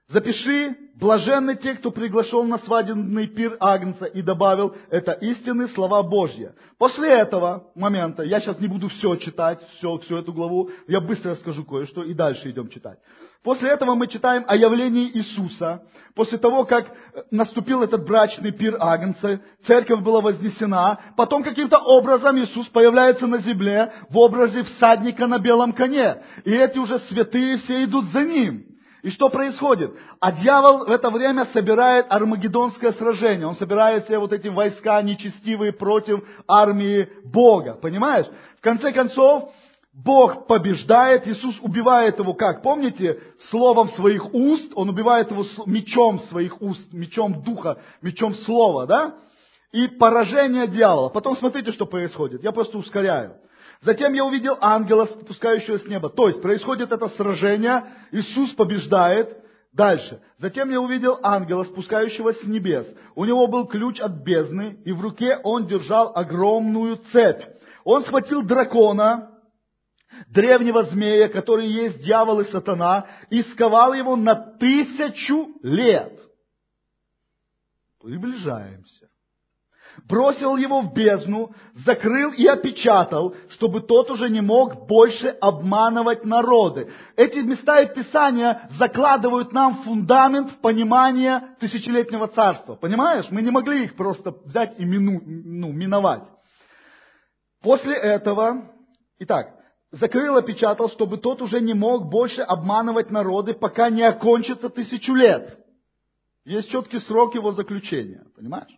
запиши, 0.08 0.78
блаженны 0.93 1.56
те, 1.56 1.73
кто 1.73 1.89
приглашен 1.89 2.47
на 2.47 2.60
свадебный 2.60 3.25
пир 3.25 3.58
Агнца, 3.60 4.06
и 4.06 4.21
добавил, 4.21 4.75
это 4.91 5.13
истинные 5.13 5.67
слова 5.69 6.04
Божьи. 6.04 6.52
После 6.78 7.10
этого 7.10 7.71
момента, 7.73 8.21
я 8.21 8.39
сейчас 8.39 8.60
не 8.60 8.67
буду 8.67 8.89
все 8.89 9.15
читать, 9.15 9.65
все, 9.78 9.97
всю 9.97 10.17
эту 10.17 10.32
главу, 10.32 10.69
я 10.88 11.02
быстро 11.02 11.32
расскажу 11.32 11.65
кое-что, 11.65 12.04
и 12.04 12.13
дальше 12.13 12.52
идем 12.52 12.69
читать. 12.69 12.99
После 13.43 13.69
этого 13.69 13.95
мы 13.95 14.08
читаем 14.08 14.43
о 14.47 14.56
явлении 14.56 15.10
Иисуса. 15.13 15.84
После 16.13 16.38
того, 16.38 16.65
как 16.65 16.91
наступил 17.32 17.82
этот 17.82 18.06
брачный 18.06 18.52
пир 18.52 18.75
Агнца, 18.80 19.39
церковь 19.65 20.02
была 20.02 20.19
вознесена, 20.19 20.99
потом 21.15 21.43
каким-то 21.43 21.78
образом 21.78 22.38
Иисус 22.38 22.67
появляется 22.67 23.28
на 23.28 23.38
земле 23.38 23.93
в 24.10 24.17
образе 24.17 24.63
всадника 24.63 25.25
на 25.28 25.39
белом 25.39 25.71
коне. 25.71 26.21
И 26.43 26.52
эти 26.52 26.78
уже 26.78 26.99
святые 26.99 27.60
все 27.60 27.86
идут 27.86 28.08
за 28.08 28.23
ним. 28.23 28.65
И 29.02 29.10
что 29.12 29.30
происходит? 29.30 29.93
А 30.19 30.34
дьявол 30.34 30.86
в 30.86 30.91
это 30.91 31.10
время 31.10 31.47
собирает 31.54 32.08
армагеддонское 32.10 32.91
сражение. 32.91 33.47
Он 33.47 33.56
собирает 33.56 34.04
все 34.04 34.17
вот 34.17 34.34
эти 34.34 34.49
войска 34.49 35.02
нечестивые 35.02 35.71
против 35.71 36.21
армии 36.45 37.08
Бога. 37.23 37.75
Понимаешь? 37.75 38.25
В 38.58 38.62
конце 38.62 38.91
концов, 38.91 39.54
Бог 40.04 40.48
побеждает, 40.48 41.28
Иисус 41.28 41.58
убивает 41.62 42.20
его 42.20 42.34
как? 42.34 42.62
Помните, 42.62 43.20
словом 43.50 43.90
своих 43.90 44.34
уст, 44.34 44.72
он 44.76 44.90
убивает 44.90 45.30
его 45.30 45.46
мечом 45.66 46.20
своих 46.22 46.62
уст, 46.62 46.94
мечом 46.94 47.44
духа, 47.44 47.78
мечом 48.02 48.34
слова, 48.34 48.86
да? 48.86 49.16
И 49.72 49.88
поражение 49.88 50.68
дьявола. 50.68 51.10
Потом 51.10 51.36
смотрите, 51.36 51.72
что 51.72 51.86
происходит. 51.86 52.44
Я 52.44 52.52
просто 52.52 52.78
ускоряю. 52.78 53.36
Затем 53.82 54.14
я 54.14 54.24
увидел 54.24 54.58
ангела, 54.62 55.06
спускающего 55.06 55.80
с 55.80 55.86
неба. 55.86 56.10
То 56.10 56.28
есть 56.28 56.42
происходит 56.42 56.92
это 56.92 57.10
сражение, 57.10 57.84
Иисус 58.12 58.52
побеждает, 58.52 59.36
Дальше. 59.72 60.20
Затем 60.40 60.72
я 60.72 60.82
увидел 60.82 61.20
ангела, 61.22 61.64
спускающегося 61.64 62.44
с 62.44 62.48
небес. 62.48 62.88
У 63.14 63.24
него 63.24 63.46
был 63.46 63.68
ключ 63.68 64.00
от 64.00 64.14
бездны, 64.14 64.80
и 64.84 64.92
в 64.92 65.00
руке 65.00 65.38
он 65.44 65.68
держал 65.68 66.12
огромную 66.16 66.98
цепь. 67.12 67.44
Он 67.84 68.02
схватил 68.04 68.42
дракона, 68.42 69.29
древнего 70.28 70.84
змея, 70.84 71.30
который 71.30 71.68
есть 71.68 72.00
дьявол 72.00 72.42
и 72.42 72.52
сатана, 72.52 73.08
и 73.30 73.42
сковал 73.44 73.94
его 73.94 74.16
на 74.16 74.36
тысячу 74.36 75.50
лет. 75.62 76.14
Приближаемся 78.02 79.10
бросил 80.08 80.58
его 80.58 80.82
в 80.82 80.94
бездну, 80.94 81.54
закрыл 81.86 82.32
и 82.32 82.46
опечатал, 82.46 83.36
чтобы 83.50 83.82
тот 83.82 84.10
уже 84.12 84.30
не 84.30 84.42
мог 84.42 84.88
больше 84.88 85.28
обманывать 85.42 86.26
народы. 86.26 86.92
Эти 87.16 87.40
места 87.40 87.82
и 87.82 87.94
Писания 87.94 88.70
закладывают 88.78 89.52
нам 89.54 89.84
фундамент 89.84 90.52
в 90.52 90.58
понимание 90.60 91.56
тысячелетнего 91.60 92.28
царства. 92.28 92.76
Понимаешь? 92.76 93.26
Мы 93.30 93.42
не 93.42 93.52
могли 93.52 93.86
их 93.86 93.96
просто 93.96 94.34
взять 94.46 94.80
и 94.80 94.86
мину, 94.86 95.22
ну, 95.26 95.72
миновать. 95.72 96.24
После 97.62 97.96
этого, 97.96 98.72
итак, 99.20 99.54
закрыл, 99.91 100.38
опечатал, 100.38 100.89
чтобы 100.89 101.17
тот 101.17 101.41
уже 101.41 101.62
не 101.62 101.73
мог 101.73 102.10
больше 102.10 102.41
обманывать 102.41 103.12
народы, 103.12 103.54
пока 103.54 103.89
не 103.89 104.04
окончится 104.04 104.69
тысячу 104.69 105.13
лет. 105.13 105.58
Есть 106.45 106.69
четкий 106.69 106.99
срок 106.99 107.36
его 107.36 107.52
заключения, 107.52 108.25
понимаешь? 108.36 108.71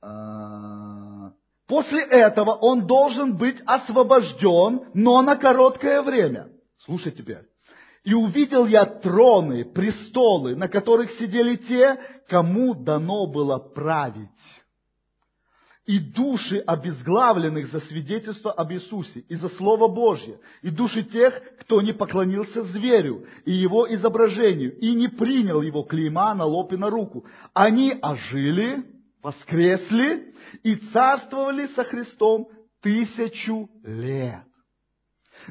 А, 0.00 1.32
после 1.66 2.02
этого 2.04 2.52
он 2.52 2.86
должен 2.86 3.36
быть 3.36 3.60
освобожден, 3.66 4.90
но 4.94 5.22
на 5.22 5.36
короткое 5.36 6.02
время. 6.02 6.48
Слушай 6.78 7.12
теперь. 7.12 7.48
И 8.04 8.14
увидел 8.14 8.66
я 8.66 8.86
троны, 8.86 9.64
престолы, 9.64 10.54
на 10.54 10.68
которых 10.68 11.10
сидели 11.12 11.56
те, 11.56 11.98
кому 12.28 12.74
дано 12.74 13.26
было 13.26 13.58
править. 13.58 14.28
И 15.88 16.00
души 16.00 16.58
обезглавленных 16.58 17.68
за 17.68 17.80
свидетельство 17.80 18.52
об 18.52 18.70
Иисусе 18.72 19.20
и 19.20 19.34
за 19.36 19.48
Слово 19.48 19.88
Божье, 19.88 20.38
и 20.60 20.68
души 20.68 21.02
тех, 21.02 21.40
кто 21.60 21.80
не 21.80 21.94
поклонился 21.94 22.62
зверю 22.64 23.24
и 23.46 23.52
его 23.52 23.90
изображению, 23.94 24.76
и 24.76 24.94
не 24.94 25.08
принял 25.08 25.62
его 25.62 25.84
клейма 25.84 26.34
на 26.34 26.44
лоб 26.44 26.74
и 26.74 26.76
на 26.76 26.90
руку. 26.90 27.24
Они 27.54 27.96
ожили, 28.02 28.84
воскресли 29.22 30.34
и 30.62 30.74
царствовали 30.92 31.68
со 31.68 31.84
Христом 31.84 32.48
тысячу 32.82 33.70
лет. 33.82 34.44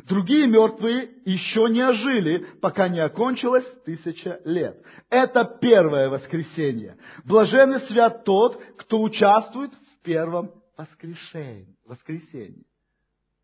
Другие 0.08 0.45
мертвые 0.45 1.10
еще 1.26 1.67
не 1.67 1.82
ожили, 1.82 2.45
пока 2.62 2.89
не 2.89 3.00
окончилась 3.00 3.65
тысяча 3.86 4.39
лет. 4.45 4.80
Это 5.10 5.45
первое 5.60 6.10
воскресенье. 6.10 6.95
Блаженный 7.26 7.80
свят 7.88 8.23
тот, 8.23 8.62
кто 8.78 9.02
участвует 9.02 9.71
в 9.73 9.87
первом 10.08 10.52
воскрешении. 10.78 11.78
воскресенье. 11.86 12.65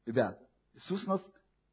Ребят, 0.06 0.40
Иисус 0.74 1.06
нас 1.06 1.22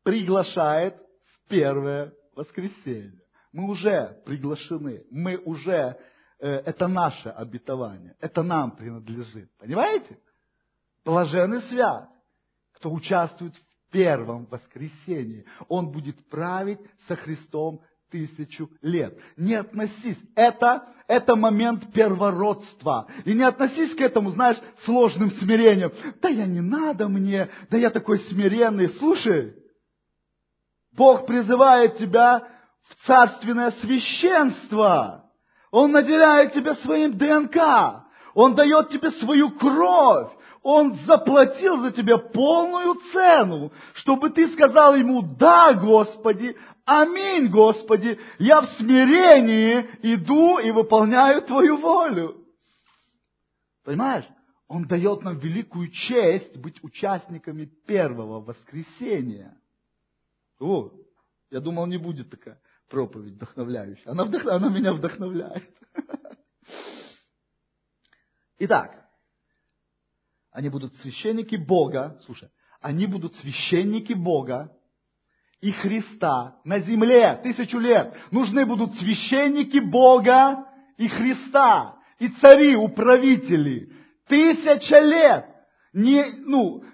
приглашает 0.03 0.97
в 0.97 1.49
первое 1.49 2.13
воскресенье. 2.35 3.21
Мы 3.53 3.69
уже 3.69 4.23
приглашены, 4.25 5.05
мы 5.11 5.37
уже 5.37 5.99
Э, 6.41 6.63
это 6.65 6.89
наше 6.89 7.29
обетование, 7.29 8.17
это 8.19 8.43
нам 8.43 8.71
принадлежит. 8.75 9.51
Понимаете? 9.59 10.19
Блаженный 11.05 11.61
свят, 11.63 12.09
кто 12.73 12.91
участвует 12.91 13.55
в 13.57 13.91
первом 13.91 14.47
воскресении. 14.47 15.45
Он 15.69 15.91
будет 15.93 16.17
править 16.31 16.81
со 17.07 17.17
Христом 17.17 17.83
тысячу 18.11 18.71
лет. 18.83 19.17
Не 19.37 19.55
относись. 19.55 20.19
Это, 20.35 20.87
это 21.07 21.37
момент 21.37 21.93
первородства. 21.93 23.07
И 23.25 23.33
не 23.33 23.43
относись 23.43 23.95
к 23.95 24.01
этому, 24.01 24.31
знаешь, 24.31 24.59
сложным 24.85 25.31
смирением. 25.31 25.93
Да 26.21 26.29
я 26.29 26.47
не 26.47 26.61
надо 26.61 27.09
мне, 27.09 27.49
да 27.71 27.79
я 27.79 27.91
такой 27.91 28.19
смиренный. 28.21 28.89
Слушай, 28.91 29.55
Бог 30.93 31.27
призывает 31.27 31.97
тебя 31.97 32.47
в 32.89 33.07
царственное 33.07 33.71
священство. 33.73 35.31
Он 35.71 35.93
наделяет 35.93 36.53
тебя 36.53 36.75
своим 36.77 37.17
ДНК. 37.17 38.05
Он 38.35 38.55
дает 38.55 38.91
тебе 38.91 39.11
свою 39.13 39.51
кровь. 39.51 40.33
Он 40.63 40.95
заплатил 41.07 41.81
за 41.81 41.93
тебя 41.93 42.19
полную 42.19 42.95
цену, 43.13 43.73
чтобы 43.95 44.31
ты 44.31 44.53
сказал 44.53 44.95
ему, 44.95 45.23
да, 45.23 45.73
Господи, 45.73 46.55
аминь, 46.85 47.49
Господи, 47.49 48.19
я 48.39 48.61
в 48.61 48.67
смирении 48.77 49.89
иду 50.03 50.59
и 50.59 50.71
выполняю 50.71 51.43
Твою 51.43 51.79
волю. 51.79 52.45
Понимаешь? 53.85 54.27
Он 54.69 54.87
дает 54.87 55.23
нам 55.23 55.39
великую 55.39 55.91
честь 55.91 56.57
быть 56.57 56.83
участниками 56.85 57.65
первого 57.87 58.41
воскресения. 58.41 59.57
О, 60.61 60.91
я 61.51 61.61
думал, 61.61 61.87
не 61.87 61.97
будет 61.97 62.31
такая 62.31 62.61
проповедь 62.89 63.35
вдохновляющая. 63.35 64.13
Она, 64.13 64.25
вдох... 64.25 64.45
Она 64.47 64.69
меня 64.69 64.93
вдохновляет. 64.93 65.69
Итак, 68.59 69.00
они 70.53 70.69
будут 70.69 70.95
священники 70.97 71.57
Бога, 71.57 72.19
слушай, 72.25 72.49
они 72.81 73.07
будут 73.07 73.35
священники 73.37 74.13
Бога 74.13 74.73
и 75.61 75.71
Христа 75.71 76.57
на 76.65 76.81
земле 76.81 77.39
тысячу 77.43 77.79
лет. 77.79 78.15
Нужны 78.31 78.65
будут 78.65 78.95
священники 78.95 79.79
Бога 79.79 80.67
и 80.97 81.07
Христа, 81.09 81.97
и 82.19 82.29
цари, 82.29 82.77
управители. 82.77 83.93
Тысяча 84.27 85.01
лет. 85.01 85.47
Не, 85.93 86.25
ну, 86.47 86.85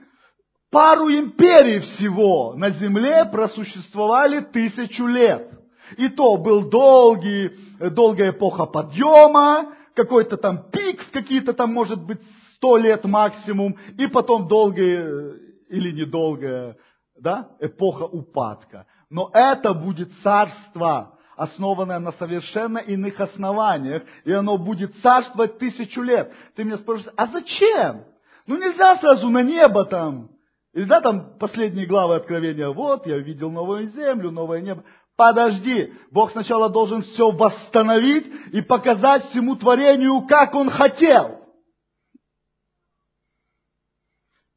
пару 0.70 1.08
империй 1.10 1.80
всего 1.80 2.54
на 2.54 2.70
земле 2.70 3.24
просуществовали 3.26 4.40
тысячу 4.40 5.06
лет. 5.06 5.52
И 5.96 6.08
то 6.08 6.36
был 6.36 6.68
долгий, 6.68 7.52
долгая 7.78 8.30
эпоха 8.30 8.66
подъема, 8.66 9.72
какой-то 9.94 10.36
там 10.36 10.70
пик 10.70 11.10
какие-то 11.12 11.52
там, 11.52 11.72
может 11.72 12.02
быть, 12.04 12.20
сто 12.66 12.76
лет 12.76 13.04
максимум, 13.04 13.76
и 13.96 14.08
потом 14.08 14.48
долгая 14.48 15.34
или 15.68 15.92
недолгая 15.92 16.76
да, 17.16 17.50
эпоха 17.60 18.02
упадка. 18.02 18.86
Но 19.08 19.30
это 19.32 19.72
будет 19.72 20.10
царство, 20.22 21.16
основанное 21.36 22.00
на 22.00 22.12
совершенно 22.12 22.78
иных 22.78 23.20
основаниях, 23.20 24.02
и 24.24 24.32
оно 24.32 24.58
будет 24.58 24.96
царствовать 24.96 25.58
тысячу 25.58 26.02
лет. 26.02 26.32
Ты 26.56 26.64
меня 26.64 26.78
спрашиваешь, 26.78 27.14
а 27.16 27.26
зачем? 27.28 28.04
Ну 28.46 28.56
нельзя 28.56 28.96
сразу 28.96 29.30
на 29.30 29.42
небо 29.42 29.84
там. 29.84 30.30
Или 30.72 30.84
да, 30.84 31.00
там 31.00 31.38
последние 31.38 31.86
главы 31.86 32.16
Откровения, 32.16 32.68
вот, 32.68 33.06
я 33.06 33.18
видел 33.18 33.50
новую 33.50 33.88
землю, 33.90 34.30
новое 34.30 34.60
небо. 34.60 34.82
Подожди, 35.16 35.92
Бог 36.10 36.32
сначала 36.32 36.68
должен 36.68 37.02
все 37.02 37.30
восстановить 37.30 38.26
и 38.52 38.60
показать 38.60 39.26
всему 39.26 39.54
творению, 39.54 40.26
как 40.26 40.54
Он 40.54 40.68
хотел. 40.68 41.45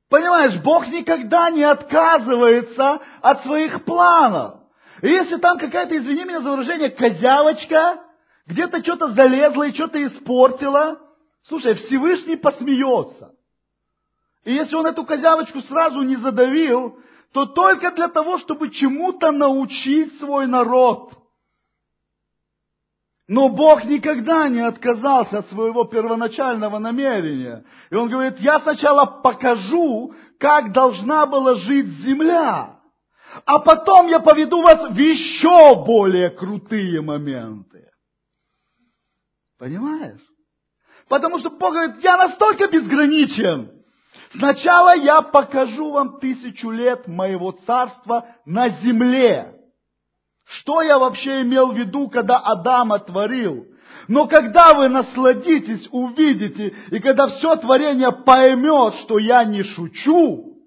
Понимаешь, 0.10 0.60
Бог 0.62 0.88
никогда 0.88 1.52
не 1.52 1.64
отказывается 1.64 3.00
от 3.22 3.44
своих 3.44 3.86
планов. 3.86 4.56
И 5.04 5.08
если 5.08 5.38
там 5.38 5.60
какая-то, 5.60 5.96
извини 5.96 6.26
меня 6.26 6.42
за 6.42 6.50
выражение, 6.50 6.90
козявочка, 6.90 8.04
где-то 8.48 8.82
что-то 8.82 9.10
залезла 9.14 9.68
и 9.68 9.74
что-то 9.74 10.06
испортила, 10.06 11.00
слушай, 11.44 11.76
Всевышний 11.76 12.36
посмеется. 12.36 13.34
И 14.46 14.54
если 14.54 14.76
он 14.76 14.88
эту 14.88 15.06
козявочку 15.06 15.62
сразу 15.62 16.02
не 16.02 16.16
задавил, 16.16 16.98
то 17.32 17.46
только 17.46 17.92
для 17.92 18.08
того, 18.08 18.40
чтобы 18.40 18.72
чему-то 18.72 19.32
научить 19.32 20.18
свой 20.20 20.48
народ. 20.48 21.14
Но 23.30 23.48
Бог 23.48 23.86
никогда 23.86 24.50
не 24.50 24.60
отказался 24.60 25.38
от 25.38 25.50
своего 25.50 25.84
первоначального 25.84 26.80
намерения. 26.80 27.64
И 27.92 27.96
Он 27.96 28.10
говорит, 28.10 28.40
я 28.40 28.60
сначала 28.60 29.06
покажу, 29.06 30.16
как 30.40 30.74
должна 30.74 31.28
была 31.28 31.54
жить 31.54 31.86
земля. 32.00 32.80
А 33.46 33.60
потом 33.60 34.08
я 34.08 34.20
поведу 34.20 34.64
вас 34.64 34.90
в 34.90 34.98
еще 34.98 35.86
более 35.86 36.32
крутые 36.32 37.02
моменты. 37.02 37.92
Понимаешь? 39.60 40.22
Потому 41.08 41.38
что 41.38 41.52
Бог 41.52 41.72
говорит, 41.72 42.04
я 42.04 42.18
настолько 42.18 42.68
безграничен, 42.68 43.80
Сначала 44.32 44.96
я 44.96 45.24
покажу 45.24 45.92
вам 45.92 46.20
тысячу 46.20 46.70
лет 46.70 47.08
моего 47.08 47.52
царства 47.52 48.28
на 48.46 48.70
земле. 48.70 49.59
Что 50.50 50.82
я 50.82 50.98
вообще 50.98 51.44
имел 51.44 51.72
в 51.72 51.78
виду, 51.78 52.10
когда 52.10 52.40
Адама 52.40 52.98
творил? 52.98 53.68
Но 54.08 54.28
когда 54.28 54.74
вы 54.74 54.90
насладитесь, 54.90 55.88
увидите, 55.92 56.74
и 56.90 57.00
когда 57.00 57.28
все 57.28 57.56
творение 57.58 58.12
поймет, 58.12 58.96
что 59.02 59.20
я 59.20 59.44
не 59.44 59.62
шучу, 59.62 60.58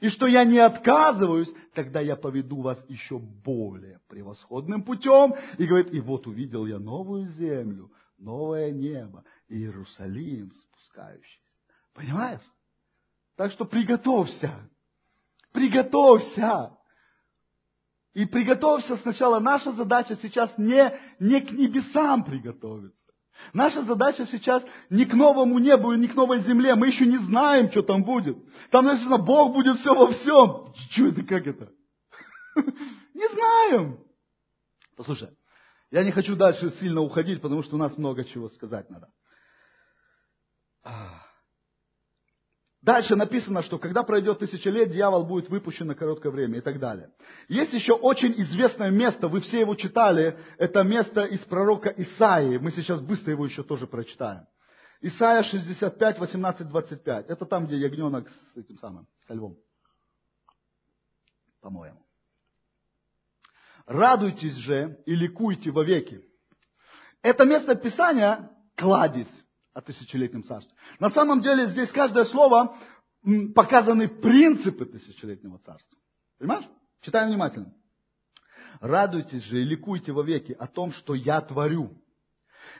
и 0.00 0.08
что 0.08 0.26
я 0.26 0.44
не 0.44 0.58
отказываюсь, 0.58 1.52
тогда 1.74 2.00
я 2.00 2.16
поведу 2.16 2.62
вас 2.62 2.82
еще 2.88 3.18
более 3.18 4.00
превосходным 4.08 4.82
путем. 4.82 5.34
И 5.58 5.66
говорит, 5.66 5.92
и 5.92 6.00
вот 6.00 6.26
увидел 6.26 6.66
я 6.66 6.78
новую 6.78 7.26
землю, 7.26 7.92
новое 8.16 8.70
небо, 8.70 9.22
Иерусалим 9.48 10.50
спускающийся. 10.50 11.40
Понимаешь? 11.92 12.40
Так 13.36 13.52
что 13.52 13.66
приготовься. 13.66 14.50
Приготовься. 15.52 16.70
И 18.14 18.24
приготовься 18.26 18.96
сначала. 18.98 19.40
Наша 19.40 19.72
задача 19.72 20.16
сейчас 20.16 20.56
не, 20.56 20.96
не 21.18 21.40
к 21.40 21.50
небесам 21.50 22.24
приготовиться. 22.24 22.96
Наша 23.52 23.82
задача 23.82 24.24
сейчас 24.26 24.62
не 24.88 25.04
к 25.04 25.12
новому 25.12 25.58
небу 25.58 25.92
и 25.92 25.98
не 25.98 26.06
к 26.06 26.14
новой 26.14 26.40
земле. 26.42 26.76
Мы 26.76 26.86
еще 26.86 27.04
не 27.04 27.18
знаем, 27.18 27.70
что 27.70 27.82
там 27.82 28.04
будет. 28.04 28.38
Там 28.70 28.86
написано, 28.86 29.18
Бог 29.18 29.52
будет 29.52 29.78
все 29.80 29.94
во 29.94 30.12
всем. 30.12 30.72
Что 30.90 31.06
это, 31.06 31.22
как 31.24 31.46
это? 31.46 31.72
Не 33.14 33.28
знаем. 33.28 33.98
Послушай, 34.96 35.30
я 35.90 36.04
не 36.04 36.12
хочу 36.12 36.36
дальше 36.36 36.70
сильно 36.80 37.00
уходить, 37.00 37.40
потому 37.42 37.64
что 37.64 37.74
у 37.74 37.78
нас 37.78 37.96
много 37.98 38.24
чего 38.24 38.48
сказать 38.48 38.88
надо. 38.90 39.08
Дальше 42.84 43.16
написано, 43.16 43.62
что 43.62 43.78
когда 43.78 44.02
пройдет 44.02 44.40
тысяча 44.40 44.68
лет, 44.68 44.90
дьявол 44.90 45.24
будет 45.24 45.48
выпущен 45.48 45.86
на 45.86 45.94
короткое 45.94 46.30
время 46.30 46.58
и 46.58 46.60
так 46.60 46.78
далее. 46.78 47.08
Есть 47.48 47.72
еще 47.72 47.94
очень 47.94 48.32
известное 48.32 48.90
место, 48.90 49.28
вы 49.28 49.40
все 49.40 49.60
его 49.60 49.74
читали, 49.74 50.38
это 50.58 50.82
место 50.82 51.24
из 51.24 51.40
пророка 51.40 51.88
Исаии. 51.88 52.58
Мы 52.58 52.72
сейчас 52.72 53.00
быстро 53.00 53.30
его 53.30 53.46
еще 53.46 53.62
тоже 53.62 53.86
прочитаем. 53.86 54.44
Исаия 55.00 55.42
65, 55.44 56.18
18, 56.18 56.68
25. 56.68 57.26
Это 57.30 57.46
там, 57.46 57.66
где 57.66 57.78
ягненок 57.78 58.28
с 58.28 58.56
этим 58.58 58.76
самым, 58.76 59.06
со 59.26 59.32
львом. 59.32 59.56
По-моему. 61.62 62.04
Радуйтесь 63.86 64.56
же 64.56 64.98
и 65.06 65.14
ликуйте 65.14 65.70
вовеки. 65.70 66.22
Это 67.22 67.46
место 67.46 67.76
Писания 67.76 68.50
кладезь 68.76 69.43
о 69.74 69.82
тысячелетнем 69.82 70.44
царстве. 70.44 70.74
На 71.00 71.10
самом 71.10 71.42
деле 71.42 71.66
здесь 71.66 71.90
каждое 71.90 72.24
слово 72.24 72.76
показаны 73.54 74.08
принципы 74.08 74.86
тысячелетнего 74.86 75.58
царства. 75.58 75.98
Понимаешь? 76.38 76.64
Читаем 77.00 77.28
внимательно. 77.28 77.74
Радуйтесь 78.80 79.42
же 79.42 79.60
и 79.60 79.64
ликуйте 79.64 80.12
вовеки 80.12 80.52
о 80.52 80.66
том, 80.66 80.92
что 80.92 81.14
я 81.14 81.40
творю. 81.40 82.00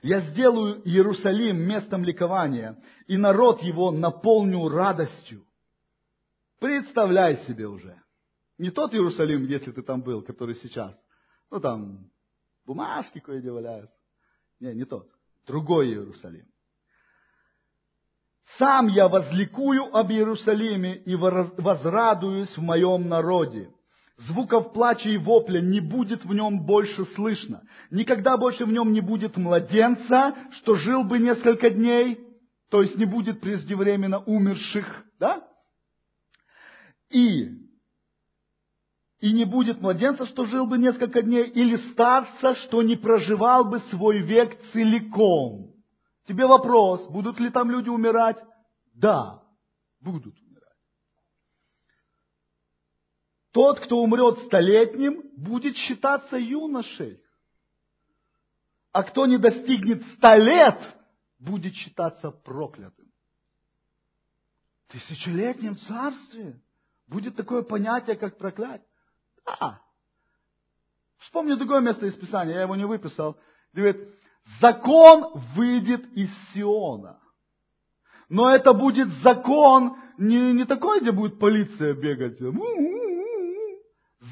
Я 0.02 0.20
сделаю 0.20 0.80
Иерусалим 0.88 1.58
местом 1.58 2.04
ликования, 2.04 2.82
и 3.06 3.16
народ 3.16 3.62
его 3.62 3.90
наполню 3.90 4.68
радостью. 4.68 5.46
Представляй 6.58 7.44
себе 7.46 7.66
уже. 7.66 8.00
Не 8.56 8.70
тот 8.70 8.94
Иерусалим, 8.94 9.44
если 9.44 9.72
ты 9.72 9.82
там 9.82 10.02
был, 10.02 10.22
который 10.22 10.54
сейчас. 10.54 10.94
Ну 11.50 11.60
там 11.60 12.10
бумажки 12.64 13.18
кое-где 13.18 13.50
валяются. 13.50 13.96
Не, 14.60 14.74
не 14.74 14.84
тот. 14.84 15.10
Другой 15.46 15.88
Иерусалим. 15.88 16.46
Сам 18.58 18.88
я 18.88 19.08
возликую 19.08 19.96
об 19.96 20.12
Иерусалиме 20.12 20.96
и 20.96 21.16
возрадуюсь 21.16 22.56
в 22.56 22.62
моем 22.62 23.08
народе. 23.08 23.70
Звуков 24.16 24.72
плача 24.72 25.08
и 25.08 25.16
вопля 25.16 25.60
не 25.60 25.80
будет 25.80 26.24
в 26.24 26.32
нем 26.32 26.64
больше 26.64 27.04
слышно. 27.16 27.62
Никогда 27.90 28.36
больше 28.36 28.64
в 28.64 28.70
нем 28.70 28.92
не 28.92 29.00
будет 29.00 29.36
младенца, 29.36 30.36
что 30.52 30.76
жил 30.76 31.02
бы 31.02 31.18
несколько 31.18 31.70
дней, 31.70 32.20
то 32.70 32.82
есть 32.82 32.96
не 32.96 33.06
будет 33.06 33.40
преждевременно 33.40 34.20
умерших, 34.20 35.04
да? 35.18 35.42
И, 37.10 37.48
и 39.20 39.32
не 39.32 39.44
будет 39.44 39.80
младенца, 39.80 40.26
что 40.26 40.44
жил 40.44 40.66
бы 40.66 40.78
несколько 40.78 41.22
дней, 41.22 41.46
или 41.48 41.76
старца, 41.92 42.54
что 42.54 42.82
не 42.82 42.94
проживал 42.94 43.64
бы 43.64 43.80
свой 43.90 44.18
век 44.18 44.56
целиком. 44.72 45.73
Тебе 46.24 46.46
вопрос, 46.46 47.06
будут 47.08 47.38
ли 47.38 47.50
там 47.50 47.70
люди 47.70 47.88
умирать? 47.88 48.38
Да, 48.94 49.42
будут 50.00 50.36
умирать. 50.38 50.64
Тот, 53.52 53.80
кто 53.80 53.98
умрет 53.98 54.38
столетним, 54.46 55.22
будет 55.36 55.76
считаться 55.76 56.36
юношей. 56.36 57.22
А 58.92 59.02
кто 59.02 59.26
не 59.26 59.38
достигнет 59.38 60.02
ста 60.14 60.36
лет, 60.36 60.78
будет 61.38 61.74
считаться 61.74 62.30
проклятым. 62.30 63.12
В 64.86 64.92
тысячелетнем 64.92 65.76
царстве 65.76 66.60
будет 67.06 67.36
такое 67.36 67.62
понятие, 67.62 68.16
как 68.16 68.38
проклять. 68.38 68.82
Да. 69.44 69.82
Вспомни 71.18 71.54
другое 71.54 71.80
место 71.80 72.06
из 72.06 72.14
Писания, 72.14 72.54
я 72.54 72.62
его 72.62 72.76
не 72.76 72.86
выписал. 72.86 73.36
Говорит, 73.72 74.08
Закон 74.60 75.40
выйдет 75.54 76.06
из 76.12 76.30
Сиона. 76.52 77.20
Но 78.28 78.50
это 78.50 78.72
будет 78.72 79.08
закон 79.22 79.96
не, 80.18 80.52
не 80.52 80.64
такой, 80.64 81.00
где 81.00 81.12
будет 81.12 81.38
полиция 81.38 81.94
бегать. 81.94 82.38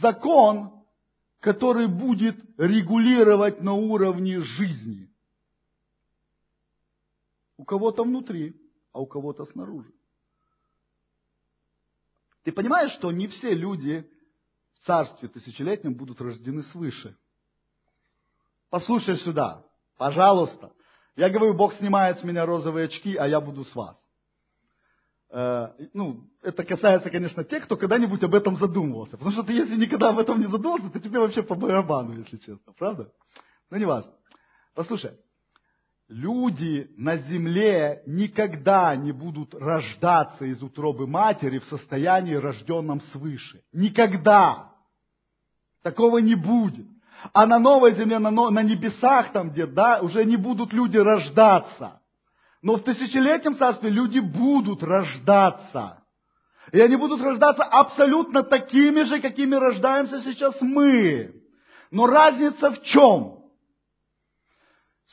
Закон, 0.01 0.85
который 1.41 1.87
будет 1.89 2.37
регулировать 2.59 3.61
на 3.61 3.75
уровне 3.75 4.41
жизни. 4.41 5.11
У 7.57 7.65
кого-то 7.65 8.05
внутри, 8.05 8.61
а 8.93 9.01
у 9.01 9.07
кого-то 9.07 9.45
снаружи. 9.45 9.93
Ты 12.43 12.53
понимаешь, 12.53 12.93
что 12.93 13.13
не 13.13 13.29
все 13.29 13.55
люди 13.55 14.11
в 14.75 14.85
царстве 14.85 15.29
тысячелетнем 15.29 15.95
будут 15.95 16.21
рождены 16.21 16.63
свыше? 16.65 17.17
Послушай 18.69 19.17
сюда. 19.19 19.65
Пожалуйста. 20.03 20.73
Я 21.15 21.31
говорю, 21.31 21.55
Бог 21.55 21.75
снимает 21.75 22.19
с 22.19 22.25
меня 22.25 22.45
розовые 22.45 22.87
очки, 22.87 23.15
а 23.15 23.29
я 23.29 23.41
буду 23.41 23.65
с 23.65 23.73
вас. 23.73 23.97
Э, 25.31 25.69
ну, 25.95 26.29
это 26.43 26.65
касается, 26.65 27.09
конечно, 27.09 27.45
тех, 27.45 27.63
кто 27.67 27.77
когда-нибудь 27.77 28.25
об 28.25 28.35
этом 28.35 28.57
задумывался. 28.57 29.17
Потому 29.17 29.31
что 29.31 29.45
ты, 29.45 29.53
если 29.53 29.77
никогда 29.77 30.09
об 30.09 30.19
этом 30.19 30.41
не 30.41 30.49
задумывался, 30.49 30.91
то 30.91 30.99
тебе 30.99 31.21
вообще 31.21 31.45
по 31.45 31.55
барабану, 31.55 32.19
если 32.19 32.37
честно. 32.39 32.73
Правда? 32.77 33.13
Ну, 33.71 33.77
не 33.77 33.85
важно. 33.85 34.11
Послушай, 34.75 35.13
люди 36.09 36.91
на 36.97 37.19
земле 37.19 38.03
никогда 38.05 38.97
не 38.97 39.13
будут 39.13 39.55
рождаться 39.55 40.45
из 40.47 40.61
утробы 40.65 41.07
матери 41.07 41.61
в 41.61 41.65
состоянии 41.67 42.35
рожденном 42.35 43.01
свыше. 43.13 43.63
Никогда. 43.73 44.75
Такого 45.85 46.19
не 46.19 46.35
будет. 46.35 46.89
А 47.33 47.47
на 47.47 47.59
новой 47.59 47.93
земле, 47.95 48.19
на, 48.19 48.31
на 48.31 48.63
небесах 48.63 49.33
там 49.33 49.51
где, 49.51 49.67
да, 49.67 50.01
уже 50.01 50.25
не 50.25 50.37
будут 50.37 50.73
люди 50.73 50.97
рождаться. 50.97 52.01
Но 52.63 52.77
в 52.77 52.83
тысячелетнем 52.83 53.57
царстве 53.57 53.91
люди 53.91 54.19
будут 54.19 54.83
рождаться. 54.83 55.99
И 56.73 56.81
они 56.81 56.97
будут 56.97 57.21
рождаться 57.21 57.65
абсолютно 57.65 58.43
такими 58.43 59.03
же, 59.03 59.21
какими 59.21 59.55
рождаемся 59.55 60.21
сейчас 60.21 60.57
мы. 60.61 61.35
Но 61.91 62.07
разница 62.07 62.71
в 62.71 62.83
чем? 62.83 63.43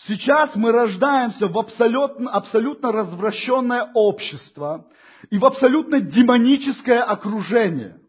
Сейчас 0.07 0.55
мы 0.55 0.71
рождаемся 0.71 1.47
в 1.47 1.57
абсолютно, 1.57 2.31
абсолютно 2.31 2.91
развращенное 2.91 3.91
общество 3.93 4.87
и 5.29 5.37
в 5.37 5.45
абсолютно 5.45 5.99
демоническое 5.99 7.03
окружение. 7.03 7.99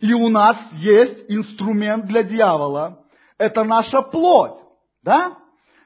И 0.00 0.12
у 0.12 0.28
нас 0.28 0.56
есть 0.72 1.26
инструмент 1.28 2.06
для 2.06 2.24
дьявола, 2.24 3.04
это 3.38 3.64
наша 3.64 4.02
плоть. 4.02 4.58
Да? 5.02 5.36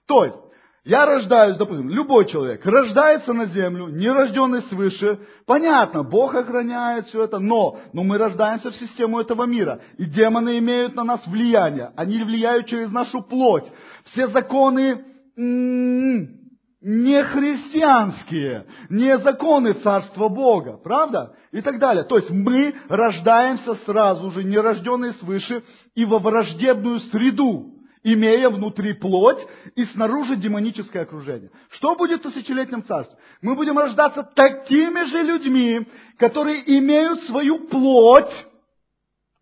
То 0.06 0.24
есть, 0.24 0.38
я 0.84 1.04
рождаюсь, 1.04 1.58
допустим, 1.58 1.90
любой 1.90 2.26
человек 2.26 2.64
рождается 2.64 3.34
на 3.34 3.46
землю, 3.46 3.88
нерожденный 3.88 4.62
свыше. 4.62 5.18
Понятно, 5.44 6.02
Бог 6.02 6.34
охраняет 6.34 7.06
все 7.06 7.24
это, 7.24 7.38
но, 7.38 7.78
но 7.92 8.02
мы 8.02 8.16
рождаемся 8.16 8.70
в 8.70 8.76
систему 8.76 9.20
этого 9.20 9.44
мира. 9.44 9.80
И 9.98 10.06
демоны 10.06 10.58
имеют 10.58 10.94
на 10.94 11.04
нас 11.04 11.26
влияние. 11.26 11.92
Они 11.96 12.22
влияют 12.24 12.66
через 12.66 12.90
нашу 12.90 13.20
плоть. 13.20 13.70
Все 14.04 14.28
законы 14.28 15.04
м-м, 15.36 16.39
не 16.80 17.22
христианские, 17.22 18.66
не 18.88 19.18
законы 19.18 19.74
Царства 19.74 20.28
Бога, 20.28 20.78
правда? 20.82 21.36
И 21.52 21.60
так 21.60 21.78
далее. 21.78 22.04
То 22.04 22.16
есть 22.16 22.30
мы 22.30 22.74
рождаемся 22.88 23.74
сразу 23.86 24.30
же, 24.30 24.44
нерожденные 24.44 25.12
свыше, 25.14 25.62
и 25.94 26.04
во 26.04 26.18
враждебную 26.18 27.00
среду, 27.00 27.74
имея 28.02 28.48
внутри 28.48 28.94
плоть 28.94 29.46
и 29.74 29.84
снаружи 29.84 30.36
демоническое 30.36 31.02
окружение. 31.02 31.50
Что 31.70 31.96
будет 31.96 32.20
в 32.20 32.30
тысячелетнем 32.30 32.82
царстве? 32.82 33.18
Мы 33.42 33.56
будем 33.56 33.78
рождаться 33.78 34.22
такими 34.22 35.04
же 35.04 35.22
людьми, 35.22 35.86
которые 36.16 36.78
имеют 36.78 37.20
свою 37.24 37.68
плоть, 37.68 38.46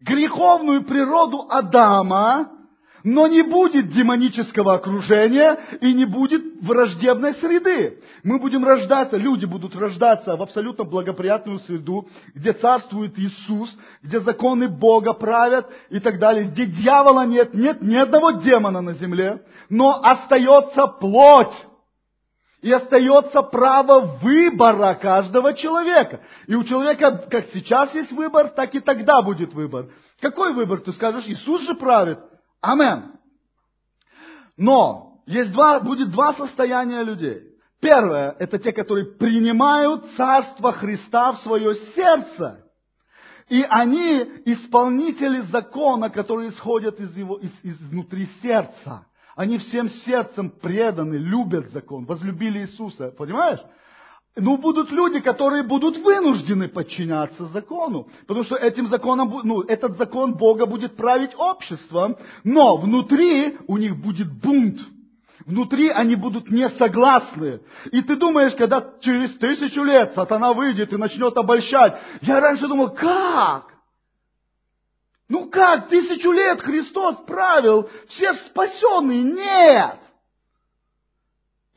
греховную 0.01 0.83
природу 0.83 1.47
Адама, 1.49 2.58
но 3.05 3.27
не 3.27 3.43
будет 3.43 3.91
демонического 3.91 4.75
окружения 4.75 5.59
и 5.81 5.93
не 5.93 6.05
будет 6.05 6.43
враждебной 6.61 7.35
среды. 7.35 8.01
Мы 8.23 8.39
будем 8.39 8.65
рождаться, 8.65 9.17
люди 9.17 9.45
будут 9.45 9.77
рождаться 9.77 10.37
в 10.37 10.43
абсолютно 10.43 10.85
благоприятную 10.85 11.61
среду, 11.61 12.09
где 12.35 12.53
царствует 12.53 13.19
Иисус, 13.19 13.77
где 14.03 14.21
законы 14.21 14.69
Бога 14.69 15.13
правят 15.13 15.69
и 15.91 16.01
так 16.01 16.19
далее, 16.19 16.47
где 16.47 16.67
дьявола 16.67 17.27
нет, 17.27 17.55
нет 17.55 17.83
ни 17.83 17.97
одного 17.97 18.33
демона 18.33 18.81
на 18.81 18.95
земле, 18.95 19.43
но 19.69 20.01
остается 20.03 20.87
плоть. 20.87 21.55
И 22.61 22.73
остается 22.73 23.43
право 23.43 24.19
выбора 24.21 24.99
каждого 25.01 25.55
человека. 25.55 26.21
И 26.49 26.57
у 26.57 26.65
человека, 26.65 27.25
как 27.31 27.47
сейчас 27.55 27.95
есть 27.95 28.11
выбор, 28.11 28.49
так 28.49 28.75
и 28.75 28.81
тогда 28.81 29.23
будет 29.23 29.55
выбор. 29.55 29.91
Какой 30.21 30.53
выбор? 30.53 30.81
Ты 30.81 30.93
скажешь, 30.93 31.29
Иисус 31.29 31.63
же 31.63 31.75
правит. 31.75 32.19
Амен. 32.61 33.13
Но 34.57 35.21
есть 35.27 35.53
два, 35.53 35.81
будет 35.81 36.11
два 36.11 36.35
состояния 36.35 37.03
людей. 37.03 37.43
Первое, 37.81 38.35
это 38.39 38.59
те, 38.59 38.73
которые 38.73 39.07
принимают 39.17 40.05
Царство 40.17 40.73
Христа 40.73 41.33
в 41.33 41.39
свое 41.43 41.75
сердце. 41.95 42.65
И 43.49 43.65
они 43.71 44.23
исполнители 44.45 45.41
закона, 45.53 46.11
которые 46.11 46.51
исходят 46.51 46.99
из 47.01 47.17
его, 47.17 47.39
из, 47.39 47.53
изнутри 47.63 48.29
сердца. 48.43 49.07
Они 49.37 49.57
всем 49.59 49.89
сердцем 49.89 50.51
преданы, 50.51 51.15
любят 51.15 51.71
закон, 51.71 52.05
возлюбили 52.05 52.61
Иисуса. 52.61 53.13
Понимаешь? 53.17 53.61
Ну, 54.41 54.57
будут 54.57 54.91
люди, 54.93 55.21
которые 55.21 55.65
будут 55.65 55.99
вынуждены 55.99 56.69
подчиняться 56.69 57.47
закону. 57.47 58.09
Потому 58.27 58.45
что 58.45 58.55
этим 58.55 58.87
законом, 58.87 59.41
ну, 59.43 59.63
этот 59.63 59.99
закон 59.99 60.35
Бога 60.35 60.67
будет 60.67 60.97
править 60.97 61.33
обществом, 61.37 62.17
но 62.45 62.77
внутри 62.77 63.59
у 63.67 63.77
них 63.77 63.97
будет 63.97 64.31
бунт. 64.33 64.81
Внутри 65.45 65.89
они 65.89 66.15
будут 66.15 66.51
не 66.51 66.69
согласны. 66.71 67.61
И 67.91 68.01
ты 68.03 68.17
думаешь, 68.17 68.55
когда 68.55 68.93
через 69.01 69.37
тысячу 69.39 69.83
лет 69.83 70.13
сатана 70.15 70.53
выйдет 70.53 70.93
и 70.93 70.97
начнет 70.97 71.37
обольщать. 71.37 71.99
Я 72.21 72.41
раньше 72.41 72.69
думал, 72.69 72.91
как? 72.91 73.65
Ну 75.29 75.51
как, 75.51 75.89
тысячу 75.89 76.31
лет 76.31 76.61
Христос 76.61 77.17
правил, 77.27 77.89
все 78.09 78.35
спасенные? 78.35 79.23
Нет! 79.23 79.99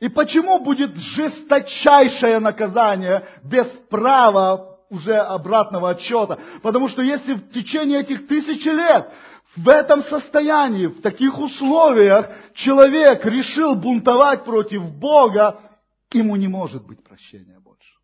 И 0.02 0.08
почему 0.08 0.58
будет 0.58 0.96
жесточайшее 0.96 2.40
наказание 2.40 3.24
без 3.44 3.66
права 3.88 4.80
уже 4.90 5.14
обратного 5.14 5.90
отчета? 5.90 6.40
Потому 6.60 6.88
что 6.88 7.02
если 7.02 7.34
в 7.34 7.52
течение 7.52 8.00
этих 8.00 8.26
тысячи 8.26 8.66
лет 8.66 9.08
в 9.54 9.68
этом 9.68 10.02
состоянии, 10.02 10.86
в 10.86 11.00
таких 11.02 11.38
условиях 11.38 12.28
человек 12.54 13.24
решил 13.24 13.76
бунтовать 13.76 14.44
против 14.44 14.82
Бога, 14.90 15.60
ему 16.12 16.34
не 16.34 16.48
может 16.48 16.84
быть 16.84 17.04
прощения 17.04 17.60
больше. 17.60 17.94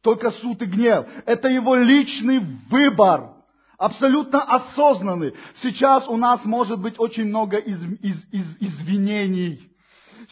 Только 0.00 0.30
суд 0.30 0.62
и 0.62 0.64
гнев. 0.64 1.04
Это 1.26 1.48
его 1.48 1.74
личный 1.74 2.40
выбор. 2.70 3.34
Абсолютно 3.76 4.44
осознанный. 4.44 5.34
Сейчас 5.60 6.08
у 6.08 6.16
нас 6.16 6.42
может 6.46 6.80
быть 6.80 6.98
очень 6.98 7.26
много 7.26 7.58
из, 7.58 7.82
из, 8.00 8.24
из, 8.32 8.56
извинений 8.60 9.67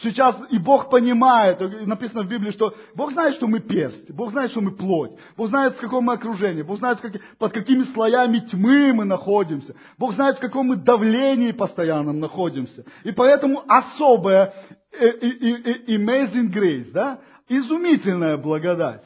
Сейчас 0.03 0.35
и 0.51 0.59
Бог 0.59 0.91
понимает, 0.91 1.59
написано 1.87 2.21
в 2.21 2.27
Библии, 2.27 2.51
что 2.51 2.75
Бог 2.93 3.13
знает, 3.13 3.33
что 3.33 3.47
мы 3.47 3.59
персть, 3.59 4.11
Бог 4.11 4.29
знает, 4.29 4.51
что 4.51 4.61
мы 4.61 4.71
плоть, 4.71 5.11
Бог 5.35 5.47
знает, 5.47 5.75
в 5.75 5.79
каком 5.79 6.05
мы 6.05 6.13
окружении, 6.13 6.61
Бог 6.61 6.77
знает, 6.77 6.99
под 7.39 7.51
какими 7.51 7.83
слоями 7.93 8.37
тьмы 8.39 8.93
мы 8.93 9.05
находимся, 9.05 9.75
Бог 9.97 10.13
знает, 10.13 10.37
в 10.37 10.39
каком 10.39 10.67
мы 10.67 10.75
давлении 10.75 11.51
постоянном 11.51 12.19
находимся. 12.19 12.85
И 13.03 13.11
поэтому 13.11 13.63
особая 13.67 14.53
э, 14.99 15.13
amazing 15.87 16.53
grace, 16.53 16.91
да, 16.91 17.19
изумительная 17.49 18.37
благодать. 18.37 19.01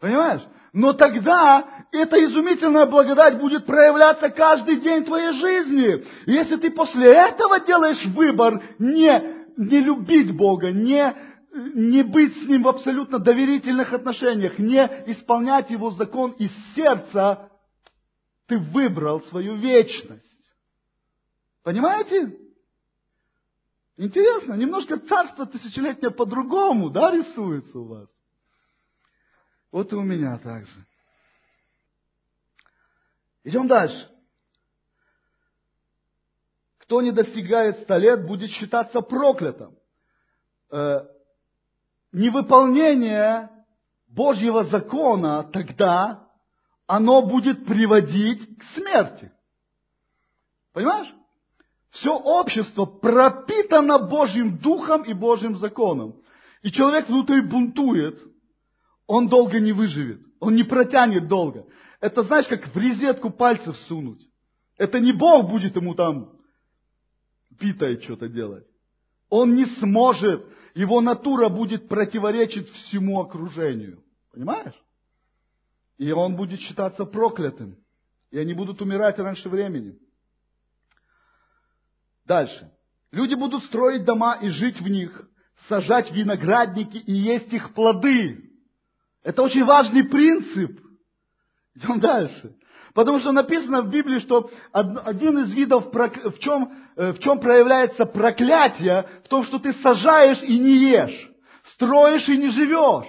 Понимаешь? 0.00 0.42
Но 0.72 0.94
тогда 0.94 1.64
эта 1.92 2.16
изумительная 2.24 2.86
благодать 2.86 3.38
будет 3.38 3.66
проявляться 3.66 4.30
каждый 4.30 4.80
день 4.80 5.04
твоей 5.04 5.32
жизни. 5.32 6.04
Если 6.26 6.56
ты 6.56 6.70
после 6.70 7.12
этого 7.12 7.60
делаешь 7.60 8.04
выбор 8.06 8.60
не 8.78 9.41
не 9.56 9.80
любить 9.80 10.36
Бога, 10.36 10.70
не, 10.70 11.14
не 11.74 12.02
быть 12.02 12.36
с 12.42 12.46
Ним 12.48 12.62
в 12.62 12.68
абсолютно 12.68 13.18
доверительных 13.18 13.92
отношениях, 13.92 14.58
не 14.58 14.84
исполнять 15.06 15.70
Его 15.70 15.90
закон 15.90 16.32
из 16.32 16.50
сердца, 16.74 17.50
ты 18.46 18.58
выбрал 18.58 19.22
свою 19.22 19.56
вечность. 19.56 20.26
Понимаете? 21.62 22.38
Интересно, 23.96 24.54
немножко 24.54 24.98
царство 24.98 25.46
тысячелетнее 25.46 26.10
по-другому, 26.10 26.90
да, 26.90 27.10
рисуется 27.10 27.78
у 27.78 27.86
вас? 27.86 28.08
Вот 29.70 29.92
и 29.92 29.96
у 29.96 30.02
меня 30.02 30.38
также. 30.38 30.86
Идем 33.44 33.68
дальше. 33.68 34.11
Кто 36.92 37.00
не 37.00 37.10
достигает 37.10 37.78
ста 37.78 37.96
лет, 37.96 38.26
будет 38.26 38.50
считаться 38.50 39.00
проклятым. 39.00 39.78
Э, 40.70 40.98
невыполнение 42.12 43.48
Божьего 44.08 44.64
закона 44.64 45.42
тогда, 45.42 46.28
оно 46.86 47.22
будет 47.22 47.64
приводить 47.64 48.46
к 48.58 48.62
смерти. 48.74 49.32
Понимаешь? 50.74 51.10
Все 51.92 52.14
общество 52.14 52.84
пропитано 52.84 53.98
Божьим 53.98 54.58
духом 54.58 55.00
и 55.04 55.14
Божьим 55.14 55.56
законом. 55.56 56.20
И 56.60 56.70
человек 56.70 57.08
внутри 57.08 57.40
бунтует, 57.40 58.20
он 59.06 59.28
долго 59.28 59.60
не 59.60 59.72
выживет, 59.72 60.20
он 60.40 60.56
не 60.56 60.62
протянет 60.62 61.26
долго. 61.26 61.64
Это 62.02 62.22
знаешь, 62.22 62.48
как 62.48 62.66
в 62.66 62.76
резетку 62.76 63.30
пальцев 63.30 63.78
сунуть. 63.88 64.28
Это 64.76 65.00
не 65.00 65.12
Бог 65.12 65.48
будет 65.48 65.74
ему 65.76 65.94
там 65.94 66.41
питая 67.58 68.00
что-то 68.00 68.28
делать. 68.28 68.66
Он 69.28 69.54
не 69.54 69.66
сможет, 69.78 70.44
его 70.74 71.00
натура 71.00 71.48
будет 71.48 71.88
противоречить 71.88 72.68
всему 72.70 73.20
окружению. 73.20 74.02
Понимаешь? 74.32 74.74
И 75.98 76.10
он 76.12 76.36
будет 76.36 76.60
считаться 76.60 77.04
проклятым. 77.04 77.76
И 78.30 78.38
они 78.38 78.54
будут 78.54 78.80
умирать 78.80 79.18
раньше 79.18 79.48
времени. 79.48 79.98
Дальше. 82.24 82.72
Люди 83.10 83.34
будут 83.34 83.64
строить 83.64 84.04
дома 84.04 84.38
и 84.40 84.48
жить 84.48 84.80
в 84.80 84.88
них, 84.88 85.28
сажать 85.68 86.10
виноградники 86.12 86.96
и 86.96 87.12
есть 87.12 87.52
их 87.52 87.74
плоды. 87.74 88.50
Это 89.22 89.42
очень 89.42 89.64
важный 89.64 90.04
принцип. 90.04 90.80
Идем 91.74 92.00
дальше. 92.00 92.56
Потому 92.94 93.20
что 93.20 93.32
написано 93.32 93.82
в 93.82 93.90
Библии, 93.90 94.18
что 94.18 94.50
один 94.72 95.38
из 95.38 95.52
видов, 95.52 95.86
в 95.92 96.38
чем, 96.38 96.72
э, 96.96 97.12
в 97.12 97.18
чем 97.20 97.40
проявляется 97.40 98.04
проклятие, 98.04 99.06
в 99.24 99.28
том, 99.28 99.44
что 99.44 99.58
ты 99.58 99.72
сажаешь 99.74 100.42
и 100.42 100.58
не 100.58 100.76
ешь, 100.90 101.30
строишь 101.74 102.28
и 102.28 102.36
не 102.36 102.50
живешь. 102.50 103.06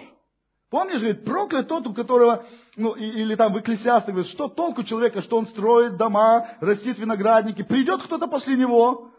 Помнишь, 0.70 1.02
говорит, 1.02 1.26
проклят 1.26 1.68
тот, 1.68 1.86
у 1.86 1.94
которого, 1.94 2.46
ну, 2.78 2.94
или 2.94 3.36
там 3.36 3.54
в 3.54 3.60
Экклесиасте 3.60 4.12
говорит, 4.12 4.32
что 4.32 4.48
толку 4.48 4.84
человека, 4.84 5.22
что 5.22 5.38
он 5.38 5.48
строит 5.48 5.98
дома, 5.98 6.48
растит 6.62 6.98
виноградники, 6.98 7.62
придет 7.62 8.02
кто-то 8.04 8.28
после 8.28 8.56
него, 8.56 9.12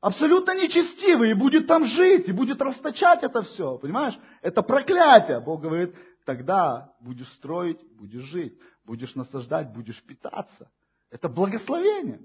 абсолютно 0.00 0.54
нечестивый, 0.54 1.32
и 1.32 1.34
будет 1.34 1.66
там 1.66 1.84
жить, 1.84 2.28
и 2.28 2.32
будет 2.32 2.62
расточать 2.62 3.24
это 3.24 3.42
все, 3.42 3.76
понимаешь? 3.76 4.16
Это 4.40 4.62
проклятие. 4.62 5.40
Бог 5.40 5.60
говорит, 5.62 5.94
тогда 6.24 6.92
будешь 7.00 7.30
строить, 7.32 7.78
будешь 7.98 8.22
жить 8.22 8.54
будешь 8.86 9.14
насаждать, 9.14 9.72
будешь 9.72 10.02
питаться. 10.04 10.70
Это 11.10 11.28
благословение. 11.28 12.20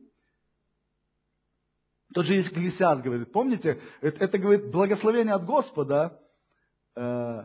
Тот 2.14 2.26
же 2.26 2.36
Екклесиас 2.36 3.02
говорит, 3.02 3.32
помните, 3.32 3.82
это, 4.02 4.26
это 4.26 4.38
говорит 4.38 4.70
благословение 4.72 5.34
от 5.34 5.46
Господа, 5.46 6.20
э, 6.96 7.44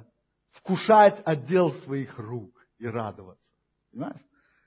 вкушать 0.53 1.23
отдел 1.25 1.73
своих 1.83 2.19
рук 2.19 2.67
и 2.79 2.87
радоваться. 2.87 3.45
Понимаешь? 3.93 4.21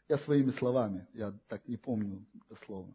Я 0.08 0.18
своими 0.20 0.52
словами, 0.52 1.08
я 1.14 1.34
так 1.48 1.68
не 1.68 1.78
помню 1.78 2.26
дословно. 2.50 2.94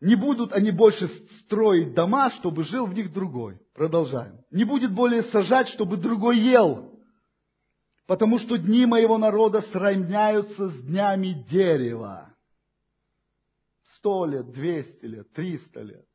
Не 0.00 0.14
будут 0.14 0.52
они 0.52 0.72
больше 0.72 1.08
строить 1.44 1.94
дома, 1.94 2.30
чтобы 2.30 2.64
жил 2.64 2.86
в 2.86 2.92
них 2.92 3.12
другой. 3.12 3.58
Продолжаем. 3.72 4.44
Не 4.50 4.64
будет 4.64 4.92
более 4.92 5.22
сажать, 5.24 5.68
чтобы 5.68 5.96
другой 5.96 6.38
ел 6.38 6.95
потому 8.06 8.38
что 8.38 8.56
дни 8.56 8.86
моего 8.86 9.18
народа 9.18 9.62
сравняются 9.72 10.68
с 10.68 10.82
днями 10.82 11.44
дерева. 11.48 12.30
Сто 13.94 14.26
лет, 14.26 14.50
двести 14.52 15.04
лет, 15.06 15.32
триста 15.32 15.82
лет. 15.82 16.06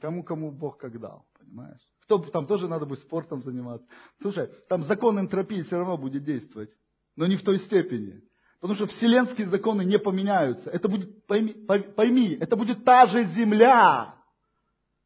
Кому-кому 0.00 0.50
Бог 0.50 0.78
как 0.78 0.98
дал, 1.00 1.26
понимаешь? 1.38 1.80
Кто, 2.02 2.18
там 2.18 2.46
тоже 2.46 2.68
надо 2.68 2.86
будет 2.86 3.00
спортом 3.00 3.42
заниматься. 3.42 3.86
Слушай, 4.20 4.48
там 4.68 4.82
закон 4.82 5.18
энтропии 5.18 5.62
все 5.62 5.78
равно 5.78 5.96
будет 5.96 6.24
действовать, 6.24 6.70
но 7.16 7.26
не 7.26 7.36
в 7.36 7.42
той 7.42 7.58
степени. 7.58 8.22
Потому 8.60 8.76
что 8.76 8.86
вселенские 8.86 9.48
законы 9.48 9.84
не 9.84 9.98
поменяются. 9.98 10.70
Это 10.70 10.88
будет, 10.88 11.26
пойми, 11.26 11.52
пойми, 11.52 12.36
это 12.40 12.56
будет 12.56 12.84
та 12.84 13.06
же 13.06 13.24
земля. 13.34 14.14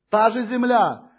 Та 0.08 0.30
же 0.30 0.46
земля. 0.46 1.09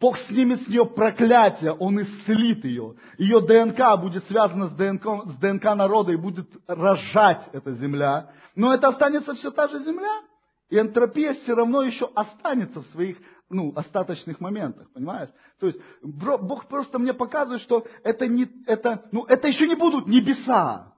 Бог 0.00 0.16
снимет 0.18 0.62
с 0.62 0.68
нее 0.68 0.86
проклятие, 0.86 1.72
Он 1.72 2.00
исцелит 2.00 2.64
ее. 2.64 2.94
Ее 3.18 3.40
ДНК 3.40 4.00
будет 4.00 4.26
связана 4.26 4.68
с 4.68 4.72
ДНК, 4.72 5.26
с 5.26 5.34
ДНК 5.36 5.64
народа 5.74 6.12
и 6.12 6.16
будет 6.16 6.48
рожать 6.66 7.48
эта 7.52 7.72
земля. 7.74 8.30
Но 8.56 8.72
это 8.72 8.88
останется 8.88 9.34
все 9.34 9.50
та 9.50 9.68
же 9.68 9.78
земля. 9.80 10.22
И 10.70 10.78
энтропия 10.78 11.34
все 11.34 11.54
равно 11.54 11.82
еще 11.82 12.10
останется 12.14 12.80
в 12.80 12.86
своих 12.86 13.18
ну, 13.50 13.74
остаточных 13.76 14.40
моментах, 14.40 14.90
понимаешь? 14.94 15.28
То 15.60 15.66
есть 15.66 15.78
Бог 16.02 16.66
просто 16.68 16.98
мне 16.98 17.12
показывает, 17.12 17.60
что 17.60 17.86
это, 18.02 18.26
не, 18.26 18.48
это, 18.66 19.04
ну, 19.12 19.24
это 19.24 19.48
еще 19.48 19.68
не 19.68 19.74
будут 19.74 20.06
небеса. 20.06 20.94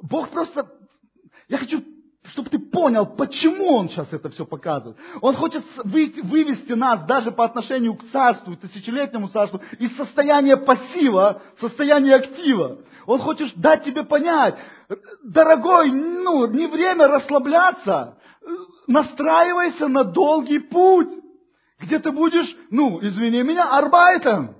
Бог 0.00 0.30
просто, 0.30 0.70
я 1.48 1.58
хочу 1.58 1.82
чтобы 2.30 2.50
ты 2.50 2.58
понял, 2.58 3.06
почему 3.06 3.74
он 3.76 3.88
сейчас 3.88 4.12
это 4.12 4.30
все 4.30 4.44
показывает. 4.44 4.98
Он 5.20 5.34
хочет 5.34 5.64
вывести 5.84 6.72
нас 6.72 7.04
даже 7.06 7.30
по 7.32 7.44
отношению 7.44 7.94
к 7.94 8.04
царству, 8.10 8.56
тысячелетнему 8.56 9.28
царству, 9.28 9.60
из 9.78 9.96
состояния 9.96 10.56
пассива 10.56 11.42
в 11.56 11.60
состояние 11.60 12.16
актива. 12.16 12.78
Он 13.06 13.20
хочет 13.20 13.56
дать 13.56 13.84
тебе 13.84 14.04
понять, 14.04 14.56
дорогой, 15.24 15.90
ну, 15.90 16.46
не 16.46 16.66
время 16.66 17.08
расслабляться, 17.08 18.18
настраивайся 18.86 19.88
на 19.88 20.04
долгий 20.04 20.60
путь, 20.60 21.10
где 21.80 21.98
ты 21.98 22.12
будешь, 22.12 22.54
ну, 22.70 23.00
извини 23.02 23.42
меня, 23.42 23.76
арбайтом 23.76 24.59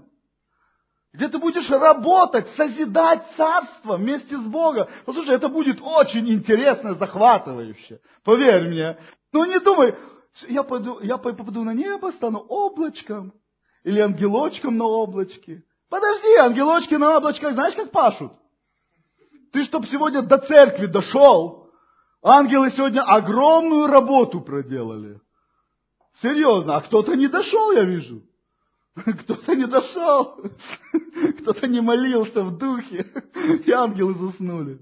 где 1.12 1.28
ты 1.28 1.38
будешь 1.38 1.68
работать, 1.68 2.46
созидать 2.56 3.24
царство 3.36 3.96
вместе 3.96 4.36
с 4.36 4.44
Богом. 4.44 4.86
Послушай, 5.04 5.36
это 5.36 5.48
будет 5.48 5.80
очень 5.82 6.28
интересно, 6.30 6.94
захватывающе. 6.94 8.00
Поверь 8.24 8.68
мне. 8.68 8.96
Ну 9.32 9.44
не 9.44 9.58
думай, 9.58 9.94
я, 10.48 10.62
пойду, 10.62 11.00
я 11.00 11.16
попаду 11.18 11.64
на 11.64 11.74
небо, 11.74 12.12
стану 12.12 12.38
облачком. 12.38 13.32
Или 13.82 13.98
ангелочком 14.00 14.76
на 14.76 14.84
облачке. 14.84 15.62
Подожди, 15.88 16.36
ангелочки 16.36 16.94
на 16.94 17.16
облачках 17.16 17.54
знаешь, 17.54 17.74
как 17.74 17.90
пашут? 17.90 18.32
Ты, 19.52 19.64
чтоб 19.64 19.84
сегодня 19.86 20.22
до 20.22 20.38
церкви 20.38 20.86
дошел, 20.86 21.70
ангелы 22.22 22.70
сегодня 22.70 23.00
огромную 23.00 23.88
работу 23.88 24.40
проделали. 24.42 25.20
Серьезно, 26.22 26.76
а 26.76 26.82
кто-то 26.82 27.16
не 27.16 27.26
дошел, 27.26 27.72
я 27.72 27.82
вижу. 27.82 28.22
Кто-то 29.20 29.54
не 29.54 29.66
дошел, 29.66 30.42
кто-то 31.38 31.66
не 31.66 31.80
молился 31.80 32.42
в 32.42 32.58
духе, 32.58 33.06
и 33.64 33.70
ангелы 33.70 34.14
заснули. 34.14 34.80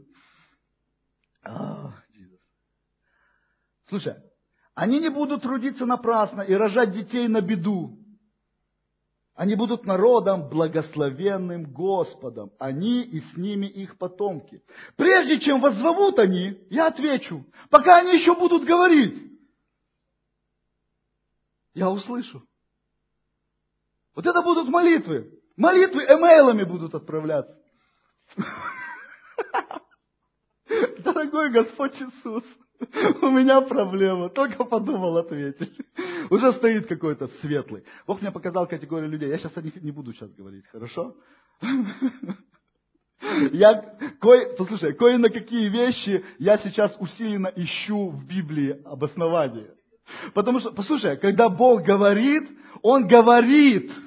Слушай, 3.88 4.16
они 4.74 5.00
не 5.00 5.08
будут 5.08 5.42
трудиться 5.42 5.86
напрасно 5.86 6.42
и 6.42 6.52
рожать 6.54 6.92
детей 6.92 7.26
на 7.28 7.40
беду. 7.40 7.98
Они 9.34 9.54
будут 9.54 9.86
народом 9.86 10.48
благословенным 10.48 11.72
Господом. 11.72 12.50
Они 12.58 13.02
и 13.02 13.20
с 13.20 13.36
ними 13.36 13.66
их 13.66 13.96
потомки. 13.96 14.62
Прежде 14.96 15.38
чем 15.38 15.60
воззовут 15.60 16.18
они, 16.18 16.58
я 16.70 16.88
отвечу. 16.88 17.46
Пока 17.70 17.98
они 17.98 18.14
еще 18.14 18.34
будут 18.34 18.64
говорить, 18.64 19.16
я 21.74 21.88
услышу. 21.88 22.44
Вот 24.18 24.26
это 24.26 24.42
будут 24.42 24.68
молитвы. 24.68 25.30
Молитвы 25.56 26.02
эмейлами 26.02 26.64
будут 26.64 26.92
отправляться. 26.92 27.56
Дорогой 30.98 31.50
Господь 31.50 31.94
Иисус, 32.02 32.42
у 33.22 33.30
меня 33.30 33.60
проблема. 33.60 34.28
Только 34.28 34.64
подумал 34.64 35.18
ответить. 35.18 35.70
Уже 36.30 36.52
стоит 36.54 36.88
какой-то 36.88 37.28
светлый. 37.40 37.84
Бог 38.08 38.20
мне 38.20 38.32
показал 38.32 38.66
категорию 38.66 39.08
людей. 39.08 39.28
Я 39.28 39.38
сейчас 39.38 39.56
о 39.56 39.62
них 39.62 39.80
не 39.80 39.92
буду 39.92 40.12
сейчас 40.12 40.32
говорить, 40.32 40.66
хорошо? 40.66 41.14
Я 43.52 43.98
кое, 44.20 44.56
послушай, 44.56 44.94
кое 44.94 45.18
на 45.18 45.30
какие 45.30 45.68
вещи 45.68 46.24
я 46.40 46.58
сейчас 46.58 46.96
усиленно 46.98 47.52
ищу 47.54 48.08
в 48.10 48.26
Библии 48.26 48.82
обоснование. 48.84 49.76
Потому 50.34 50.58
что, 50.58 50.72
послушай, 50.72 51.16
когда 51.18 51.48
Бог 51.48 51.84
говорит, 51.84 52.50
Он 52.82 53.06
говорит– 53.06 53.92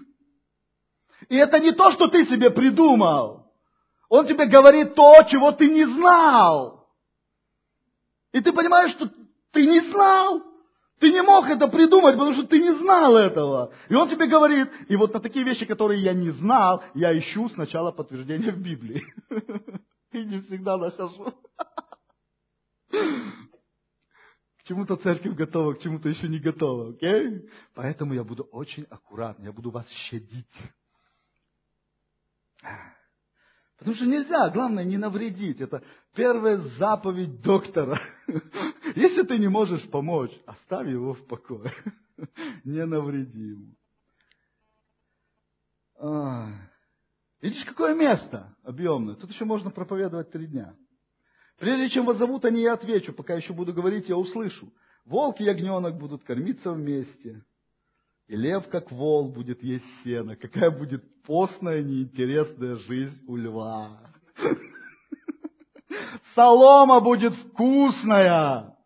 и 1.32 1.38
это 1.38 1.62
не 1.62 1.72
то, 1.72 1.92
что 1.92 2.10
ты 2.10 2.26
себе 2.26 2.50
придумал. 2.50 3.50
Он 4.10 4.28
тебе 4.28 4.48
говорит 4.48 4.96
то, 4.96 5.24
чего 5.30 5.54
ты 5.54 5.70
не 5.70 5.86
знал. 5.86 6.90
И 8.34 8.42
ты 8.42 8.52
понимаешь, 8.52 8.92
что 8.92 9.10
ты 9.52 9.66
не 9.66 9.80
знал. 9.92 10.44
Ты 11.00 11.10
не 11.10 11.22
мог 11.22 11.46
это 11.46 11.70
придумать, 11.70 12.16
потому 12.16 12.34
что 12.34 12.46
ты 12.46 12.60
не 12.60 12.74
знал 12.74 13.16
этого. 13.16 13.72
И 13.88 13.96
он 13.96 14.10
тебе 14.10 14.28
говорит, 14.28 14.70
и 14.90 14.98
вот 14.98 15.14
на 15.14 15.22
такие 15.22 15.46
вещи, 15.46 15.66
которые 15.66 16.02
я 16.02 16.14
не 16.14 16.32
знал, 16.32 16.84
я 16.96 17.18
ищу 17.18 17.48
сначала 17.48 17.94
подтверждение 17.94 18.52
в 18.52 18.60
Библии. 18.62 19.02
И 20.12 20.26
не 20.26 20.42
всегда 20.42 20.76
нахожу. 20.76 21.34
К 22.92 24.64
чему-то 24.66 24.98
церковь 24.98 25.34
готова, 25.34 25.76
к 25.76 25.80
чему-то 25.80 26.10
еще 26.10 26.28
не 26.28 26.40
готова, 26.40 26.90
окей? 26.90 27.50
Поэтому 27.74 28.14
я 28.14 28.26
буду 28.26 28.44
очень 28.52 28.86
аккуратный, 28.90 29.46
я 29.46 29.54
буду 29.54 29.72
вас 29.72 29.88
щадить. 29.90 30.46
Потому 33.78 33.96
что 33.96 34.06
нельзя, 34.06 34.50
главное 34.50 34.84
не 34.84 34.98
навредить. 34.98 35.60
Это 35.60 35.82
первая 36.14 36.58
заповедь 36.78 37.42
доктора. 37.42 38.00
Если 38.96 39.24
ты 39.24 39.40
не 39.40 39.48
можешь 39.48 39.90
помочь, 39.90 40.32
оставь 40.46 40.88
его 40.88 41.14
в 41.14 41.26
покое. 41.26 41.74
Не 42.64 42.86
навреди 42.86 43.40
ему. 43.40 43.76
А, 45.98 46.50
видишь, 47.42 47.66
какое 47.66 47.96
место 47.96 48.56
объемное. 48.64 49.16
Тут 49.16 49.32
еще 49.32 49.46
можно 49.46 49.72
проповедовать 49.72 50.32
три 50.32 50.46
дня. 50.46 50.76
Прежде 51.58 51.90
чем 51.90 52.06
вас 52.06 52.18
зовут, 52.18 52.46
они 52.46 52.62
я 52.62 52.74
отвечу. 52.74 53.14
Пока 53.14 53.34
еще 53.34 53.54
буду 53.54 53.74
говорить, 53.74 54.10
я 54.10 54.18
услышу. 54.18 54.72
Волк 55.06 55.42
и 55.42 55.44
ягненок 55.44 55.98
будут 55.98 56.24
кормиться 56.24 56.72
вместе. 56.72 57.44
И 58.28 58.36
лев, 58.36 58.68
как 58.70 58.92
вол, 58.92 59.30
будет 59.30 59.62
есть 59.64 59.86
сено. 60.04 60.36
Какая 60.36 60.72
будет 60.72 61.24
постная, 61.24 61.84
неинтересная 61.84 62.76
жизнь 62.76 63.24
у 63.28 63.36
льва. 63.36 64.00
Солома 66.34 67.02
будет 67.02 67.34
вкусная. 67.36 68.78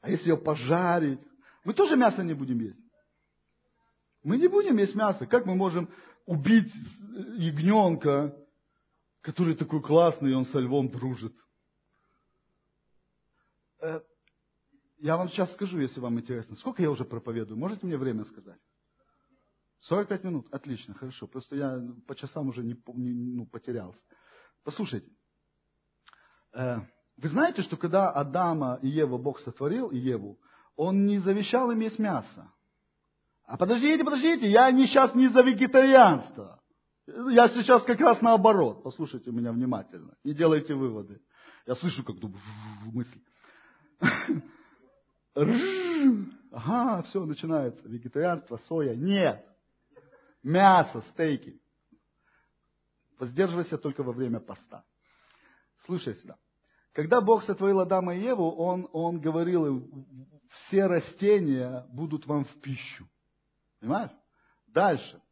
А 0.00 0.10
если 0.10 0.30
ее 0.30 0.36
пожарить? 0.36 1.20
Мы 1.64 1.74
тоже 1.74 1.96
мясо 1.96 2.22
не 2.22 2.34
будем 2.34 2.58
есть. 2.60 2.78
Мы 4.22 4.36
не 4.36 4.48
будем 4.48 4.76
есть 4.76 4.94
мясо. 4.94 5.26
Как 5.26 5.46
мы 5.46 5.54
можем 5.54 5.88
убить 6.26 6.72
ягненка, 7.36 8.36
который 9.20 9.54
такой 9.54 9.80
классный, 9.80 10.32
и 10.32 10.34
он 10.34 10.44
со 10.44 10.58
львом 10.58 10.90
дружит? 10.90 11.34
Я 15.02 15.16
вам 15.16 15.28
сейчас 15.28 15.52
скажу, 15.54 15.80
если 15.80 15.98
вам 15.98 16.20
интересно. 16.20 16.54
Сколько 16.54 16.80
я 16.80 16.88
уже 16.88 17.04
проповедую? 17.04 17.58
Можете 17.58 17.84
мне 17.86 17.96
время 17.96 18.24
сказать? 18.24 18.60
45 19.80 20.22
минут. 20.22 20.46
Отлично, 20.52 20.94
хорошо. 20.94 21.26
Просто 21.26 21.56
я 21.56 21.82
по 22.06 22.14
часам 22.14 22.46
уже 22.46 22.62
не, 22.62 22.80
не 22.94 23.12
ну, 23.34 23.44
потерялся. 23.46 23.98
Послушайте. 24.62 25.10
Э, 26.52 26.76
вы 27.16 27.28
знаете, 27.28 27.62
что 27.62 27.76
когда 27.76 28.12
Адама 28.12 28.78
и 28.80 28.86
Ева 28.86 29.18
Бог 29.18 29.40
сотворил, 29.40 29.88
и 29.88 29.98
Еву, 29.98 30.38
Он 30.76 31.04
не 31.04 31.18
завещал 31.18 31.72
им 31.72 31.80
есть 31.80 31.98
мясо. 31.98 32.52
А 33.44 33.58
подождите, 33.58 34.04
подождите, 34.04 34.48
я 34.48 34.70
не, 34.70 34.86
сейчас 34.86 35.16
не 35.16 35.26
за 35.26 35.42
вегетарианство. 35.42 36.62
Я 37.08 37.48
сейчас 37.48 37.82
как 37.82 37.98
раз 37.98 38.20
наоборот. 38.20 38.84
Послушайте 38.84 39.32
меня 39.32 39.50
внимательно. 39.50 40.14
Не 40.22 40.32
делайте 40.32 40.74
выводы. 40.74 41.20
Я 41.66 41.74
слышу, 41.74 42.04
как 42.04 42.14
мысли. 42.92 43.20
Ага, 45.34 47.02
все, 47.02 47.24
начинается. 47.24 47.88
Вегетарианство, 47.88 48.58
соя. 48.68 48.94
Нет. 48.94 49.44
Мясо, 50.42 51.02
стейки. 51.12 51.60
Воздерживайся 53.18 53.78
только 53.78 54.02
во 54.02 54.12
время 54.12 54.40
поста. 54.40 54.84
Слушай 55.86 56.14
сюда. 56.16 56.36
Когда 56.92 57.20
Бог 57.20 57.42
сотворил 57.44 57.80
Адама 57.80 58.14
и 58.14 58.20
Еву, 58.20 58.50
Он, 58.50 58.88
он 58.92 59.20
говорил, 59.20 59.88
все 60.50 60.86
растения 60.86 61.86
будут 61.88 62.26
вам 62.26 62.44
в 62.44 62.60
пищу. 62.60 63.08
Понимаешь? 63.80 64.10
Дальше. 64.66 65.22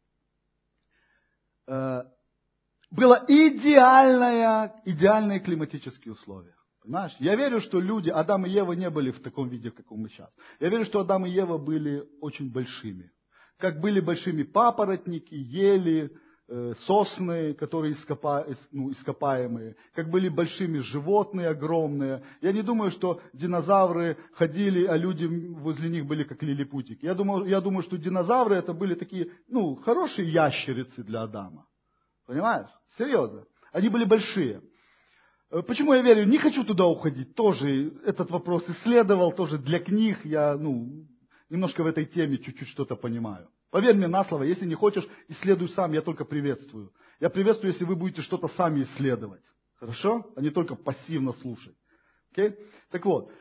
Было 1.67 3.23
идеальное, 3.27 4.81
идеальные 4.85 5.39
климатические 5.39 6.13
условия. 6.13 6.55
Понимаешь? 6.83 7.15
Я 7.19 7.35
верю, 7.35 7.61
что 7.61 7.79
люди, 7.79 8.09
Адам 8.09 8.45
и 8.45 8.49
Ева 8.49 8.73
не 8.73 8.89
были 8.89 9.11
в 9.11 9.19
таком 9.21 9.49
виде, 9.49 9.69
в 9.69 9.75
каком 9.75 9.99
мы 9.99 10.09
сейчас. 10.09 10.29
Я 10.59 10.69
верю, 10.69 10.85
что 10.85 11.01
Адам 11.01 11.25
и 11.25 11.29
Ева 11.29 11.57
были 11.57 12.03
очень 12.21 12.51
большими. 12.51 13.11
Как 13.59 13.79
были 13.79 13.99
большими 13.99 14.41
папоротники, 14.41 15.35
ели, 15.35 16.09
э, 16.47 16.73
сосны, 16.87 17.53
которые 17.53 17.93
ископа, 17.93 18.47
ну, 18.71 18.91
ископаемые, 18.91 19.75
как 19.93 20.09
были 20.09 20.27
большими 20.29 20.79
животные 20.79 21.49
огромные. 21.49 22.23
Я 22.41 22.51
не 22.51 22.63
думаю, 22.63 22.89
что 22.89 23.21
динозавры 23.31 24.17
ходили, 24.33 24.85
а 24.85 24.97
люди 24.97 25.25
возле 25.25 25.87
них 25.87 26.07
были 26.07 26.23
как 26.23 26.41
лилипутики. 26.41 27.05
Я 27.05 27.13
думаю, 27.13 27.45
я 27.45 27.61
думаю, 27.61 27.83
что 27.83 27.97
динозавры 27.97 28.55
это 28.55 28.73
были 28.73 28.95
такие, 28.95 29.31
ну, 29.47 29.75
хорошие 29.75 30.27
ящерицы 30.31 31.03
для 31.03 31.21
Адама. 31.21 31.67
Понимаешь? 32.25 32.69
Серьезно. 32.97 33.45
Они 33.71 33.89
были 33.89 34.05
большие. 34.05 34.63
Э, 35.51 35.61
почему 35.61 35.93
я 35.93 36.01
верю? 36.01 36.25
Не 36.25 36.37
хочу 36.37 36.63
туда 36.63 36.85
уходить. 36.85 37.35
Тоже 37.35 37.93
этот 38.05 38.31
вопрос 38.31 38.67
исследовал, 38.69 39.33
тоже 39.33 39.57
для 39.57 39.79
книг 39.79 40.19
я, 40.23 40.57
ну, 40.57 41.05
немножко 41.49 41.83
в 41.83 41.87
этой 41.87 42.05
теме 42.05 42.37
чуть-чуть 42.37 42.69
что-то 42.69 42.95
понимаю. 42.95 43.49
Поверь 43.69 43.95
мне 43.95 44.07
на 44.07 44.23
слово, 44.25 44.43
если 44.43 44.65
не 44.65 44.75
хочешь, 44.75 45.07
исследуй 45.27 45.69
сам, 45.69 45.93
я 45.93 46.01
только 46.01 46.25
приветствую. 46.25 46.91
Я 47.19 47.29
приветствую, 47.29 47.71
если 47.71 47.85
вы 47.85 47.95
будете 47.95 48.21
что-то 48.21 48.47
сами 48.49 48.83
исследовать. 48.83 49.43
Хорошо? 49.75 50.31
А 50.35 50.41
не 50.41 50.49
только 50.49 50.75
пассивно 50.75 51.33
слушать. 51.33 51.75
Okay? 52.35 52.57
Так 52.89 53.05
вот, 53.05 53.31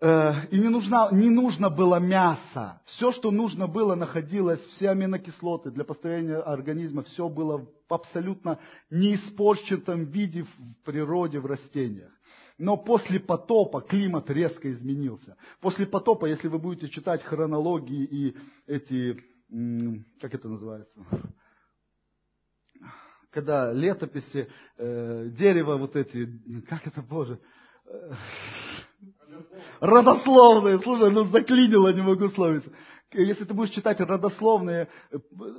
и 0.00 0.58
не, 0.60 0.68
нужно, 0.68 1.08
не 1.10 1.28
нужно 1.28 1.70
было 1.70 1.98
мясо. 1.98 2.80
Все, 2.84 3.10
что 3.10 3.32
нужно 3.32 3.66
было, 3.66 3.96
находилось, 3.96 4.60
все 4.66 4.90
аминокислоты 4.90 5.72
для 5.72 5.84
построения 5.84 6.36
организма, 6.36 7.02
все 7.02 7.28
было 7.28 7.66
в 7.88 7.92
абсолютно 7.92 8.60
неиспорченном 8.90 10.04
виде 10.04 10.44
в 10.44 10.84
природе, 10.84 11.40
в 11.40 11.46
растениях. 11.46 12.12
Но 12.58 12.76
после 12.76 13.20
потопа 13.20 13.80
климат 13.80 14.30
резко 14.30 14.70
изменился. 14.72 15.36
После 15.60 15.86
потопа, 15.86 16.26
если 16.26 16.48
вы 16.48 16.58
будете 16.58 16.88
читать 16.88 17.22
хронологии 17.22 18.04
и 18.04 18.36
эти, 18.66 19.20
как 20.20 20.34
это 20.34 20.48
называется, 20.48 21.00
когда 23.30 23.72
летописи, 23.72 24.48
э, 24.76 25.28
дерево 25.30 25.76
вот 25.76 25.94
эти, 25.96 26.26
как 26.68 26.86
это, 26.86 27.02
Боже, 27.02 27.38
э, 27.86 28.12
родословные, 29.80 30.78
слушай, 30.80 31.10
ну 31.10 31.24
заклинило, 31.24 31.92
не 31.92 32.02
могу 32.02 32.28
словиться 32.28 32.70
если 33.12 33.44
ты 33.44 33.54
будешь 33.54 33.70
читать 33.70 34.00
родословные, 34.00 34.88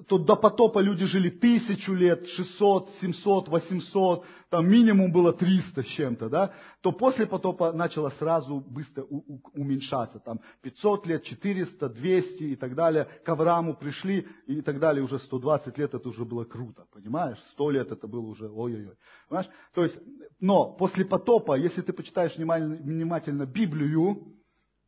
то 0.08 0.20
до 0.20 0.36
потопа 0.36 0.80
люди 0.80 1.06
жили 1.06 1.30
тысячу 1.30 1.94
лет, 1.94 2.28
600, 2.28 2.90
700, 3.02 3.48
800, 3.48 4.26
там 4.50 4.70
минимум 4.70 5.12
было 5.12 5.34
300 5.34 5.84
с 5.84 5.88
чем-то, 5.88 6.30
да, 6.30 6.54
то 6.82 6.92
после 6.92 7.26
потопа 7.26 7.72
начало 7.72 8.10
сразу 8.12 8.60
быстро 8.60 9.06
уменьшаться, 9.54 10.20
там 10.20 10.40
500 10.62 11.08
лет, 11.08 11.24
400, 11.24 11.90
200 11.90 12.44
и 12.44 12.56
так 12.56 12.76
далее, 12.76 13.08
к 13.26 13.30
Аврааму 13.30 13.76
пришли 13.76 14.28
и 14.46 14.62
так 14.62 14.80
далее, 14.80 15.04
уже 15.04 15.18
120 15.18 15.78
лет 15.78 15.94
это 15.94 16.08
уже 16.08 16.26
было 16.26 16.46
круто, 16.46 16.86
понимаешь, 16.94 17.40
100 17.54 17.72
лет 17.72 17.92
это 17.92 18.08
было 18.08 18.28
уже 18.28 18.48
ой-ой-ой, 18.48 18.96
понимаешь, 19.28 19.50
то 19.74 19.84
есть, 19.84 19.98
но 20.40 20.74
после 20.74 21.04
потопа, 21.06 21.58
если 21.58 21.82
ты 21.82 21.94
почитаешь 21.94 22.36
внимательно, 22.36 22.76
внимательно 22.76 23.46
Библию, 23.46 24.36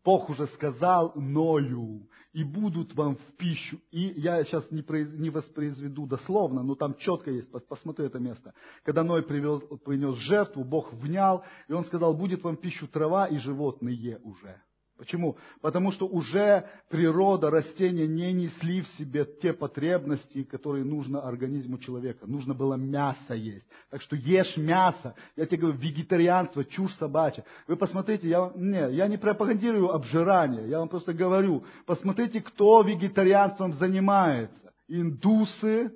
Бог 0.04 0.30
уже 0.30 0.48
сказал 0.48 1.14
Ною, 1.16 2.08
и 2.34 2.44
будут 2.44 2.94
вам 2.96 3.18
в 3.18 3.38
пищу. 3.38 3.80
И 3.92 4.14
я 4.18 4.44
сейчас 4.44 4.70
не, 4.72 4.82
произ, 4.82 5.10
не 5.12 5.30
воспроизведу 5.30 6.06
дословно, 6.06 6.64
но 6.64 6.76
там 6.76 6.96
четко 6.96 7.32
есть, 7.32 7.50
посмотри 7.68 8.06
это 8.06 8.20
место. 8.20 8.54
Когда 8.84 9.04
Ной 9.04 9.24
привез, 9.24 9.62
принес 9.84 10.16
жертву, 10.16 10.64
Бог 10.64 10.94
внял, 10.94 11.44
и 11.68 11.74
он 11.74 11.84
сказал, 11.86 12.14
будет 12.14 12.44
вам 12.44 12.58
в 12.58 12.62
пищу 12.62 12.88
трава 12.88 13.28
и 13.28 13.38
животные 13.38 14.20
уже. 14.24 14.62
Почему? 15.02 15.36
Потому 15.62 15.92
что 15.92 16.06
уже 16.06 16.70
природа, 16.88 17.50
растения 17.50 18.06
не 18.06 18.32
несли 18.34 18.82
в 18.82 18.88
себе 18.90 19.26
те 19.42 19.52
потребности, 19.52 20.44
которые 20.44 20.86
нужно 20.86 21.24
организму 21.28 21.80
человека. 21.80 22.28
Нужно 22.28 22.54
было 22.54 22.76
мясо 22.76 23.34
есть. 23.34 23.66
Так 23.90 24.04
что 24.04 24.16
ешь 24.16 24.56
мясо. 24.58 25.16
Я 25.36 25.48
тебе 25.48 25.62
говорю, 25.62 25.80
вегетарианство, 25.80 26.64
чушь 26.64 26.94
собачья. 26.98 27.44
Вы 27.68 27.78
посмотрите, 27.78 28.30
я, 28.30 28.52
не, 28.56 28.94
я 28.94 29.08
не 29.08 29.18
пропагандирую 29.18 29.90
обжирание, 29.90 30.70
я 30.70 30.78
вам 30.78 30.88
просто 30.88 31.14
говорю, 31.14 31.64
посмотрите, 31.88 32.40
кто 32.40 32.84
вегетарианством 32.84 33.74
занимается. 33.74 34.72
Индусы, 34.88 35.94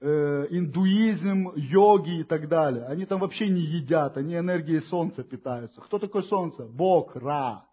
э, 0.00 0.46
индуизм, 0.50 1.50
йоги 1.56 2.20
и 2.20 2.22
так 2.22 2.46
далее. 2.46 2.84
Они 2.84 3.04
там 3.04 3.18
вообще 3.18 3.48
не 3.48 3.62
едят, 3.62 4.16
они 4.16 4.36
энергией 4.36 4.82
солнца 4.82 5.24
питаются. 5.24 5.80
Кто 5.80 5.98
такой 5.98 6.22
солнце? 6.22 6.64
Бог, 6.66 7.16
Ра. 7.16 7.64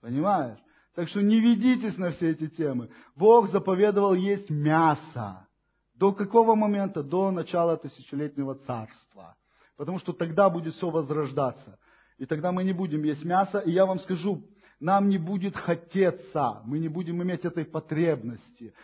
Понимаешь? 0.00 0.58
Так 0.94 1.08
что 1.08 1.22
не 1.22 1.40
ведитесь 1.40 1.96
на 1.96 2.10
все 2.10 2.30
эти 2.30 2.48
темы. 2.48 2.90
Бог 3.14 3.50
заповедовал 3.50 4.14
есть 4.14 4.50
мясо. 4.50 5.46
До 5.94 6.12
какого 6.12 6.54
момента? 6.54 7.02
До 7.02 7.30
начала 7.30 7.76
тысячелетнего 7.76 8.54
царства. 8.54 9.36
Потому 9.76 9.98
что 9.98 10.12
тогда 10.12 10.50
будет 10.50 10.74
все 10.74 10.90
возрождаться. 10.90 11.78
И 12.18 12.26
тогда 12.26 12.52
мы 12.52 12.64
не 12.64 12.72
будем 12.72 13.02
есть 13.04 13.24
мясо. 13.24 13.60
И 13.60 13.70
я 13.70 13.86
вам 13.86 13.98
скажу, 14.00 14.42
нам 14.80 15.08
не 15.08 15.18
будет 15.18 15.56
хотеться. 15.56 16.62
Мы 16.64 16.78
не 16.78 16.88
будем 16.88 17.22
иметь 17.22 17.44
этой 17.44 17.64
потребности. 17.64 18.74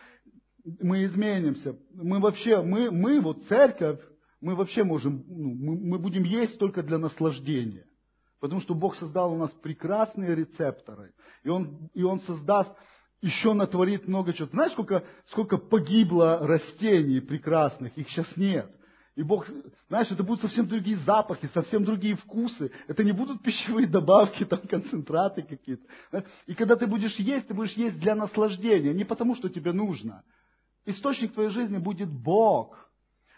Мы 0.63 1.05
изменимся. 1.05 1.75
Мы 1.93 2.19
вообще, 2.19 2.61
мы, 2.61 2.91
мы 2.91 3.19
вот 3.19 3.43
церковь, 3.47 3.99
мы 4.39 4.55
вообще 4.55 4.83
можем, 4.83 5.23
ну, 5.27 5.49
мы, 5.55 5.75
мы 5.75 5.99
будем 5.99 6.23
есть 6.23 6.59
только 6.59 6.83
для 6.83 6.99
наслаждения. 6.99 7.86
Потому 8.39 8.61
что 8.61 8.75
Бог 8.75 8.95
создал 8.95 9.33
у 9.33 9.37
нас 9.37 9.51
прекрасные 9.51 10.35
рецепторы. 10.35 11.13
И 11.43 11.49
Он, 11.49 11.89
и 11.93 12.03
он 12.03 12.19
создаст, 12.21 12.71
еще 13.21 13.53
натворит 13.53 14.07
много 14.07 14.33
чего. 14.33 14.47
Знаешь, 14.49 14.73
сколько, 14.73 15.03
сколько 15.25 15.57
погибло 15.57 16.39
растений 16.41 17.19
прекрасных? 17.19 17.97
Их 17.97 18.09
сейчас 18.09 18.27
нет. 18.35 18.71
И 19.15 19.23
Бог, 19.23 19.47
знаешь, 19.87 20.11
это 20.11 20.23
будут 20.23 20.41
совсем 20.41 20.67
другие 20.67 20.97
запахи, 20.97 21.49
совсем 21.51 21.83
другие 21.83 22.15
вкусы. 22.15 22.71
Это 22.87 23.03
не 23.03 23.13
будут 23.13 23.41
пищевые 23.41 23.87
добавки, 23.87 24.45
там, 24.45 24.59
концентраты 24.59 25.41
какие-то. 25.41 25.83
И 26.45 26.53
когда 26.53 26.75
ты 26.75 26.85
будешь 26.85 27.15
есть, 27.15 27.47
ты 27.47 27.55
будешь 27.55 27.73
есть 27.73 27.99
для 27.99 28.13
наслаждения, 28.13 28.93
не 28.93 29.05
потому, 29.05 29.33
что 29.33 29.49
тебе 29.49 29.71
нужно. 29.71 30.23
Источник 30.85 31.33
твоей 31.33 31.49
жизни 31.49 31.79
будет 31.79 32.11
Бог. 32.11 32.77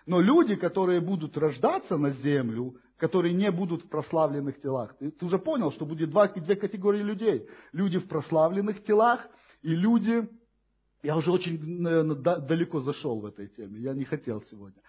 Но 0.05 0.19
люди, 0.19 0.55
которые 0.55 0.99
будут 0.99 1.37
рождаться 1.37 1.95
на 1.95 2.09
землю, 2.09 2.75
которые 2.99 3.33
не 3.33 3.49
будут 3.49 3.83
в 3.83 3.89
прославленных 3.89 4.61
телах. 4.61 4.95
Ты, 4.97 5.11
ты 5.11 5.25
уже 5.25 5.39
понял, 5.39 5.71
что 5.71 5.85
будет 5.85 6.09
два, 6.09 6.27
две 6.27 6.55
категории 6.55 7.01
людей. 7.01 7.47
Люди 7.71 7.97
в 7.97 8.07
прославленных 8.07 8.83
телах 8.83 9.27
и 9.61 9.69
люди... 9.69 10.29
Я 11.01 11.15
уже 11.15 11.31
очень, 11.31 11.81
наверное, 11.81 12.15
далеко 12.15 12.81
зашел 12.81 13.21
в 13.21 13.25
этой 13.25 13.47
теме, 13.47 13.79
я 13.79 13.93
не 13.93 14.03
хотел 14.03 14.43
сегодня. 14.43 14.81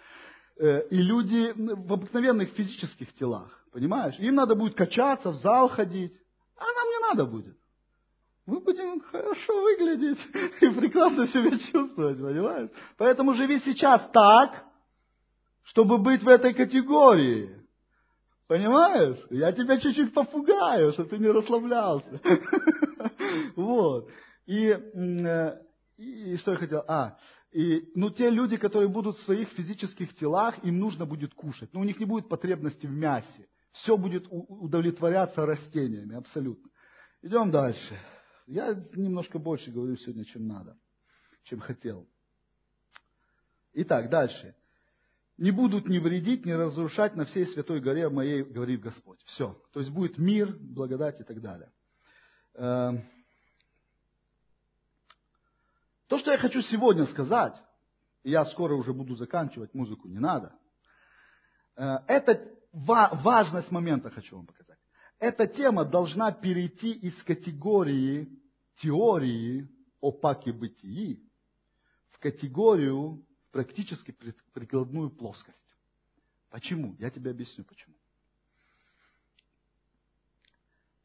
Э, 0.58 0.82
и 0.88 0.96
люди 0.96 1.52
в 1.54 1.92
обыкновенных 1.92 2.50
физических 2.50 3.12
телах, 3.14 3.64
понимаешь? 3.72 4.18
Им 4.18 4.34
надо 4.34 4.56
будет 4.56 4.74
качаться, 4.74 5.30
в 5.30 5.36
зал 5.36 5.68
ходить, 5.68 6.12
а 6.56 6.64
нам 6.64 6.88
не 6.88 7.08
надо 7.08 7.26
будет. 7.26 7.56
Мы 8.44 8.58
будем 8.58 9.00
хорошо 9.02 9.62
выглядеть 9.62 10.18
и 10.60 10.68
прекрасно 10.70 11.28
себя 11.28 11.56
чувствовать, 11.56 12.18
понимаешь? 12.18 12.70
Поэтому 12.96 13.34
живи 13.34 13.60
сейчас 13.60 14.02
так, 14.12 14.64
чтобы 15.62 15.98
быть 15.98 16.24
в 16.24 16.28
этой 16.28 16.52
категории. 16.52 17.59
Понимаешь? 18.50 19.16
Я 19.30 19.52
тебя 19.52 19.78
чуть-чуть 19.78 20.12
попугаю, 20.12 20.92
чтобы 20.92 21.08
ты 21.08 21.18
не 21.18 21.30
расслаблялся. 21.30 22.20
Вот. 23.54 24.10
И, 24.46 24.70
э, 24.70 25.62
и 25.96 26.36
что 26.38 26.50
я 26.50 26.56
хотел? 26.56 26.84
А, 26.88 27.16
и, 27.52 27.92
ну, 27.94 28.10
те 28.10 28.28
люди, 28.28 28.56
которые 28.56 28.88
будут 28.88 29.16
в 29.18 29.22
своих 29.22 29.50
физических 29.50 30.12
телах, 30.16 30.64
им 30.64 30.80
нужно 30.80 31.06
будет 31.06 31.32
кушать. 31.32 31.72
Но 31.72 31.78
у 31.78 31.84
них 31.84 32.00
не 32.00 32.06
будет 32.06 32.28
потребности 32.28 32.86
в 32.86 32.90
мясе. 32.90 33.46
Все 33.70 33.96
будет 33.96 34.26
удовлетворяться 34.28 35.46
растениями, 35.46 36.16
абсолютно. 36.16 36.68
Идем 37.22 37.52
дальше. 37.52 38.00
Я 38.48 38.74
немножко 38.96 39.38
больше 39.38 39.70
говорю 39.70 39.96
сегодня, 39.96 40.24
чем 40.24 40.48
надо, 40.48 40.76
чем 41.44 41.60
хотел. 41.60 42.08
Итак, 43.74 44.10
дальше 44.10 44.56
не 45.40 45.50
будут 45.50 45.88
ни 45.88 45.98
вредить, 45.98 46.44
ни 46.44 46.52
разрушать 46.52 47.16
на 47.16 47.24
всей 47.24 47.46
святой 47.46 47.80
горе 47.80 48.10
моей, 48.10 48.42
говорит 48.42 48.82
Господь. 48.82 49.18
Все. 49.24 49.58
То 49.72 49.80
есть 49.80 49.90
будет 49.90 50.18
мир, 50.18 50.54
благодать 50.54 51.18
и 51.18 51.24
так 51.24 51.40
далее. 51.40 51.72
Эм, 52.54 53.02
то, 56.08 56.18
что 56.18 56.30
я 56.30 56.36
хочу 56.36 56.60
сегодня 56.60 57.06
сказать, 57.06 57.54
я 58.22 58.44
скоро 58.44 58.74
уже 58.74 58.92
буду 58.92 59.16
заканчивать, 59.16 59.72
музыку 59.72 60.08
не 60.08 60.18
надо. 60.18 60.52
Э, 61.74 62.00
это 62.06 62.46
важность 62.72 63.70
момента 63.70 64.10
хочу 64.10 64.36
вам 64.36 64.46
показать. 64.46 64.78
Эта 65.18 65.46
тема 65.46 65.86
должна 65.86 66.32
перейти 66.32 66.92
из 66.92 67.14
категории 67.24 68.28
теории 68.76 69.70
о 70.02 70.12
паке 70.12 70.52
бытии 70.52 71.26
в 72.10 72.18
категорию 72.18 73.24
практически 73.50 74.12
прикладную 74.52 75.10
плоскость. 75.10 75.58
Почему? 76.48 76.96
Я 76.98 77.10
тебе 77.10 77.30
объясню 77.30 77.64
почему. 77.64 77.94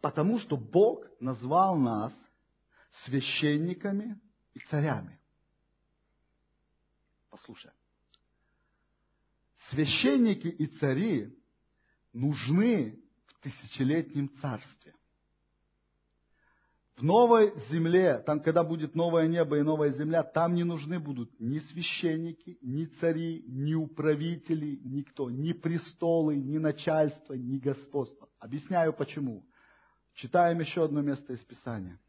Потому 0.02 0.40
что 0.40 0.58
Бог 0.58 1.06
назвал 1.20 1.78
нас 1.78 2.14
священниками 3.06 4.20
и 4.54 4.60
царями. 4.60 5.20
Послушай. 7.30 7.72
священники 9.70 10.48
и 10.48 10.68
цари 10.68 11.38
нужны 12.14 13.04
в 13.26 13.40
тысячелетнем 13.42 14.30
царстве. 14.40 14.95
В 16.98 17.04
новой 17.04 17.54
земле, 17.70 18.20
там, 18.26 18.40
когда 18.40 18.64
будет 18.64 18.96
новое 18.96 19.28
небо 19.28 19.58
и 19.58 19.64
новая 19.64 19.92
земля, 19.92 20.24
там 20.24 20.56
не 20.56 20.64
нужны 20.64 20.98
будут 20.98 21.30
ни 21.40 21.60
священники, 21.60 22.58
ни 22.62 22.86
цари, 22.86 23.44
ни 23.48 23.74
управители, 23.74 24.80
никто, 24.82 25.30
ни 25.30 25.52
престолы, 25.52 26.38
ни 26.38 26.58
начальство, 26.58 27.34
ни 27.34 27.58
господство. 27.58 28.30
Объясняю 28.40 28.94
почему. 28.94 29.46
Читаем 30.14 30.62
еще 30.62 30.86
одно 30.86 31.02
место 31.02 31.34
из 31.34 31.44
Писания. 31.44 32.00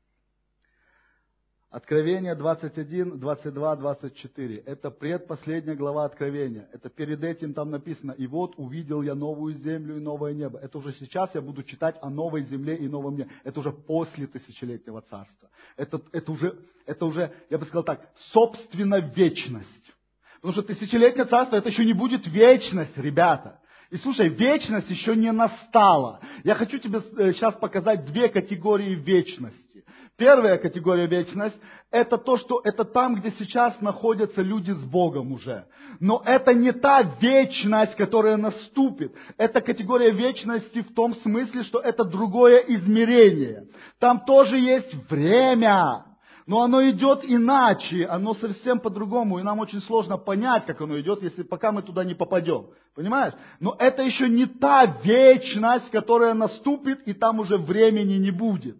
Откровение 1.76 2.34
21, 2.34 3.18
22, 3.18 3.76
24. 3.76 4.56
Это 4.64 4.90
предпоследняя 4.90 5.76
глава 5.76 6.06
Откровения. 6.06 6.66
Это 6.72 6.88
перед 6.88 7.22
этим 7.22 7.52
там 7.52 7.70
написано. 7.70 8.12
И 8.12 8.26
вот 8.26 8.54
увидел 8.56 9.02
я 9.02 9.14
новую 9.14 9.52
землю 9.52 9.98
и 9.98 10.00
новое 10.00 10.32
небо. 10.32 10.58
Это 10.58 10.78
уже 10.78 10.94
сейчас 10.94 11.34
я 11.34 11.42
буду 11.42 11.62
читать 11.62 11.96
о 12.00 12.08
новой 12.08 12.44
земле 12.44 12.76
и 12.76 12.88
новом 12.88 13.16
небе. 13.16 13.30
Это 13.44 13.60
уже 13.60 13.72
после 13.72 14.26
тысячелетнего 14.26 15.02
царства. 15.02 15.50
Это, 15.76 16.00
это, 16.12 16.32
уже, 16.32 16.58
это 16.86 17.04
уже, 17.04 17.30
я 17.50 17.58
бы 17.58 17.66
сказал 17.66 17.84
так, 17.84 18.08
собственно 18.32 18.98
вечность. 18.98 19.92
Потому 20.36 20.54
что 20.54 20.62
тысячелетнее 20.62 21.26
царство 21.26 21.56
это 21.56 21.68
еще 21.68 21.84
не 21.84 21.92
будет 21.92 22.26
вечность, 22.26 22.96
ребята. 22.96 23.60
И 23.90 23.96
слушай, 23.98 24.28
вечность 24.28 24.90
еще 24.90 25.14
не 25.14 25.30
настала. 25.30 26.20
Я 26.42 26.54
хочу 26.56 26.78
тебе 26.78 27.00
сейчас 27.32 27.54
э, 27.54 27.58
показать 27.58 28.04
две 28.06 28.28
категории 28.28 28.94
вечности. 28.94 29.84
Первая 30.16 30.56
категория 30.56 31.06
вечность– 31.06 31.56
это 31.90 32.16
то, 32.16 32.36
что 32.38 32.60
это 32.64 32.84
там, 32.84 33.16
где 33.16 33.30
сейчас 33.32 33.80
находятся 33.80 34.42
люди 34.42 34.70
с 34.70 34.82
Богом 34.82 35.32
уже. 35.32 35.66
Но 36.00 36.22
это 36.24 36.52
не 36.54 36.72
та 36.72 37.02
вечность, 37.20 37.94
которая 37.96 38.36
наступит. 38.36 39.14
Это 39.36 39.60
категория 39.60 40.10
вечности 40.10 40.82
в 40.82 40.94
том 40.94 41.14
смысле, 41.14 41.62
что 41.62 41.78
это 41.80 42.04
другое 42.04 42.58
измерение. 42.60 43.68
Там 44.00 44.24
тоже 44.24 44.58
есть 44.58 44.94
время, 45.10 46.04
но 46.46 46.62
оно 46.62 46.88
идет 46.88 47.24
иначе, 47.24 48.06
оно 48.06 48.34
совсем 48.34 48.78
по-другому, 48.78 49.40
и 49.40 49.42
нам 49.42 49.58
очень 49.58 49.80
сложно 49.80 50.16
понять, 50.16 50.64
как 50.64 50.80
оно 50.80 50.98
идет, 51.00 51.20
если 51.22 51.42
пока 51.42 51.72
мы 51.72 51.82
туда 51.82 52.04
не 52.04 52.14
попадем. 52.14 52.68
Понимаешь? 52.94 53.34
Но 53.58 53.74
это 53.78 54.02
еще 54.02 54.28
не 54.28 54.46
та 54.46 54.86
вечность, 55.02 55.90
которая 55.90 56.34
наступит, 56.34 57.00
и 57.08 57.14
там 57.14 57.40
уже 57.40 57.58
времени 57.58 58.14
не 58.14 58.30
будет. 58.30 58.76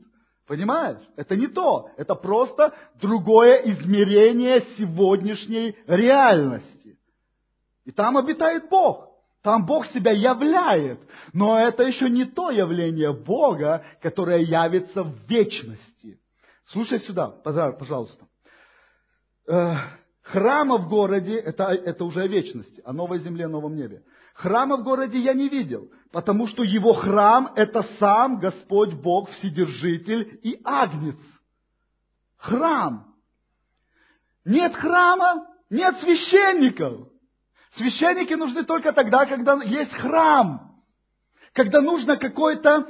Понимаешь? 0.46 1.00
Это 1.16 1.34
не 1.34 1.48
то. 1.48 1.90
Это 1.96 2.14
просто 2.14 2.72
другое 3.02 3.56
измерение 3.64 4.64
сегодняшней 4.78 5.74
реальности. 5.88 6.96
И 7.84 7.90
там 7.90 8.16
обитает 8.16 8.68
Бог. 8.70 9.08
Там 9.42 9.66
Бог 9.66 9.86
себя 9.86 10.12
являет. 10.12 11.00
Но 11.32 11.58
это 11.58 11.82
еще 11.82 12.08
не 12.08 12.26
то 12.26 12.50
явление 12.50 13.12
Бога, 13.12 13.84
которое 14.00 14.38
явится 14.38 15.02
в 15.02 15.28
вечности. 15.28 16.20
Слушай 16.66 17.00
сюда, 17.00 17.28
пожалуйста. 17.28 18.26
Э, 19.48 19.74
храма 20.22 20.78
в 20.78 20.88
городе, 20.88 21.36
это, 21.36 21.64
это 21.66 22.04
уже 22.04 22.22
о 22.22 22.26
вечности, 22.26 22.82
о 22.84 22.92
новой 22.92 23.20
земле, 23.20 23.46
новом 23.46 23.76
небе. 23.76 24.02
Храма 24.34 24.76
в 24.76 24.82
городе 24.82 25.18
я 25.18 25.32
не 25.32 25.48
видел, 25.48 25.90
потому 26.10 26.46
что 26.48 26.62
его 26.64 26.92
храм– 26.92 27.52
это 27.56 27.84
сам 27.98 28.38
Господь 28.40 28.94
Бог, 28.94 29.30
Вседержитель 29.30 30.40
и 30.42 30.60
Агнец. 30.64 31.16
Храм. 32.36 33.14
Нет 34.44 34.74
храма, 34.74 35.46
нет 35.70 35.98
священников. 36.00 37.08
Священники 37.76 38.34
нужны 38.34 38.64
только 38.64 38.92
тогда, 38.92 39.24
когда 39.26 39.62
есть 39.62 39.92
храм. 39.92 40.82
Когда 41.52 41.80
нужно 41.80 42.16
какое-то 42.16 42.88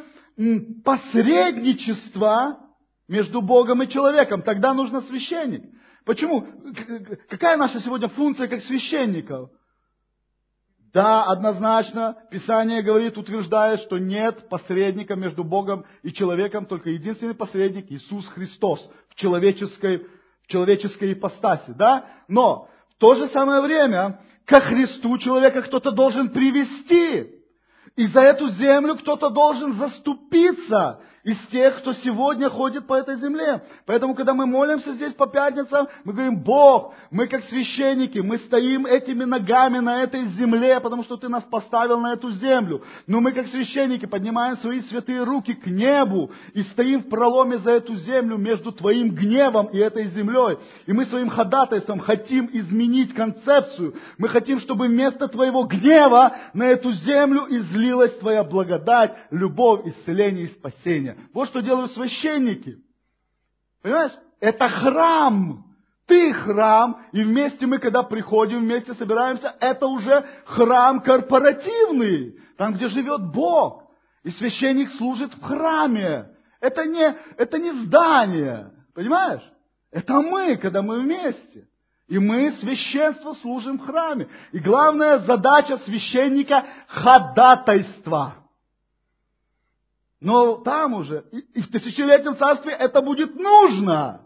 посредничество 0.85 2.66
между 3.09 3.41
Богом 3.43 3.83
и 3.83 3.89
человеком, 3.89 4.43
тогда 4.43 4.75
нужно 4.75 5.01
священник. 5.03 5.65
Почему? 6.05 6.47
Какая 7.29 7.57
наша 7.57 7.81
сегодня 7.81 8.09
функция 8.09 8.49
как 8.49 8.63
священников? 8.63 9.51
Да, 10.93 11.25
однозначно, 11.25 12.17
Писание 12.31 12.81
говорит, 12.81 13.19
утверждает, 13.19 13.81
что 13.81 13.99
нет 13.99 14.49
посредника 14.49 15.15
между 15.15 15.45
Богом 15.45 15.85
и 16.03 16.13
человеком, 16.13 16.65
только 16.65 16.89
единственный 16.89 17.35
посредник 17.35 17.91
Иисус 17.91 18.27
Христос 18.29 18.89
в 19.11 19.15
человеческой, 19.15 20.07
в 20.43 20.47
человеческой 20.47 21.13
ипостаси. 21.13 21.75
Да? 21.77 22.07
Но 22.29 22.71
в 22.95 22.99
то 22.99 23.15
же 23.15 23.29
самое 23.29 23.61
время 23.61 24.21
ко 24.47 24.61
Христу 24.61 25.19
человека 25.19 25.63
кто-то 25.63 25.91
должен 25.91 26.31
привести. 26.31 27.31
И 27.97 28.07
за 28.07 28.21
эту 28.21 28.49
землю 28.49 28.95
кто-то 28.97 29.29
должен 29.29 29.75
заступиться 29.75 31.01
из 31.27 31.37
тех, 31.49 31.79
кто 31.79 31.93
сегодня 31.93 32.49
ходит 32.49 32.87
по 32.87 32.95
этой 32.95 33.17
земле. 33.17 33.61
Поэтому, 33.85 34.15
когда 34.15 34.33
мы 34.33 34.47
молимся 34.47 34.93
здесь 34.93 35.13
по 35.13 35.27
пятницам, 35.27 35.89
мы 36.05 36.13
говорим, 36.13 36.39
Бог, 36.39 36.95
мы 37.11 37.27
как 37.27 37.43
священники, 37.47 38.21
мы 38.21 38.39
стоим 38.39 38.87
этими 38.87 39.25
ногами 39.25 39.81
на 39.81 40.05
этой 40.05 40.29
земле, 40.29 40.79
потому 40.79 41.03
что 41.03 41.17
Ты 41.17 41.29
нас 41.29 41.43
поставил 41.43 41.99
на 41.99 42.13
эту 42.13 42.31
землю. 42.31 42.85
Но 43.09 43.21
мы 43.21 43.33
как 43.33 43.49
священники 43.49 44.07
поднимаем 44.07 44.57
свои 44.59 44.81
святые 44.83 45.25
руки 45.25 45.55
к 45.55 45.67
небу 45.67 46.31
и 46.55 46.63
стоим 46.63 47.01
в 47.01 47.09
проломе 47.09 47.59
за 47.59 47.73
эту 47.73 47.97
землю 47.97 48.37
между 48.37 48.71
Твоим 48.71 49.11
гневом 49.11 49.67
и 49.67 49.79
этой 49.79 50.05
землей. 50.11 50.59
И 50.87 50.93
мы 50.93 51.07
своим 51.07 51.29
ходатайством 51.29 51.99
хотим 51.99 52.49
изменить 52.53 53.13
концепцию. 53.15 53.97
Мы 54.17 54.29
хотим, 54.29 54.61
чтобы 54.61 54.87
вместо 54.87 55.27
Твоего 55.27 55.65
гнева 55.65 56.37
на 56.55 56.69
эту 56.69 56.93
землю 56.93 57.47
излилась 57.49 58.17
Твоя 58.19 58.45
благодать, 58.45 59.13
любовь, 59.33 59.87
исцеление 59.87 60.45
и 60.45 60.53
спасение. 60.53 61.16
Вот 61.33 61.49
что 61.49 61.61
делают 61.61 61.93
священники. 61.93 62.79
Понимаешь? 63.83 64.13
Это 64.41 64.69
храм. 64.69 65.65
Ты 66.07 66.33
храм, 66.33 67.05
и 67.11 67.23
вместе 67.25 67.67
мы, 67.67 67.79
когда 67.79 68.05
приходим, 68.05 68.61
вместе 68.61 68.95
собираемся, 68.95 69.57
это 69.59 69.87
уже 69.89 70.25
храм 70.45 71.01
корпоративный, 71.01 72.39
там, 72.57 72.75
где 72.75 72.89
живет 72.89 73.33
Бог. 73.33 73.83
И 74.23 74.31
священник 74.31 74.89
служит 74.91 75.35
в 75.35 75.43
храме. 75.43 76.29
Это 76.61 76.85
не, 76.87 77.15
это 77.37 77.59
не 77.59 77.73
здание, 77.85 78.71
понимаешь? 78.95 79.43
Это 79.91 80.15
мы, 80.21 80.57
когда 80.57 80.83
мы 80.83 81.01
вместе. 81.01 81.69
И 82.09 82.19
мы, 82.19 82.53
священство, 82.61 83.33
служим 83.35 83.79
в 83.79 83.87
храме. 83.87 84.29
И 84.53 84.61
главная 84.61 85.19
задача 85.21 85.77
священника– 85.79 86.65
ходатайство. 86.87 88.46
Но 90.21 90.57
там 90.57 90.95
уже, 90.95 91.25
и 91.55 91.61
в 91.61 91.71
тысячелетнем 91.71 92.37
царстве 92.37 92.73
это 92.73 93.03
будет 93.03 93.35
нужно. 93.37 94.23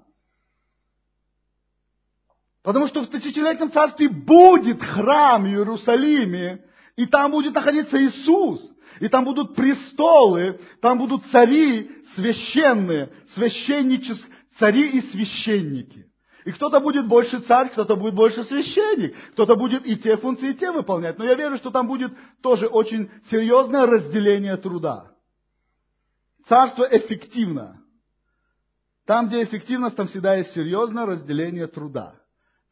Потому 2.63 2.87
что 2.87 3.03
в 3.03 3.09
тысячелетнем 3.09 3.73
царстве 3.73 4.09
будет 4.09 4.83
храм 4.83 5.43
в 5.43 5.47
Иерусалиме, 5.47 6.65
и 6.97 7.07
там 7.07 7.31
будет 7.31 7.55
находиться 7.55 7.97
Иисус, 8.01 8.71
и 9.01 9.09
там 9.09 9.25
будут 9.25 9.55
престолы, 9.55 10.61
там 10.81 10.99
будут 10.99 11.25
цари 11.27 11.91
священные, 12.15 13.11
священнические, 13.35 14.33
цари 14.59 14.91
и 14.91 15.01
священники. 15.11 16.07
И 16.45 16.53
кто-то 16.53 16.81
будет 16.81 17.07
больше 17.07 17.41
царь, 17.41 17.71
кто-то 17.71 17.97
будет 17.97 18.15
больше 18.15 18.45
священник, 18.45 19.15
кто-то 19.33 19.57
будет 19.57 19.87
и 19.87 19.97
те 19.97 20.17
функции, 20.17 20.51
и 20.51 20.55
те 20.55 20.71
выполнять. 20.71 21.19
Но 21.19 21.25
я 21.25 21.35
верю, 21.35 21.57
что 21.57 21.71
там 21.71 21.87
будет 21.87 22.13
тоже 22.43 22.67
очень 22.67 23.11
серьезное 23.31 23.87
разделение 23.87 24.57
труда. 24.57 25.10
Царство 26.51 26.83
эффективно. 26.91 27.81
Там, 29.07 29.29
где 29.29 29.45
эффективность, 29.45 29.95
там 29.95 30.09
всегда 30.09 30.35
есть 30.35 30.53
серьезное 30.53 31.07
разделение 31.07 31.69
труда. 31.69 32.17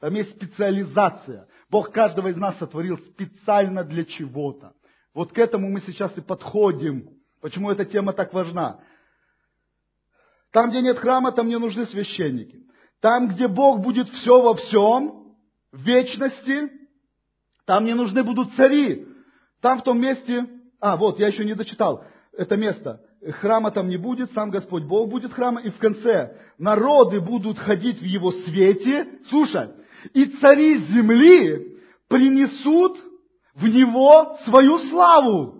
Там 0.01 0.15
есть 0.15 0.35
специализация. 0.35 1.47
Бог 1.71 1.93
каждого 1.93 2.27
из 2.27 2.37
нас 2.37 2.59
сотворил 2.59 2.99
специально 2.99 3.85
для 3.85 4.05
чего-то. 4.05 4.73
Вот 5.15 5.33
к 5.33 5.39
этому 5.39 5.71
мы 5.71 5.81
сейчас 5.83 6.17
и 6.19 6.21
подходим. 6.21 7.09
Почему 7.41 7.71
эта 7.71 7.85
тема 7.85 8.13
так 8.13 8.35
важна? 8.35 8.81
Там, 10.51 10.71
где 10.71 10.83
нет 10.83 10.99
храма, 10.99 11.31
там 11.31 11.47
не 11.47 11.57
нужны 11.57 11.87
священники. 11.87 12.65
Там, 13.01 13.29
где 13.29 13.47
Бог 13.47 13.79
будет 13.79 14.09
все 14.09 14.43
во 14.43 14.55
всем, 14.57 15.37
в 15.71 15.81
вечности, 15.83 16.69
там 17.65 17.85
не 17.85 17.95
нужны 17.95 18.25
будут 18.25 18.53
цари. 18.55 19.07
Там 19.61 19.79
в 19.79 19.85
том 19.85 20.01
месте, 20.01 20.49
а 20.81 20.97
вот, 20.97 21.21
я 21.21 21.29
еще 21.29 21.45
не 21.45 21.55
дочитал 21.55 22.05
это 22.33 22.57
место 22.57 23.05
храма 23.41 23.71
там 23.71 23.89
не 23.89 23.97
будет, 23.97 24.33
сам 24.33 24.51
Господь 24.51 24.85
Бог 24.85 25.11
будет 25.11 25.33
храма, 25.33 25.61
и 25.61 25.71
в 25.71 25.79
конце 25.79 26.37
народы 26.59 27.21
будут 27.21 27.59
ходить 27.59 28.01
в 28.01 28.05
его 28.05 28.33
свете, 28.33 29.09
слушай, 29.29 29.71
и 30.15 30.27
цари 30.27 30.79
земли 30.79 31.79
принесут 32.09 32.99
в 33.55 33.67
него 33.67 34.37
свою 34.45 34.79
славу. 34.79 35.58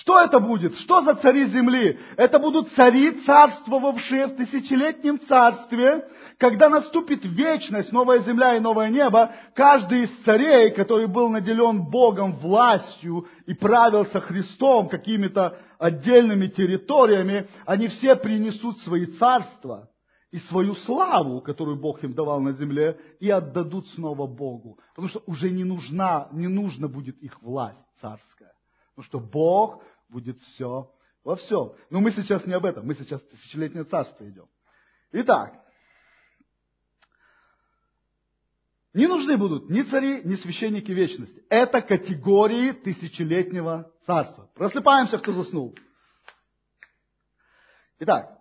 Что 0.00 0.20
это 0.20 0.38
будет? 0.38 0.76
Что 0.76 1.00
за 1.02 1.16
цари 1.16 1.46
земли? 1.46 1.98
Это 2.16 2.38
будут 2.38 2.70
цари, 2.72 3.10
царствовавшие 3.24 4.28
в 4.28 4.36
тысячелетнем 4.36 5.18
царстве, 5.18 6.06
когда 6.38 6.68
наступит 6.68 7.24
вечность, 7.24 7.90
новая 7.90 8.20
земля 8.20 8.56
и 8.56 8.60
новое 8.60 8.90
небо, 8.90 9.32
каждый 9.54 10.04
из 10.04 10.10
царей, 10.24 10.70
который 10.70 11.08
был 11.08 11.28
наделен 11.30 11.82
Богом 11.90 12.34
властью 12.34 13.26
и 13.46 13.54
правился 13.54 14.20
Христом 14.20 14.88
какими-то 14.88 15.58
отдельными 15.78 16.46
территориями, 16.46 17.48
они 17.66 17.88
все 17.88 18.14
принесут 18.14 18.78
свои 18.80 19.06
царства 19.06 19.90
и 20.30 20.38
свою 20.38 20.76
славу, 20.76 21.40
которую 21.40 21.80
Бог 21.80 22.04
им 22.04 22.14
давал 22.14 22.40
на 22.40 22.52
земле, 22.52 23.00
и 23.18 23.30
отдадут 23.30 23.88
снова 23.88 24.28
Богу. 24.28 24.78
Потому 24.90 25.08
что 25.08 25.22
уже 25.26 25.50
не 25.50 25.64
нужна, 25.64 26.28
не 26.30 26.46
нужно 26.46 26.86
будет 26.86 27.18
их 27.18 27.42
власть 27.42 27.78
царская. 28.00 28.52
Потому 28.98 29.06
что 29.10 29.20
Бог 29.20 29.84
будет 30.08 30.40
все 30.40 30.92
во 31.22 31.36
всем. 31.36 31.72
Но 31.88 32.00
мы 32.00 32.10
сейчас 32.10 32.44
не 32.46 32.52
об 32.54 32.64
этом, 32.64 32.84
мы 32.84 32.96
сейчас 32.96 33.20
в 33.20 33.28
тысячелетнее 33.28 33.84
царство 33.84 34.28
идем. 34.28 34.48
Итак, 35.12 35.54
не 38.92 39.06
нужны 39.06 39.36
будут 39.36 39.70
ни 39.70 39.82
цари, 39.82 40.22
ни 40.24 40.34
священники 40.34 40.90
вечности. 40.90 41.44
Это 41.48 41.80
категории 41.80 42.72
тысячелетнего 42.72 43.88
царства. 44.04 44.50
Просыпаемся, 44.56 45.18
кто 45.18 45.32
заснул. 45.32 45.78
Итак, 48.00 48.36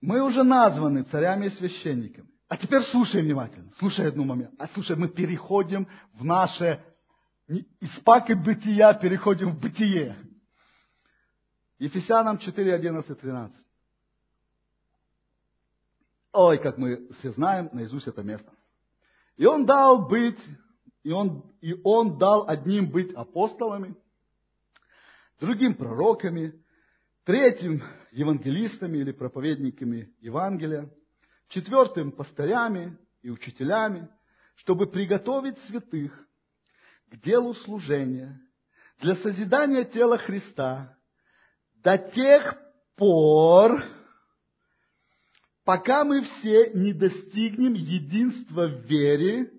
мы 0.00 0.22
уже 0.22 0.44
названы 0.44 1.02
царями 1.02 1.46
и 1.46 1.50
священниками. 1.50 2.28
А 2.46 2.56
теперь 2.56 2.82
слушай 2.84 3.20
внимательно, 3.20 3.72
слушай 3.78 4.06
одну 4.06 4.22
момент. 4.22 4.54
А 4.60 4.68
слушай, 4.68 4.94
мы 4.94 5.08
переходим 5.08 5.88
в 6.12 6.24
наше 6.24 6.84
из 7.48 8.00
паки 8.04 8.32
бытия 8.32 8.94
переходим 8.94 9.52
в 9.52 9.60
бытие. 9.60 10.16
Ефесянам 11.78 12.38
4, 12.38 12.74
11, 12.74 13.20
13. 13.20 13.66
Ой, 16.32 16.58
как 16.58 16.76
мы 16.76 17.08
все 17.18 17.32
знаем 17.32 17.70
наизусть 17.72 18.08
это 18.08 18.22
место. 18.22 18.50
И 19.36 19.46
он 19.46 19.64
дал 19.64 20.06
быть, 20.06 20.40
и 21.02 21.10
он, 21.12 21.54
и 21.60 21.74
он 21.84 22.18
дал 22.18 22.48
одним 22.48 22.90
быть 22.90 23.12
апостолами, 23.12 23.94
другим 25.38 25.74
пророками, 25.74 26.62
третьим 27.24 27.82
евангелистами 28.10 28.98
или 28.98 29.12
проповедниками 29.12 30.14
Евангелия, 30.20 30.90
четвертым 31.48 32.12
пастырями 32.12 32.98
и 33.22 33.30
учителями, 33.30 34.08
чтобы 34.56 34.86
приготовить 34.86 35.58
святых 35.64 36.25
делу 37.22 37.54
служения, 37.54 38.40
для 39.00 39.16
созидания 39.16 39.84
тела 39.84 40.18
Христа 40.18 40.96
до 41.82 41.98
тех 41.98 42.56
пор, 42.96 43.82
пока 45.64 46.04
мы 46.04 46.22
все 46.22 46.70
не 46.72 46.92
достигнем 46.92 47.74
единства 47.74 48.66
в 48.66 48.86
вере 48.86 49.52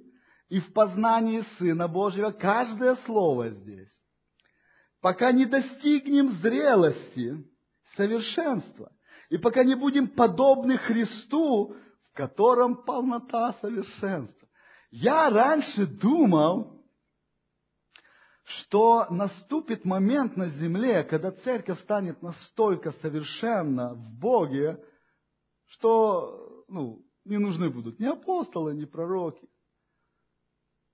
и 0.49 0.59
в 0.59 0.73
познании 0.73 1.43
Сына 1.57 1.87
Божьего, 1.87 2.31
каждое 2.31 2.95
слово 3.05 3.49
здесь, 3.49 3.91
пока 5.01 5.31
не 5.31 5.45
достигнем 5.45 6.29
зрелости, 6.41 7.45
совершенства, 7.95 8.91
и 9.29 9.37
пока 9.37 9.63
не 9.63 9.75
будем 9.75 10.07
подобны 10.07 10.77
Христу, 10.77 11.75
в 12.09 12.13
котором 12.13 12.83
полнота 12.83 13.53
совершенства. 13.61 14.47
Я 14.89 15.29
раньше 15.29 15.85
думал, 15.85 16.76
что 18.47 19.07
наступит 19.09 19.83
момент 19.83 20.37
на 20.37 20.47
земле, 20.47 21.03
когда 21.03 21.31
церковь 21.31 21.81
станет 21.81 22.21
настолько 22.21 22.93
совершенна 22.93 23.93
в 23.93 24.19
Боге, 24.19 24.81
что 25.65 26.63
ну, 26.69 27.05
не 27.25 27.39
нужны 27.39 27.69
будут 27.69 27.99
ни 27.99 28.05
апостолы, 28.05 28.73
ни 28.73 28.85
пророки. 28.85 29.49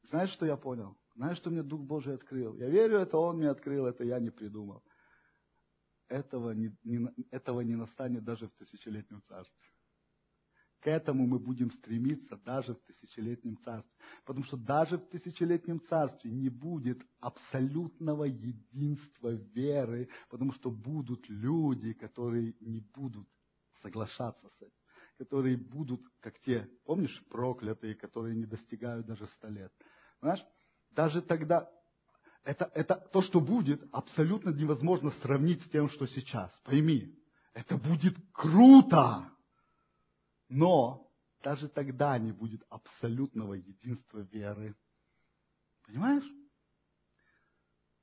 Знаешь, 0.10 0.32
что 0.32 0.48
я 0.48 0.58
понял? 0.58 0.98
Знаешь, 1.14 1.38
что 1.38 1.52
мне 1.52 1.62
Дух 1.62 1.82
Божий 1.82 2.16
открыл? 2.16 2.56
Я 2.56 2.70
верю, 2.70 2.98
это 2.98 3.20
Он 3.20 3.38
мне 3.38 3.50
открыл, 3.50 3.86
это 3.86 4.04
я 4.04 4.20
не 4.20 4.32
придумал. 4.32 4.84
Этого 6.08 6.52
не, 6.52 6.76
не, 6.84 7.08
этого 7.30 7.62
не 7.62 7.76
настанет 7.76 8.24
даже 8.24 8.48
в 8.48 8.56
тысячелетнем 8.56 9.22
царстве. 9.28 9.73
К 10.84 10.88
этому 10.88 11.26
мы 11.26 11.40
будем 11.40 11.72
стремиться 11.72 12.36
даже 12.36 12.76
в 12.76 12.82
тысячелетнем 12.82 13.58
царстве. 13.64 13.94
Потому 14.26 14.46
что 14.46 14.58
даже 14.58 14.98
в 14.98 15.08
тысячелетнем 15.08 15.80
царстве 15.88 16.30
не 16.30 16.50
будет 16.50 17.02
абсолютного 17.22 18.26
единства 18.26 19.30
веры, 19.30 20.10
потому 20.30 20.52
что 20.52 20.70
будут 20.70 21.30
люди, 21.30 21.94
которые 21.94 22.56
не 22.60 22.82
будут 22.82 23.30
соглашаться 23.82 24.50
с 24.50 24.62
этим, 24.62 24.76
которые 25.18 25.56
будут, 25.56 26.02
как 26.20 26.38
те, 26.42 26.70
помнишь, 26.84 27.24
проклятые, 27.30 27.96
которые 27.96 28.36
не 28.36 28.46
достигают 28.46 29.06
даже 29.06 29.26
ста 29.28 29.48
лет. 29.48 29.72
Знаешь, 30.20 30.44
даже 30.92 31.22
тогда 31.22 31.70
это, 32.44 32.70
это 32.74 32.96
то, 33.14 33.22
что 33.22 33.40
будет, 33.40 33.82
абсолютно 33.94 34.50
невозможно 34.50 35.12
сравнить 35.22 35.62
с 35.62 35.70
тем, 35.70 35.88
что 35.88 36.08
сейчас. 36.08 36.52
Пойми, 36.66 37.18
это 37.54 37.78
будет 37.78 38.18
круто. 38.34 39.33
Но 40.54 41.12
даже 41.42 41.68
тогда 41.68 42.16
не 42.20 42.32
будет 42.32 42.62
абсолютного 42.70 43.56
единства 43.56 44.20
веры. 44.20 44.76
Понимаешь? 45.88 46.30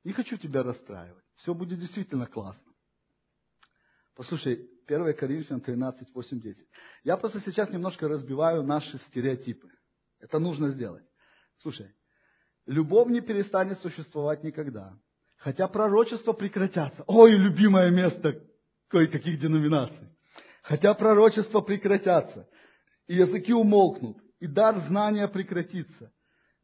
Не 0.03 0.13
хочу 0.13 0.37
тебя 0.37 0.65
расстраивать. 0.65 1.25
Все 1.37 1.55
будет 1.55 1.79
действительно 1.79 2.27
классно. 2.27 2.73
Послушай, 4.17 4.69
1 4.89 5.15
Коринфянам 5.15 5.61
13, 5.61 6.13
8, 6.13 6.41
10. 6.41 6.69
Я 7.05 7.17
просто 7.17 7.41
сейчас 7.41 7.71
немножко 7.71 8.09
разбиваю 8.09 8.65
наши 8.65 8.99
стереотипы. 8.99 9.71
Это 10.19 10.41
нужно 10.41 10.71
сделать. 10.71 11.05
Слушай, 11.59 11.95
любовь 12.67 13.11
не 13.11 13.21
перестанет 13.21 13.79
существовать 13.79 14.43
никогда. 14.43 14.99
Хотя 15.37 15.69
пророчества 15.69 16.33
прекратятся. 16.33 17.05
Ой, 17.07 17.37
любимое 17.37 17.91
место 17.91 18.45
кое-каких 18.89 19.39
деноминаций 19.39 20.11
хотя 20.63 20.95
пророчества 20.95 21.61
прекратятся, 21.61 22.49
и 23.07 23.17
языки 23.17 23.53
умолкнут, 23.53 24.19
и 24.39 24.47
дар 24.47 24.79
знания 24.87 25.29
прекратится. 25.29 26.13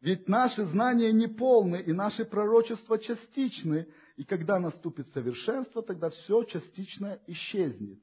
Ведь 0.01 0.29
наши 0.29 0.65
знания 0.67 1.13
не 1.13 1.27
полны, 1.27 1.77
и 1.77 1.93
наши 1.93 2.25
пророчества 2.25 2.99
частичны, 2.99 3.89
и 4.17 4.25
когда 4.25 4.59
наступит 4.59 5.13
совершенство, 5.13 5.83
тогда 5.83 6.11
все 6.11 6.45
частично 6.45 7.19
исчезнет. 7.27 7.99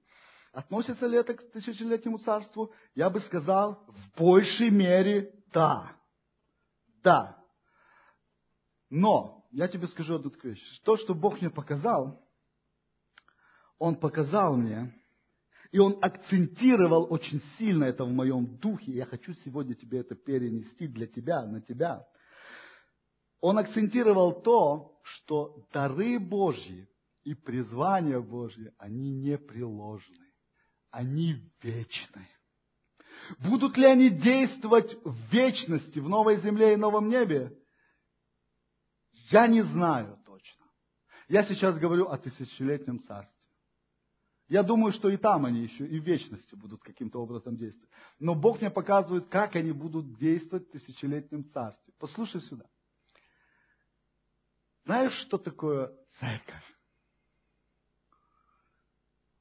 Относится 0.52 1.08
ли 1.08 1.18
это 1.18 1.34
к 1.34 1.52
тысячелетнему 1.52 2.20
царству? 2.20 2.74
Я 2.94 3.10
бы 3.10 3.22
сказал, 3.22 3.86
в 3.88 4.20
большей 4.20 4.70
мере 4.70 5.34
да. 5.54 5.96
Да. 7.04 7.38
Но, 8.90 9.46
я 9.52 9.68
тебе 9.68 9.88
скажу 9.88 10.16
одну 10.16 10.30
такую 10.30 10.54
вещь. 10.54 10.82
То, 10.84 10.98
что 10.98 11.16
Бог 11.16 11.42
мне 11.42 11.50
показал, 11.50 12.22
Он 13.80 13.96
показал 13.96 14.56
мне, 14.56 14.94
и 15.74 15.80
он 15.80 15.98
акцентировал 16.04 17.12
очень 17.12 17.42
сильно 17.58 17.86
это 17.86 18.06
в 18.06 18.14
моем 18.14 18.60
духе. 18.60 18.92
Я 18.92 19.08
хочу 19.08 19.34
сегодня 19.34 19.74
тебе 19.74 20.02
это 20.02 20.14
перенести 20.14 20.88
для 20.88 21.08
тебя, 21.08 21.48
на 21.48 21.62
тебя. 21.62 22.08
Он 23.42 23.58
акцентировал 23.58 24.44
то, 24.44 25.02
что 25.02 25.66
дары 25.74 26.20
Божьи 26.20 26.88
и 27.24 27.34
призвания 27.34 28.20
Божьи, 28.20 28.72
они 28.78 29.10
непреложны. 29.10 30.32
Они 30.92 31.42
вечны. 31.64 32.28
Будут 33.40 33.76
ли 33.76 33.86
они 33.86 34.12
действовать 34.12 34.96
в 35.04 35.16
вечности, 35.32 35.98
в 35.98 36.08
новой 36.08 36.38
земле 36.38 36.74
и 36.74 36.78
новом 36.78 37.10
небе? 37.10 37.52
Я 39.32 39.48
не 39.48 39.64
знаю 39.64 40.20
точно. 40.24 40.66
Я 41.30 41.44
сейчас 41.46 41.80
говорю 41.80 42.10
о 42.10 42.20
тысячелетнем 42.20 43.00
царстве. 43.00 43.33
Я 44.50 44.64
думаю, 44.64 44.92
что 44.92 45.10
и 45.10 45.18
там 45.18 45.46
они 45.46 45.62
еще, 45.62 45.88
и 45.88 46.00
в 46.00 46.04
вечности 46.04 46.56
будут 46.56 46.82
каким-то 46.82 47.20
образом 47.20 47.56
действовать. 47.56 47.90
Но 48.20 48.36
Бог 48.36 48.60
мне 48.60 48.70
показывает, 48.70 49.28
как 49.28 49.56
они 49.56 49.72
будут 49.72 50.18
действовать 50.18 50.68
в 50.68 50.72
тысячелетнем 50.72 51.50
царстве. 51.52 51.94
Послушай 51.98 52.42
сюда. 52.42 52.66
Знаешь, 54.86 55.14
что 55.14 55.38
такое 55.38 55.94
церковь? 56.20 56.76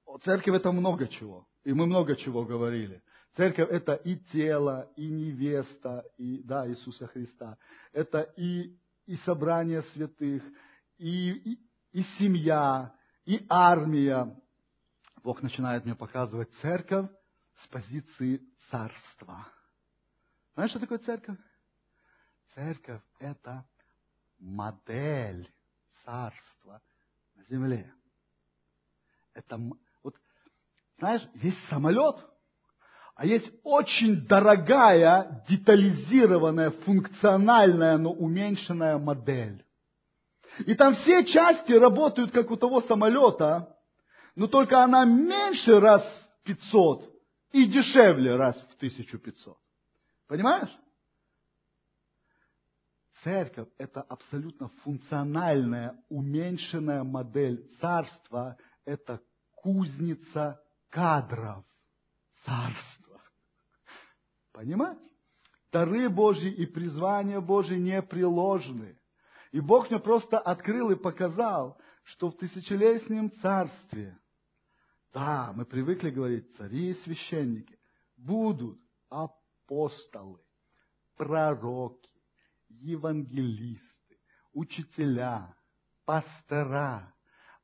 О 0.05 0.19
церковь 0.19 0.55
это 0.55 0.71
много 0.71 1.09
чего. 1.09 1.49
И 1.65 1.73
мы 1.73 1.87
много 1.87 2.17
чего 2.17 2.45
говорили. 2.45 3.03
Церковь 3.35 3.71
это 3.71 3.95
и 3.95 4.17
тело, 4.17 4.91
и 4.97 5.09
невеста, 5.09 6.05
и 6.19 6.43
да, 6.43 6.69
Иисуса 6.69 7.07
Христа. 7.07 7.57
Это 7.93 8.21
и, 8.37 8.77
и 9.07 9.17
собрание 9.17 9.83
святых, 9.83 10.43
и, 10.99 11.31
и, 11.31 11.59
и 11.93 12.03
семья, 12.19 12.95
и 13.25 13.45
армия, 13.49 14.37
Бог 15.23 15.43
начинает 15.43 15.85
мне 15.85 15.95
показывать 15.95 16.51
церковь 16.61 17.09
с 17.57 17.67
позиции 17.69 18.41
царства. 18.71 19.47
Знаешь, 20.55 20.71
что 20.71 20.81
такое 20.81 20.99
церковь? 20.99 21.39
Церковь– 22.55 23.03
это 23.21 23.65
модель 24.39 25.51
царства 26.05 26.83
на 27.35 27.45
земле. 27.45 27.93
Это, 29.35 29.59
вот, 30.03 30.17
знаешь, 30.99 31.23
есть 31.35 31.69
самолет, 31.69 32.17
а 33.15 33.25
есть 33.25 33.51
очень 33.63 34.27
дорогая, 34.27 35.45
детализированная, 35.49 36.71
функциональная, 36.71 37.97
но 37.97 38.13
уменьшенная 38.13 38.99
модель. 38.99 39.65
И 40.67 40.75
там 40.75 40.95
все 40.97 41.25
части 41.25 41.73
работают, 41.73 42.33
как 42.33 42.51
у 42.51 42.57
того 42.57 42.83
самолета, 42.83 43.75
но 44.35 44.47
только 44.47 44.83
она 44.83 45.05
меньше 45.05 45.79
раз 45.79 46.03
в 46.41 46.45
500 46.45 47.13
и 47.53 47.67
дешевле 47.67 48.37
раз 48.37 48.57
в 48.57 48.75
1500. 48.77 49.57
Понимаешь? 50.27 50.75
Церковь– 53.23 53.69
это 53.79 54.03
абсолютно 54.03 54.69
функциональная, 54.83 56.03
уменьшенная 56.09 57.05
модель 57.05 57.71
царства. 57.81 58.57
Это 58.85 59.21
кузница 59.55 60.61
кадров 60.89 61.65
царства. 62.45 63.23
Понимаешь? 64.53 64.99
Дары 65.71 66.09
Божьи 66.09 66.51
и 66.51 66.67
призвания 66.67 67.41
Божьи 67.41 67.77
непреложны. 67.77 68.99
И 69.53 69.61
Бог 69.61 69.91
мне 69.91 70.01
просто 70.01 70.39
открыл 70.39 70.91
и 70.91 70.97
показал, 70.97 71.79
что 72.05 72.31
в 72.31 72.37
тысячелетнем 72.37 73.31
царстве, 73.41 74.19
да, 75.13 75.53
мы 75.55 75.65
привыкли 75.65 76.11
говорить, 76.11 76.55
цари 76.57 76.91
и 76.91 76.95
священники, 76.95 77.79
будут 78.17 78.81
апостолы, 79.09 80.41
пророки, 81.17 82.09
евангелисты, 82.69 84.19
учителя, 84.53 85.55
пастора, 86.05 87.15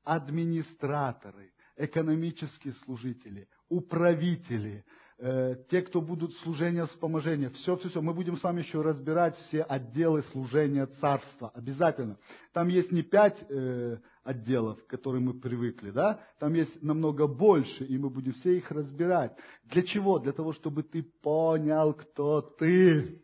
администраторы, 0.05 1.53
экономические 1.77 2.75
служители, 2.75 3.49
управители, 3.69 4.85
э, 5.19 5.57
те, 5.71 5.83
кто 5.83 6.01
будут 6.01 6.35
служения 6.39 6.85
вспоможения, 6.87 7.51
все, 7.51 7.77
все, 7.77 7.89
все. 7.89 8.03
Мы 8.03 8.15
будем 8.15 8.37
с 8.37 8.43
вами 8.43 8.61
еще 8.61 8.83
разбирать 8.83 9.37
все 9.39 9.63
отделы 9.63 10.23
служения 10.25 10.87
царства. 10.87 11.51
Обязательно. 11.55 12.19
Там 12.53 12.69
есть 12.69 12.93
не 12.93 13.03
пять 13.03 13.43
э, 13.49 13.99
отделов, 14.29 14.85
к 14.85 14.89
которым 14.89 15.25
мы 15.25 15.35
привыкли, 15.35 15.91
да? 15.91 16.21
Там 16.39 16.53
есть 16.53 16.83
намного 16.83 17.27
больше, 17.27 17.85
и 17.85 17.97
мы 17.97 18.11
будем 18.11 18.33
все 18.35 18.59
их 18.59 18.71
разбирать. 18.71 19.33
Для 19.65 19.83
чего? 19.83 20.19
Для 20.19 20.33
того, 20.33 20.53
чтобы 20.53 20.83
ты 20.83 21.03
понял, 21.03 21.95
кто 21.95 22.43
ты. 22.43 23.23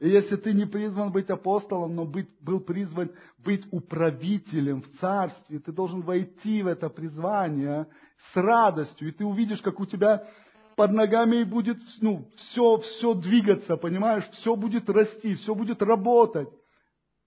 И 0.00 0.08
если 0.08 0.36
ты 0.36 0.54
не 0.54 0.64
призван 0.64 1.12
быть 1.12 1.28
апостолом, 1.28 1.94
но 1.94 2.06
быть, 2.06 2.28
был 2.40 2.60
призван 2.60 3.10
быть 3.36 3.66
управителем 3.70 4.80
в 4.80 4.98
царстве, 4.98 5.58
ты 5.58 5.72
должен 5.72 6.00
войти 6.00 6.62
в 6.62 6.68
это 6.68 6.88
призвание 6.88 7.86
с 8.32 8.36
радостью, 8.36 9.08
и 9.08 9.12
ты 9.12 9.26
увидишь, 9.26 9.60
как 9.60 9.78
у 9.78 9.84
тебя 9.84 10.26
под 10.74 10.92
ногами 10.92 11.44
будет 11.44 11.76
ну, 12.00 12.30
все, 12.36 12.78
все 12.78 13.12
двигаться, 13.12 13.76
понимаешь, 13.76 14.24
все 14.40 14.56
будет 14.56 14.88
расти, 14.88 15.34
все 15.34 15.54
будет 15.54 15.82
работать. 15.82 16.48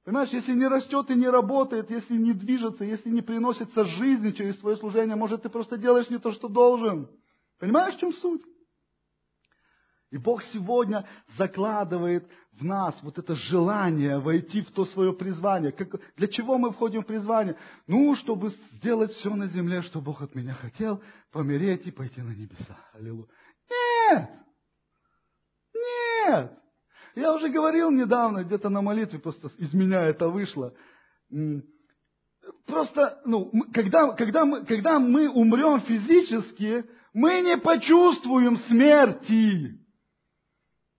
Понимаешь, 0.06 0.30
если 0.30 0.54
не 0.54 0.68
растет 0.68 1.10
и 1.10 1.16
не 1.16 1.28
работает, 1.28 1.90
если 1.90 2.16
не 2.16 2.34
движется, 2.34 2.84
если 2.84 3.10
не 3.10 3.24
приносится 3.24 3.86
жизни 3.86 4.32
через 4.32 4.56
твое 4.58 4.78
служение, 4.78 5.16
может, 5.16 5.42
ты 5.42 5.50
просто 5.50 5.80
делаешь 5.80 6.12
не 6.12 6.20
то, 6.20 6.32
что 6.32 6.48
должен. 6.48 7.10
Понимаешь, 7.60 7.96
в 7.96 8.00
чем 8.00 8.14
суть? 8.14 8.44
И 10.12 10.18
Бог 10.18 10.44
сегодня 10.54 11.08
закладывает 11.40 12.30
в 12.52 12.64
нас 12.64 12.96
вот 13.02 13.18
это 13.18 13.34
желание 13.36 14.20
войти 14.20 14.62
в 14.62 14.70
то 14.70 14.86
свое 14.86 15.12
призвание. 15.12 15.72
Как, 15.72 16.00
для 16.16 16.28
чего 16.28 16.60
мы 16.60 16.72
входим 16.72 17.02
в 17.02 17.08
призвание? 17.08 17.58
Ну, 17.88 18.16
чтобы 18.16 18.54
сделать 18.74 19.12
все 19.14 19.34
на 19.34 19.48
земле, 19.48 19.82
что 19.82 20.02
Бог 20.02 20.22
от 20.22 20.36
меня 20.36 20.54
хотел, 20.54 21.02
помереть 21.32 21.88
и 21.88 21.92
пойти 21.92 22.22
на 22.22 22.30
небеса. 22.30 22.78
Аллилуйя. 22.94 23.28
Нет! 23.72 24.30
Нет! 25.74 26.60
Я 27.16 27.34
уже 27.34 27.50
говорил 27.50 27.92
недавно, 27.92 28.44
где-то 28.44 28.70
на 28.70 28.82
молитве, 28.82 29.20
просто 29.20 29.50
из 29.58 29.74
меня 29.74 30.04
это 30.04 30.28
вышло. 30.28 30.74
Просто, 32.68 33.22
ну, 33.26 33.52
когда, 33.74 34.12
когда, 34.14 34.46
мы, 34.46 34.66
когда 34.66 35.00
мы 35.00 35.30
умрем 35.30 35.80
физически, 35.82 36.84
мы 37.14 37.42
не 37.42 37.58
почувствуем 37.58 38.58
смерти. 38.68 39.80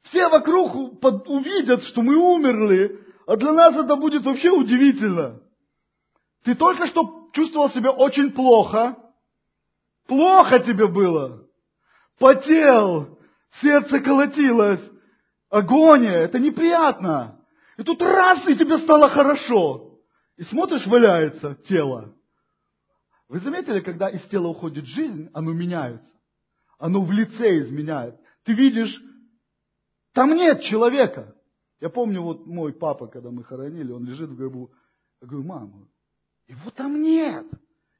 Все 0.04 0.28
вокруг 0.28 1.04
увидят, 1.28 1.82
что 1.84 2.00
мы 2.00 2.16
умерли, 2.16 2.98
а 3.26 3.36
для 3.36 3.52
нас 3.52 3.76
это 3.76 3.96
будет 3.96 4.24
вообще 4.24 4.50
удивительно. 4.50 5.40
Ты 6.44 6.54
только 6.54 6.86
что 6.86 7.28
чувствовал 7.32 7.70
себя 7.70 7.90
очень 7.90 8.32
плохо. 8.32 8.96
Плохо 10.06 10.60
тебе 10.60 10.86
было. 10.86 11.46
Потел, 12.18 13.18
сердце 13.60 14.00
колотилось. 14.00 14.80
Агония, 15.50 16.12
это 16.12 16.38
неприятно. 16.38 17.40
И 17.76 17.82
тут 17.82 18.00
раз, 18.02 18.46
и 18.48 18.56
тебе 18.56 18.78
стало 18.78 19.08
хорошо. 19.08 20.00
И 20.36 20.42
смотришь, 20.42 20.86
валяется 20.86 21.54
тело. 21.66 22.14
Вы 23.28 23.40
заметили, 23.40 23.80
когда 23.80 24.08
из 24.08 24.22
тела 24.28 24.48
уходит 24.48 24.86
жизнь, 24.86 25.28
оно 25.32 25.52
меняется. 25.52 26.12
Оно 26.78 27.02
в 27.02 27.10
лице 27.10 27.58
изменяет. 27.58 28.16
Ты 28.44 28.52
видишь 28.52 29.00
там 30.16 30.34
нет 30.34 30.62
человека. 30.62 31.34
Я 31.80 31.90
помню, 31.90 32.22
вот 32.22 32.46
мой 32.46 32.72
папа, 32.72 33.06
когда 33.06 33.30
мы 33.30 33.44
хоронили, 33.44 33.92
он 33.92 34.04
лежит 34.04 34.30
в 34.30 34.36
гробу. 34.36 34.72
Я 35.20 35.28
говорю, 35.28 35.46
мама, 35.46 35.88
его 36.46 36.70
там 36.70 37.02
нет. 37.02 37.46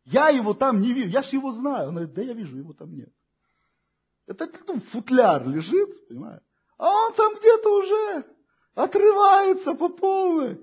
Я 0.04 0.30
его 0.30 0.54
там 0.54 0.80
не 0.80 0.94
вижу. 0.94 1.10
Я 1.10 1.22
же 1.22 1.36
его 1.36 1.52
знаю. 1.52 1.88
Он 1.88 1.94
говорит, 1.96 2.14
да 2.14 2.22
я 2.22 2.32
вижу, 2.32 2.56
его 2.56 2.72
там 2.72 2.94
нет. 2.94 3.12
Это 4.26 4.48
ну, 4.66 4.80
футляр 4.92 5.46
лежит, 5.46 6.08
понимаешь? 6.08 6.42
А 6.78 6.88
он 6.88 7.14
там 7.14 7.34
где-то 7.36 7.78
уже 7.78 8.24
отрывается 8.74 9.74
по 9.74 9.88
полной. 9.88 10.60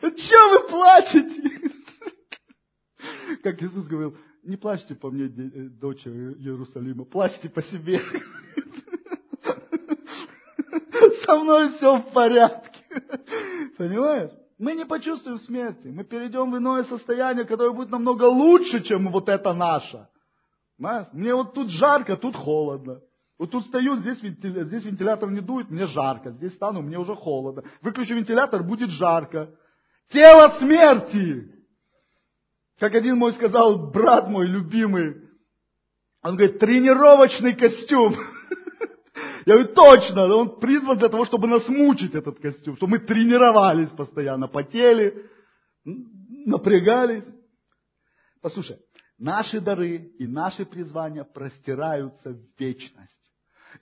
Че 0.00 0.50
вы 0.50 0.68
плачете? 0.68 1.72
Как 3.42 3.62
Иисус 3.62 3.86
говорил, 3.86 4.16
не 4.42 4.56
плачьте 4.56 4.94
по 4.94 5.10
мне, 5.10 5.24
э, 5.24 5.68
дочь 5.68 6.06
Иерусалима, 6.06 7.04
плачьте 7.04 7.48
по 7.48 7.62
себе 7.62 8.00
со 11.26 11.36
мной 11.36 11.70
все 11.74 11.98
в 11.98 12.12
порядке. 12.12 12.80
Понимаешь? 13.76 14.30
Мы 14.58 14.74
не 14.74 14.86
почувствуем 14.86 15.38
смерти. 15.38 15.88
Мы 15.88 16.04
перейдем 16.04 16.50
в 16.50 16.56
иное 16.56 16.84
состояние, 16.84 17.44
которое 17.44 17.72
будет 17.72 17.90
намного 17.90 18.24
лучше, 18.24 18.82
чем 18.82 19.10
вот 19.10 19.28
это 19.28 19.52
наше. 19.52 20.08
Понимаешь? 20.78 21.08
Мне 21.12 21.34
вот 21.34 21.52
тут 21.52 21.68
жарко, 21.68 22.16
тут 22.16 22.34
холодно. 22.36 23.00
Вот 23.38 23.50
тут 23.50 23.66
стою, 23.66 23.96
здесь, 23.96 24.18
здесь 24.18 24.84
вентилятор 24.84 25.30
не 25.30 25.40
дует, 25.40 25.70
мне 25.70 25.86
жарко. 25.86 26.30
Здесь 26.30 26.54
стану, 26.54 26.80
мне 26.80 26.98
уже 26.98 27.14
холодно. 27.14 27.64
Выключу 27.82 28.14
вентилятор, 28.14 28.62
будет 28.62 28.90
жарко. 28.90 29.54
Тело 30.08 30.58
смерти. 30.58 31.52
Как 32.78 32.94
один 32.94 33.16
мой 33.16 33.32
сказал, 33.32 33.90
брат 33.90 34.28
мой 34.28 34.46
любимый, 34.46 35.22
он 36.22 36.36
говорит, 36.36 36.58
тренировочный 36.58 37.54
костюм. 37.54 38.14
Я 39.46 39.54
говорю, 39.54 39.74
точно, 39.74 40.34
он 40.34 40.58
призван 40.58 40.98
для 40.98 41.08
того, 41.08 41.24
чтобы 41.24 41.46
нас 41.46 41.68
мучить, 41.68 42.14
этот 42.14 42.38
костюм, 42.40 42.76
чтобы 42.76 42.92
мы 42.92 42.98
тренировались 42.98 43.90
постоянно, 43.90 44.48
потели, 44.48 45.30
напрягались. 45.84 47.24
Послушай, 48.42 48.78
наши 49.18 49.60
дары 49.60 50.12
и 50.18 50.26
наши 50.26 50.66
призвания 50.66 51.24
простираются 51.24 52.30
в 52.30 52.40
вечность. 52.58 53.25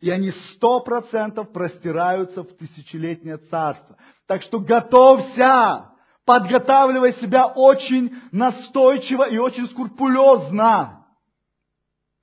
И 0.01 0.11
они 0.11 0.31
сто 0.31 0.81
процентов 0.81 1.53
простираются 1.53 2.43
в 2.43 2.57
тысячелетнее 2.57 3.39
царство. 3.39 3.97
Так 4.27 4.43
что 4.43 4.61
готовься, 4.61 5.91
подготавливай 6.25 7.15
себя 7.15 7.47
очень 7.47 8.15
настойчиво 8.33 9.29
и 9.29 9.39
очень 9.39 9.67
скрупулезно. 9.69 11.05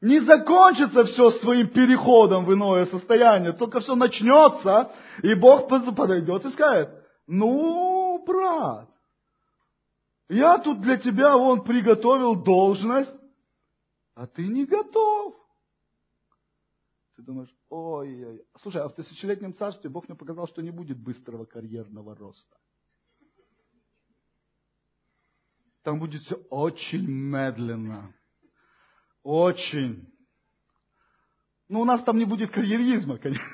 Не 0.01 0.19
закончится 0.19 1.05
все 1.05 1.30
своим 1.32 1.67
переходом 1.67 2.45
в 2.45 2.53
иное 2.53 2.86
состояние, 2.88 3.53
только 3.53 3.82
все 3.82 3.95
начнется, 3.95 4.91
и 5.22 5.36
Бог 5.36 5.67
подойдет 5.67 6.43
и 6.43 6.49
скажет, 6.49 6.89
ну, 7.28 8.24
брат, 8.26 8.89
я 10.28 10.57
тут 10.57 10.82
для 10.82 10.97
тебя 10.97 11.38
вон 11.38 11.63
приготовил 11.63 12.36
должность, 12.36 13.13
а 14.15 14.26
ты 14.26 14.47
не 14.47 14.65
готов. 14.65 15.36
Ты 17.22 17.26
думаешь, 17.26 17.53
ой-ой. 17.69 18.41
Слушай, 18.61 18.82
а 18.82 18.89
в 18.89 18.95
тысячелетнем 18.95 19.53
царстве 19.53 19.91
Бог 19.91 20.09
мне 20.09 20.17
показал, 20.17 20.47
что 20.47 20.63
не 20.63 20.72
будет 20.72 20.97
быстрого 20.97 21.45
карьерного 21.45 22.15
роста. 22.15 22.57
Там 25.84 25.99
будет 25.99 26.24
все 26.24 26.36
очень 26.49 27.05
медленно. 27.05 28.11
Очень. 29.22 30.11
Ну, 31.69 31.82
у 31.82 31.86
нас 31.86 32.03
там 32.03 32.17
не 32.17 32.26
будет 32.26 32.49
карьеризма, 32.49 33.19
конечно. 33.19 33.45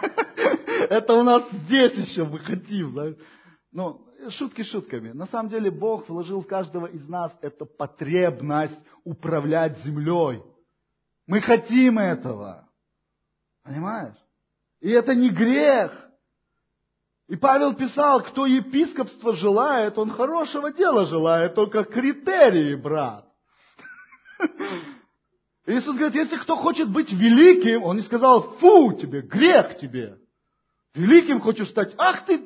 Это 0.88 1.14
у 1.14 1.24
нас 1.24 1.50
здесь 1.50 1.94
еще 1.94 2.24
мы 2.24 2.38
хотим. 2.38 2.94
Да? 2.94 3.14
Но 3.72 4.06
шутки 4.28 4.62
шутками. 4.62 5.10
На 5.10 5.26
самом 5.26 5.50
деле 5.50 5.72
Бог 5.72 6.08
вложил 6.08 6.42
в 6.42 6.46
каждого 6.46 6.86
из 6.86 7.08
нас 7.08 7.36
эту 7.40 7.66
потребность 7.66 8.78
управлять 9.02 9.76
землей. 9.80 10.40
Мы 11.26 11.40
хотим 11.40 11.98
этого. 11.98 12.67
Понимаешь? 13.68 14.14
И 14.80 14.90
это 14.90 15.14
не 15.14 15.28
грех. 15.28 15.92
И 17.28 17.36
Павел 17.36 17.74
писал, 17.74 18.22
кто 18.22 18.46
епископство 18.46 19.36
желает, 19.36 19.98
он 19.98 20.10
хорошего 20.10 20.72
дела 20.72 21.04
желает, 21.04 21.54
только 21.54 21.84
критерии, 21.84 22.74
брат. 22.74 23.26
Иисус 25.66 25.96
говорит, 25.96 26.14
если 26.14 26.38
кто 26.38 26.56
хочет 26.56 26.88
быть 26.88 27.12
великим, 27.12 27.82
он 27.82 27.96
не 27.96 28.02
сказал, 28.02 28.56
фу 28.56 28.94
тебе, 28.94 29.20
грех 29.20 29.76
тебе. 29.76 30.16
Великим 30.94 31.42
хочешь 31.42 31.68
стать, 31.68 31.92
ах 31.98 32.24
ты, 32.24 32.42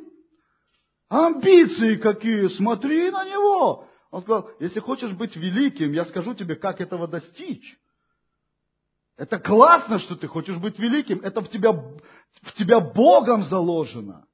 амбиции 1.08 1.98
какие, 1.98 2.48
смотри 2.48 3.12
на 3.12 3.24
него. 3.24 3.86
Он 4.10 4.22
сказал, 4.22 4.50
если 4.58 4.80
хочешь 4.80 5.12
быть 5.12 5.36
великим, 5.36 5.92
я 5.92 6.04
скажу 6.06 6.34
тебе, 6.34 6.56
как 6.56 6.80
этого 6.80 7.06
достичь. 7.06 7.78
Это 9.16 9.38
классно, 9.38 9.98
что 9.98 10.16
ты 10.16 10.26
хочешь 10.26 10.56
быть 10.56 10.78
великим. 10.78 11.20
Это 11.20 11.42
в 11.42 11.48
тебя, 11.48 11.72
в 11.72 12.52
тебя 12.56 12.80
Богом 12.80 13.44
заложено. 13.44 14.24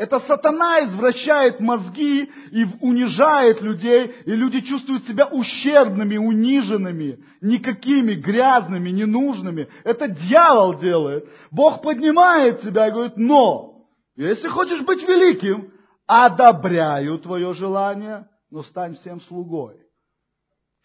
Это 0.00 0.18
сатана 0.20 0.86
извращает 0.86 1.60
мозги 1.60 2.30
и 2.52 2.64
унижает 2.80 3.60
людей, 3.60 4.14
и 4.24 4.30
люди 4.30 4.62
чувствуют 4.62 5.04
себя 5.04 5.26
ущербными, 5.26 6.16
униженными, 6.16 7.18
никакими, 7.42 8.14
грязными, 8.14 8.88
ненужными. 8.88 9.68
Это 9.84 10.08
дьявол 10.08 10.78
делает. 10.78 11.28
Бог 11.50 11.82
поднимает 11.82 12.62
тебя 12.62 12.88
и 12.88 12.92
говорит, 12.92 13.18
но, 13.18 13.84
если 14.16 14.48
хочешь 14.48 14.80
быть 14.80 15.02
великим, 15.02 15.70
одобряю 16.06 17.18
твое 17.18 17.52
желание, 17.52 18.26
но 18.50 18.62
стань 18.62 18.94
всем 18.96 19.20
слугой. 19.20 19.76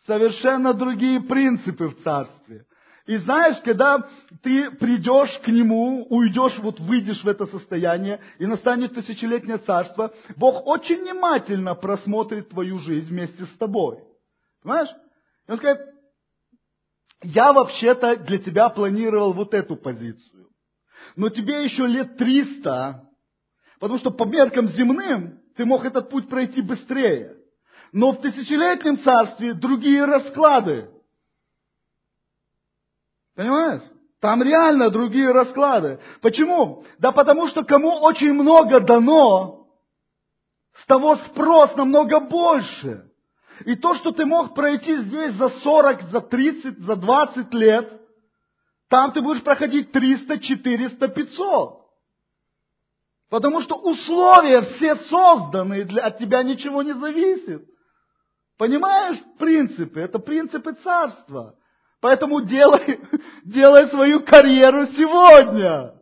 Совершенно 0.05 0.73
другие 0.73 1.21
принципы 1.21 1.87
в 1.87 2.03
царстве. 2.03 2.65
И 3.05 3.17
знаешь, 3.17 3.57
когда 3.63 4.07
ты 4.41 4.71
придешь 4.71 5.37
к 5.43 5.47
Нему, 5.47 6.07
уйдешь, 6.09 6.57
вот 6.57 6.79
выйдешь 6.79 7.23
в 7.23 7.27
это 7.27 7.45
состояние, 7.45 8.19
и 8.39 8.47
настанет 8.47 8.95
тысячелетнее 8.95 9.59
царство, 9.59 10.11
Бог 10.35 10.65
очень 10.65 11.01
внимательно 11.01 11.75
просмотрит 11.75 12.49
твою 12.49 12.79
жизнь 12.79 13.09
вместе 13.09 13.45
с 13.45 13.57
тобой. 13.57 13.99
Понимаешь? 14.63 14.89
И 15.47 15.51
Он 15.51 15.57
скажет, 15.57 15.81
я 17.21 17.53
вообще-то 17.53 18.17
для 18.17 18.39
тебя 18.39 18.69
планировал 18.69 19.33
вот 19.33 19.53
эту 19.53 19.75
позицию. 19.75 20.49
Но 21.15 21.29
тебе 21.29 21.63
еще 21.63 21.85
лет 21.85 22.17
триста, 22.17 23.07
потому 23.79 23.99
что 23.99 24.09
по 24.09 24.23
меркам 24.23 24.67
земным 24.67 25.41
ты 25.55 25.65
мог 25.65 25.85
этот 25.85 26.09
путь 26.09 26.27
пройти 26.27 26.61
быстрее. 26.61 27.37
Но 27.91 28.13
в 28.13 28.21
тысячелетнем 28.21 28.97
царстве 28.97 29.53
другие 29.53 30.05
расклады. 30.05 30.89
Понимаешь? 33.35 33.81
Там 34.21 34.41
реально 34.41 34.89
другие 34.89 35.31
расклады. 35.31 35.99
Почему? 36.21 36.83
Да 36.97 37.11
потому 37.11 37.47
что 37.47 37.63
кому 37.63 37.91
очень 38.01 38.33
много 38.33 38.79
дано, 38.79 39.67
с 40.73 40.85
того 40.85 41.15
спрос 41.17 41.75
намного 41.75 42.19
больше. 42.19 43.11
И 43.65 43.75
то, 43.75 43.95
что 43.95 44.11
ты 44.11 44.25
мог 44.25 44.53
пройти 44.53 44.97
здесь 44.97 45.33
за 45.35 45.49
40, 45.49 46.09
за 46.09 46.21
30, 46.21 46.79
за 46.79 46.95
20 46.95 47.53
лет, 47.53 48.01
там 48.89 49.11
ты 49.11 49.21
будешь 49.21 49.43
проходить 49.43 49.91
300, 49.91 50.39
400, 50.39 51.07
500. 51.07 51.85
Потому 53.29 53.61
что 53.61 53.75
условия 53.75 54.61
все 54.61 54.95
созданы, 54.95 55.83
для, 55.83 56.03
от 56.03 56.17
тебя 56.19 56.43
ничего 56.43 56.83
не 56.83 56.93
зависит. 56.93 57.65
Понимаешь 58.57 59.17
принципы? 59.39 59.99
Это 59.99 60.19
принципы 60.19 60.73
царства. 60.73 61.55
Поэтому 62.01 62.41
делай, 62.41 62.99
делай 63.43 63.87
свою 63.89 64.21
карьеру 64.21 64.85
сегодня. 64.87 65.93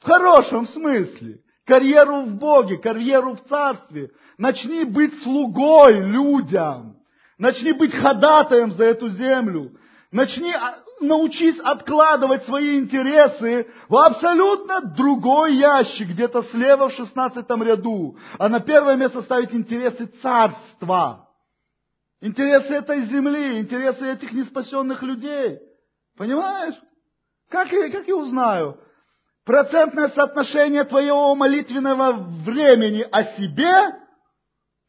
В 0.00 0.06
хорошем 0.06 0.66
смысле. 0.66 1.40
Карьеру 1.66 2.22
в 2.22 2.34
Боге, 2.34 2.76
карьеру 2.76 3.36
в 3.36 3.48
Царстве. 3.48 4.10
Начни 4.36 4.84
быть 4.84 5.22
слугой 5.22 6.00
людям. 6.00 6.96
Начни 7.38 7.72
быть 7.72 7.94
ходатаем 7.94 8.72
за 8.72 8.84
эту 8.84 9.08
землю. 9.08 9.72
Начни, 10.12 10.52
а, 10.52 10.74
научись 11.00 11.58
откладывать 11.58 12.44
свои 12.44 12.78
интересы 12.78 13.66
в 13.88 13.96
абсолютно 13.96 14.82
другой 14.82 15.56
ящик, 15.56 16.10
где-то 16.10 16.44
слева 16.44 16.88
в 16.88 16.92
шестнадцатом 16.92 17.62
ряду. 17.62 18.16
А 18.38 18.48
на 18.48 18.60
первое 18.60 18.96
место 18.96 19.22
ставить 19.22 19.52
интересы 19.54 20.06
царства. 20.22 21.23
Интересы 22.24 22.72
этой 22.72 23.04
земли, 23.04 23.60
интересы 23.60 24.10
этих 24.10 24.32
неспасенных 24.32 25.02
людей. 25.02 25.58
Понимаешь? 26.16 26.74
Как 27.50 27.70
я, 27.70 27.90
как 27.90 28.08
я 28.08 28.16
узнаю? 28.16 28.80
Процентное 29.44 30.08
соотношение 30.08 30.84
твоего 30.84 31.34
молитвенного 31.34 32.12
времени 32.46 33.06
о 33.12 33.24
себе 33.36 34.00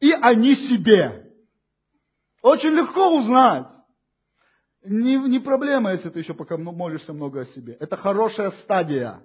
и 0.00 0.12
о 0.12 0.34
не 0.34 0.54
себе. 0.54 1.30
Очень 2.40 2.70
легко 2.70 3.18
узнать. 3.18 3.68
Не, 4.82 5.16
не 5.16 5.38
проблема, 5.38 5.92
если 5.92 6.08
ты 6.08 6.20
еще 6.20 6.32
пока 6.32 6.56
молишься 6.56 7.12
много 7.12 7.42
о 7.42 7.44
себе. 7.44 7.76
Это 7.78 7.98
хорошая 7.98 8.52
стадия. 8.62 9.20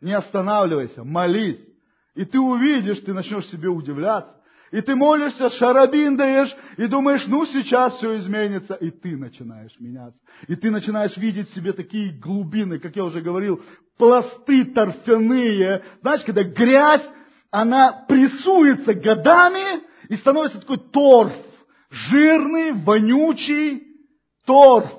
Не 0.00 0.12
останавливайся, 0.12 1.02
молись. 1.02 1.66
И 2.14 2.24
ты 2.24 2.38
увидишь, 2.38 3.00
ты 3.00 3.12
начнешь 3.12 3.48
себе 3.48 3.68
удивляться. 3.68 4.35
И 4.72 4.80
ты 4.80 4.96
молишься, 4.96 5.48
шарабин 5.50 6.16
даешь, 6.16 6.54
и 6.76 6.86
думаешь, 6.86 7.24
ну 7.28 7.46
сейчас 7.46 7.96
все 7.96 8.16
изменится. 8.18 8.74
И 8.74 8.90
ты 8.90 9.16
начинаешь 9.16 9.72
меняться. 9.78 10.18
И 10.48 10.56
ты 10.56 10.70
начинаешь 10.70 11.16
видеть 11.16 11.50
в 11.50 11.54
себе 11.54 11.72
такие 11.72 12.12
глубины, 12.12 12.78
как 12.78 12.96
я 12.96 13.04
уже 13.04 13.20
говорил, 13.20 13.62
пласты 13.96 14.64
торфяные. 14.64 15.82
Знаешь, 16.00 16.24
когда 16.24 16.42
грязь, 16.42 17.08
она 17.50 18.04
прессуется 18.08 18.94
годами 18.94 19.82
и 20.08 20.16
становится 20.16 20.60
такой 20.60 20.78
торф. 20.78 21.32
Жирный, 21.90 22.72
вонючий 22.72 23.84
торф. 24.44 24.90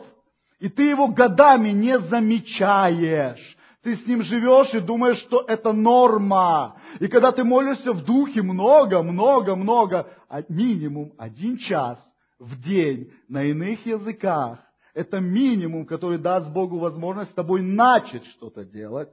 И 0.60 0.70
ты 0.70 0.84
его 0.84 1.10
годами 1.10 1.70
не 1.70 2.00
замечаешь. 2.00 3.57
Ты 3.88 3.96
с 3.96 4.06
ним 4.06 4.22
живешь 4.22 4.74
и 4.74 4.82
думаешь, 4.82 5.18
что 5.20 5.46
это 5.48 5.72
норма. 5.72 6.76
И 7.00 7.08
когда 7.08 7.32
ты 7.32 7.46
молишься 7.46 7.94
в 7.94 8.04
духе 8.04 8.42
много, 8.42 9.02
много, 9.02 9.56
много, 9.56 10.12
а 10.28 10.42
минимум 10.50 11.14
один 11.18 11.56
час 11.56 11.98
в 12.38 12.62
день 12.62 13.14
на 13.30 13.46
иных 13.46 13.86
языках, 13.86 14.60
это 14.94 15.22
минимум, 15.22 15.86
который 15.86 16.18
даст 16.18 16.50
Богу 16.50 16.80
возможность 16.80 17.32
с 17.32 17.34
тобой 17.34 17.62
начать 17.62 18.26
что-то 18.26 18.66
делать. 18.66 19.08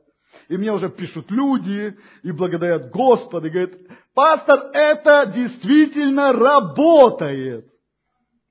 И 0.48 0.56
мне 0.56 0.72
уже 0.72 0.88
пишут 0.88 1.30
люди 1.30 1.96
и 2.24 2.32
благодарят 2.32 2.90
Господа, 2.90 3.46
и 3.46 3.50
говорят, 3.50 3.74
пастор, 4.12 4.70
это 4.72 5.30
действительно 5.32 6.32
работает. 6.32 7.68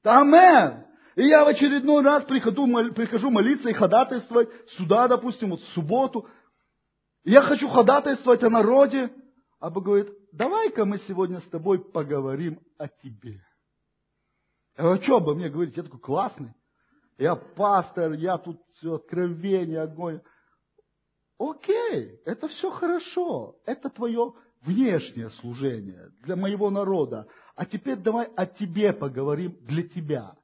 Амен. 0.06 0.83
И 1.16 1.24
я 1.28 1.46
в 1.46 1.48
очередной 1.48 2.04
раз 2.04 2.24
прихожу, 2.24 2.68
прихожу 2.94 3.30
молиться 3.30 3.70
и 3.70 3.74
ходатайствовать 3.74 4.50
сюда, 4.72 5.08
допустим, 5.08 5.52
вот 5.52 5.62
в 5.62 5.68
субботу. 5.74 6.28
Я 7.24 7.42
хочу 7.44 7.68
ходатайствовать 7.70 8.44
о 8.44 8.50
народе. 8.50 9.12
А 9.60 9.70
Бог 9.70 9.86
говорит, 9.86 10.10
давай-ка 10.32 10.86
мы 10.86 10.98
сегодня 11.08 11.40
с 11.40 11.50
тобой 11.50 11.80
поговорим 11.80 12.60
о 12.78 12.88
тебе. 12.88 13.42
Я 14.76 14.84
говорю, 14.84 15.00
а 15.00 15.04
что 15.04 15.18
обо 15.18 15.36
мне 15.36 15.50
говорить? 15.50 15.78
Я 15.78 15.84
такой 15.84 16.00
классный. 16.00 16.54
Я 17.18 17.36
пастор, 17.36 18.14
я 18.14 18.38
тут 18.40 18.60
все 18.74 18.96
откровение, 18.96 19.82
огонь. 19.82 20.20
Окей, 21.38 22.20
это 22.26 22.48
все 22.48 22.72
хорошо. 22.72 23.56
Это 23.66 23.90
твое 23.90 24.34
внешнее 24.64 25.30
служение 25.30 26.10
для 26.24 26.36
моего 26.36 26.72
народа. 26.72 27.28
А 27.56 27.66
теперь 27.66 27.98
давай 27.98 28.26
о 28.36 28.48
тебе 28.48 28.94
поговорим 28.94 29.58
для 29.62 29.84
тебя. 29.84 30.36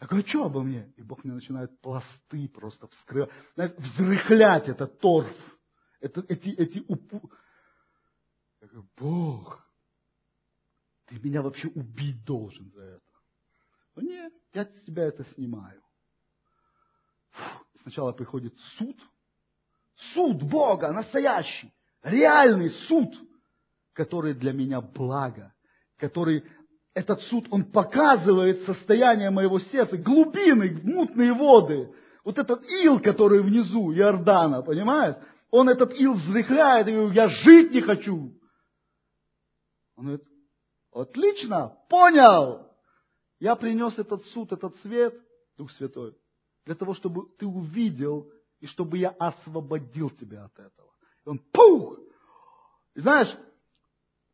Я 0.00 0.06
говорю, 0.06 0.26
что 0.26 0.44
обо 0.44 0.62
мне? 0.62 0.92
И 0.96 1.02
Бог 1.02 1.24
мне 1.24 1.32
начинает 1.32 1.80
пласты 1.80 2.48
просто 2.48 2.86
вскрывать, 2.88 3.30
взрыхлять 3.56 4.68
этот 4.68 4.98
торф, 5.00 5.34
это, 6.00 6.24
эти, 6.28 6.50
эти 6.50 6.84
упу... 6.86 7.30
Я 8.60 8.68
говорю, 8.68 8.88
Бог, 8.96 9.66
ты 11.06 11.18
меня 11.18 11.40
вообще 11.40 11.68
убить 11.68 12.24
должен 12.24 12.70
за 12.72 12.82
это. 12.82 13.02
Ну 13.94 14.02
нет, 14.02 14.32
я 14.52 14.64
с 14.64 14.84
тебя 14.84 15.04
это 15.04 15.24
снимаю. 15.34 15.82
Фу. 17.30 17.66
Сначала 17.82 18.12
приходит 18.12 18.54
суд, 18.76 18.96
суд 20.12 20.42
Бога, 20.42 20.92
настоящий, 20.92 21.72
реальный 22.02 22.70
суд, 22.70 23.14
который 23.92 24.34
для 24.34 24.52
меня 24.52 24.80
благо, 24.80 25.54
который 25.96 26.44
этот 26.96 27.20
суд, 27.24 27.46
он 27.50 27.64
показывает 27.64 28.62
состояние 28.62 29.28
моего 29.28 29.58
сердца, 29.58 29.98
глубины, 29.98 30.80
мутные 30.82 31.34
воды. 31.34 31.94
Вот 32.24 32.38
этот 32.38 32.64
ил, 32.64 33.00
который 33.00 33.42
внизу 33.42 33.92
Иордана, 33.92 34.62
понимаешь? 34.62 35.16
Он 35.50 35.68
этот 35.68 35.92
ил 36.00 36.14
взрыхляет, 36.14 36.88
и 36.88 36.92
говорит, 36.92 37.14
я 37.14 37.28
жить 37.28 37.70
не 37.72 37.82
хочу. 37.82 38.32
Он 39.96 40.04
говорит, 40.04 40.24
Отлично, 40.90 41.76
понял. 41.90 42.66
Я 43.40 43.56
принес 43.56 43.98
этот 43.98 44.24
суд, 44.28 44.52
этот 44.52 44.74
свет, 44.78 45.14
Дух 45.58 45.70
Святой, 45.72 46.16
для 46.64 46.74
того, 46.74 46.94
чтобы 46.94 47.28
ты 47.38 47.44
увидел 47.44 48.30
и 48.60 48.66
чтобы 48.66 48.96
я 48.96 49.10
освободил 49.10 50.08
тебя 50.08 50.46
от 50.46 50.58
этого. 50.58 50.90
И 51.26 51.28
он 51.28 51.40
пух! 51.52 51.98
И 52.94 53.00
знаешь, 53.00 53.28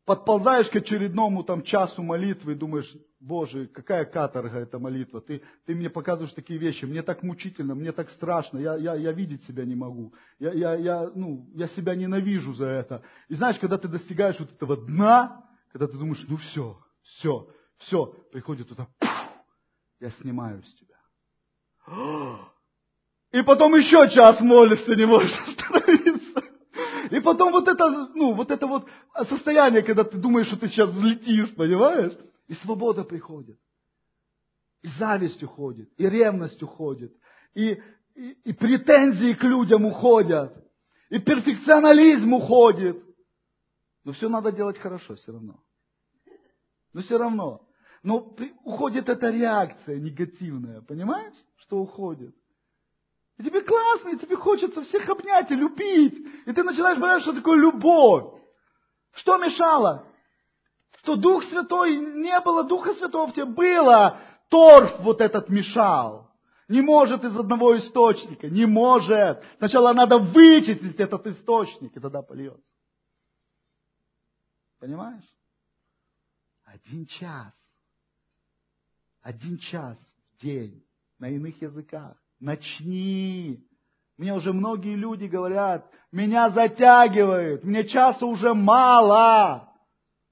подползаешь 0.05 0.69
к 0.69 0.75
очередному 0.75 1.43
там 1.43 1.63
часу 1.63 2.03
молитвы 2.03 2.53
и 2.53 2.55
думаешь, 2.55 2.91
Боже, 3.19 3.67
какая 3.67 4.03
каторга 4.05 4.59
эта 4.59 4.79
молитва, 4.79 5.21
ты, 5.21 5.41
ты 5.65 5.75
мне 5.75 5.89
показываешь 5.89 6.33
такие 6.33 6.59
вещи, 6.59 6.83
мне 6.83 7.01
так 7.03 7.23
мучительно, 7.23 7.73
мне 7.73 7.93
так 7.93 8.09
страшно, 8.09 8.57
я, 8.57 8.75
я, 8.75 8.95
я 8.95 9.11
видеть 9.13 9.43
себя 9.45 9.63
не 9.63 9.75
могу, 9.75 10.13
я, 10.39 10.51
я, 10.51 10.75
я, 10.75 11.11
ну, 11.15 11.49
я 11.53 11.69
себя 11.69 11.95
ненавижу 11.95 12.53
за 12.53 12.65
это. 12.65 13.01
И 13.29 13.35
знаешь, 13.35 13.57
когда 13.59 13.77
ты 13.77 13.87
достигаешь 13.87 14.39
вот 14.39 14.51
этого 14.51 14.75
дна, 14.75 15.45
когда 15.71 15.87
ты 15.87 15.97
думаешь, 15.97 16.23
ну 16.27 16.35
все, 16.37 16.77
все, 17.03 17.47
все, 17.77 18.07
приходит 18.31 18.67
туда, 18.67 18.87
я 20.01 20.11
снимаю 20.11 20.61
с 20.63 20.73
тебя. 20.75 20.97
И 23.31 23.41
потом 23.41 23.73
еще 23.75 24.09
час 24.11 24.41
молишься, 24.41 24.95
не 24.95 25.05
можешь 25.05 25.33
остановиться. 25.47 26.22
И 27.13 27.19
потом 27.19 27.51
вот 27.51 27.67
это, 27.67 28.09
ну, 28.15 28.33
вот 28.33 28.49
это 28.49 28.65
вот 28.65 28.89
состояние, 29.29 29.83
когда 29.83 30.03
ты 30.03 30.17
думаешь, 30.17 30.47
что 30.47 30.57
ты 30.57 30.67
сейчас 30.67 30.89
взлетишь, 30.89 31.53
понимаешь? 31.53 32.17
И 32.47 32.55
свобода 32.55 33.03
приходит. 33.03 33.59
И 34.81 34.87
зависть 34.97 35.43
уходит, 35.43 35.91
и 35.95 36.09
ревность 36.09 36.63
уходит, 36.63 37.15
и, 37.53 37.79
и, 38.15 38.31
и 38.45 38.53
претензии 38.53 39.33
к 39.33 39.43
людям 39.43 39.85
уходят, 39.85 40.57
и 41.11 41.19
перфекционализм 41.19 42.33
уходит. 42.33 42.97
Но 44.03 44.13
все 44.13 44.27
надо 44.27 44.51
делать 44.51 44.79
хорошо 44.79 45.13
все 45.13 45.33
равно. 45.33 45.63
Но 46.93 47.01
все 47.01 47.19
равно. 47.19 47.69
Но 48.01 48.35
уходит 48.63 49.07
эта 49.07 49.29
реакция 49.29 49.99
негативная, 49.99 50.81
понимаешь, 50.81 51.35
что 51.57 51.77
уходит? 51.77 52.35
И 53.37 53.43
тебе 53.43 53.61
классно, 53.61 54.09
и 54.09 54.17
тебе 54.17 54.35
хочется 54.35 54.83
всех 54.83 55.09
обнять 55.09 55.49
и 55.49 55.55
любить. 55.55 56.13
И 56.45 56.53
ты 56.53 56.63
начинаешь 56.63 56.99
понять, 56.99 57.23
что 57.23 57.33
такое 57.33 57.57
любовь. 57.57 58.41
Что 59.13 59.37
мешало? 59.37 60.07
Что 60.99 61.15
Дух 61.15 61.43
Святой 61.45 61.97
не 61.97 62.39
было, 62.41 62.63
Духа 62.63 62.93
Святого 62.93 63.27
в 63.27 63.33
тебе 63.33 63.45
было. 63.45 64.19
Торф 64.49 64.99
вот 64.99 65.19
этот 65.19 65.49
мешал. 65.49 66.31
Не 66.67 66.81
может 66.81 67.23
из 67.23 67.35
одного 67.35 67.77
источника, 67.77 68.47
не 68.49 68.65
может. 68.65 69.43
Сначала 69.57 69.93
надо 69.93 70.17
вычистить 70.17 70.99
этот 70.99 71.25
источник, 71.27 71.95
и 71.95 71.99
тогда 71.99 72.21
польется. 72.21 72.73
Понимаешь? 74.79 75.23
Один 76.63 77.05
час. 77.05 77.53
Один 79.21 79.57
час 79.57 79.97
в 80.33 80.41
день 80.41 80.85
на 81.19 81.29
иных 81.29 81.61
языках. 81.61 82.15
Начни. 82.43 83.65
Мне 84.17 84.33
уже 84.33 84.51
многие 84.51 84.95
люди 84.95 85.27
говорят, 85.27 85.89
меня 86.11 86.49
затягивает, 86.49 87.63
мне 87.63 87.85
часа 87.85 88.25
уже 88.25 88.53
мало. 88.53 89.73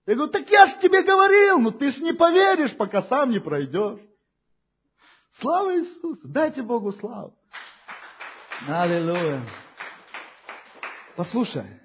Я 0.06 0.16
говорю, 0.16 0.30
так 0.30 0.50
я 0.50 0.68
ж 0.68 0.80
тебе 0.82 1.04
говорил, 1.04 1.60
но 1.60 1.72
ты 1.72 1.90
ж 1.90 2.00
не 2.00 2.12
поверишь, 2.12 2.76
пока 2.76 3.04
сам 3.04 3.30
не 3.32 3.40
пройдешь. 3.40 4.02
Слава 5.40 5.74
Иисусу! 5.80 6.20
Дайте 6.26 6.62
Богу 6.62 6.92
славу. 6.92 7.34
Аллилуйя. 8.68 9.42
Послушай, 11.16 11.80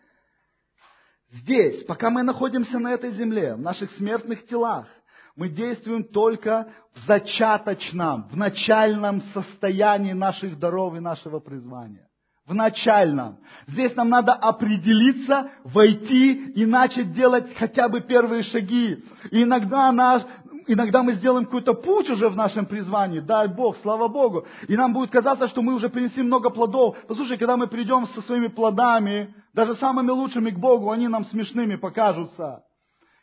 здесь, 1.31 1.85
пока 1.85 2.11
мы 2.11 2.24
находимся 2.24 2.81
на 2.81 2.93
этой 2.93 3.12
земле, 3.12 3.55
в 3.55 3.61
наших 3.61 3.93
смертных 3.93 4.44
телах, 4.48 4.89
мы 5.37 5.51
действуем 5.51 6.05
только 6.05 6.67
в 6.95 7.07
зачаточном, 7.07 8.29
в 8.31 8.37
начальном 8.37 9.21
состоянии 9.35 10.13
наших 10.13 10.59
даров 10.59 10.97
и 10.97 11.01
нашего 11.01 11.41
призвания. 11.41 12.09
В 12.47 12.55
начальном. 12.55 13.39
Здесь 13.67 13.95
нам 13.97 14.09
надо 14.09 14.33
определиться, 14.33 15.51
войти 15.65 16.53
и 16.53 16.65
начать 16.65 17.13
делать 17.13 17.55
хотя 17.57 17.89
бы 17.89 18.01
первые 18.01 18.45
шаги. 18.45 19.05
И 19.31 19.43
иногда, 19.43 19.91
наш, 19.91 20.23
иногда 20.69 21.03
мы 21.03 21.15
сделаем 21.15 21.45
какой-то 21.45 21.75
путь 21.75 22.09
уже 22.09 22.29
в 22.29 22.37
нашем 22.37 22.65
призвании, 22.65 23.19
дай 23.19 23.49
Бог, 23.49 23.77
слава 23.83 24.09
Богу. 24.09 24.47
И 24.69 24.77
нам 24.77 24.95
будет 24.95 25.11
казаться, 25.11 25.49
что 25.49 25.61
мы 25.61 25.75
уже 25.75 25.89
принесли 25.89 26.23
много 26.23 26.51
плодов. 26.51 26.97
Послушай, 27.09 27.37
когда 27.37 27.57
мы 27.57 27.67
придем 27.67 28.07
со 28.07 28.23
своими 28.23 28.47
плодами, 28.47 29.35
даже 29.53 29.75
самыми 29.75 30.11
лучшими 30.11 30.51
к 30.51 30.59
Богу, 30.59 30.93
они 30.93 31.09
нам 31.09 31.25
смешными 31.25 31.75
покажутся. 31.75 32.63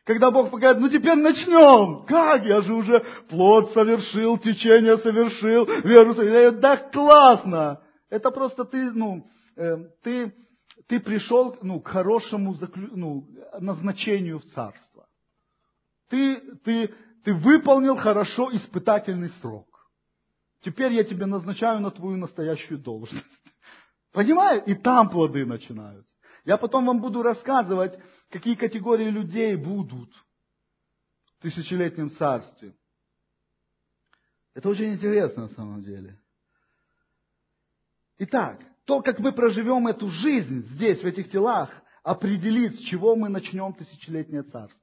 Когда 0.05 0.31
Бог 0.31 0.51
покажет, 0.51 0.81
ну 0.81 0.89
теперь 0.89 1.15
начнем. 1.15 2.05
Как? 2.05 2.45
Я 2.45 2.61
же 2.61 2.73
уже 2.73 2.99
плод 3.29 3.71
совершил, 3.71 4.37
течение 4.37 4.97
совершил, 4.97 5.65
веру 5.65 6.13
совершил. 6.13 6.59
Да 6.59 6.77
классно! 6.77 7.81
Это 8.09 8.29
просто 8.29 8.65
ты, 8.65 8.91
ну, 8.91 9.25
э, 9.55 9.77
ты, 10.03 10.33
ты 10.87 10.99
пришел 10.99 11.57
ну, 11.61 11.79
к 11.79 11.87
хорошему 11.87 12.53
заклю, 12.55 12.89
ну, 12.91 13.27
назначению 13.59 14.39
в 14.39 14.45
царство. 14.45 15.07
Ты, 16.09 16.35
ты, 16.65 16.93
ты 17.23 17.33
выполнил 17.33 17.95
хорошо 17.95 18.53
испытательный 18.53 19.29
срок. 19.41 19.67
Теперь 20.61 20.91
я 20.93 21.03
тебе 21.05 21.25
назначаю 21.25 21.79
на 21.79 21.91
твою 21.91 22.17
настоящую 22.17 22.77
должность. 22.77 23.25
Понимаешь? 24.11 24.63
И 24.65 24.75
там 24.75 25.09
плоды 25.09 25.45
начинаются. 25.45 26.13
Я 26.45 26.57
потом 26.57 26.85
вам 26.85 26.99
буду 26.99 27.23
рассказывать, 27.23 27.97
какие 28.33 28.55
категории 28.55 29.11
людей 29.11 29.55
будут 29.55 30.11
в 31.37 31.43
тысячелетнем 31.43 32.09
царстве. 32.09 32.75
Это 34.55 34.69
очень 34.69 34.91
интересно 34.91 35.43
на 35.43 35.49
самом 35.49 35.83
деле. 35.83 36.19
Итак, 38.17 38.59
то, 38.85 39.03
как 39.03 39.19
мы 39.19 39.33
проживем 39.33 39.85
эту 39.85 40.09
жизнь 40.09 40.65
здесь, 40.73 41.01
в 41.01 41.05
этих 41.05 41.29
телах, 41.29 41.69
определит, 42.01 42.75
с 42.75 42.79
чего 42.79 43.15
мы 43.15 43.29
начнем 43.29 43.71
тысячелетнее 43.71 44.41
царство. 44.41 44.81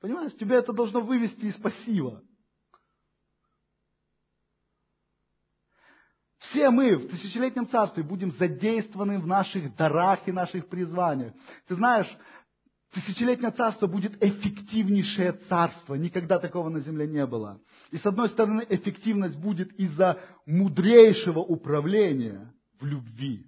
Понимаешь, 0.00 0.36
тебя 0.36 0.56
это 0.56 0.74
должно 0.74 1.00
вывести 1.00 1.46
из 1.46 1.56
пассива. 1.56 2.22
Все 6.50 6.70
мы 6.70 6.96
в 6.96 7.08
тысячелетнем 7.08 7.68
царстве 7.68 8.02
будем 8.02 8.30
задействованы 8.32 9.18
в 9.18 9.26
наших 9.26 9.74
дарах 9.76 10.26
и 10.26 10.32
наших 10.32 10.68
призваниях. 10.68 11.32
Ты 11.68 11.74
знаешь, 11.74 12.08
тысячелетнее 12.92 13.50
царство 13.50 13.86
будет 13.86 14.22
эффективнейшее 14.22 15.32
царство. 15.48 15.94
Никогда 15.94 16.38
такого 16.38 16.68
на 16.68 16.80
земле 16.80 17.06
не 17.06 17.26
было. 17.26 17.60
И 17.90 17.98
с 17.98 18.06
одной 18.06 18.28
стороны, 18.28 18.66
эффективность 18.68 19.36
будет 19.36 19.72
из-за 19.78 20.20
мудрейшего 20.46 21.40
управления 21.40 22.52
в 22.80 22.86
любви. 22.86 23.46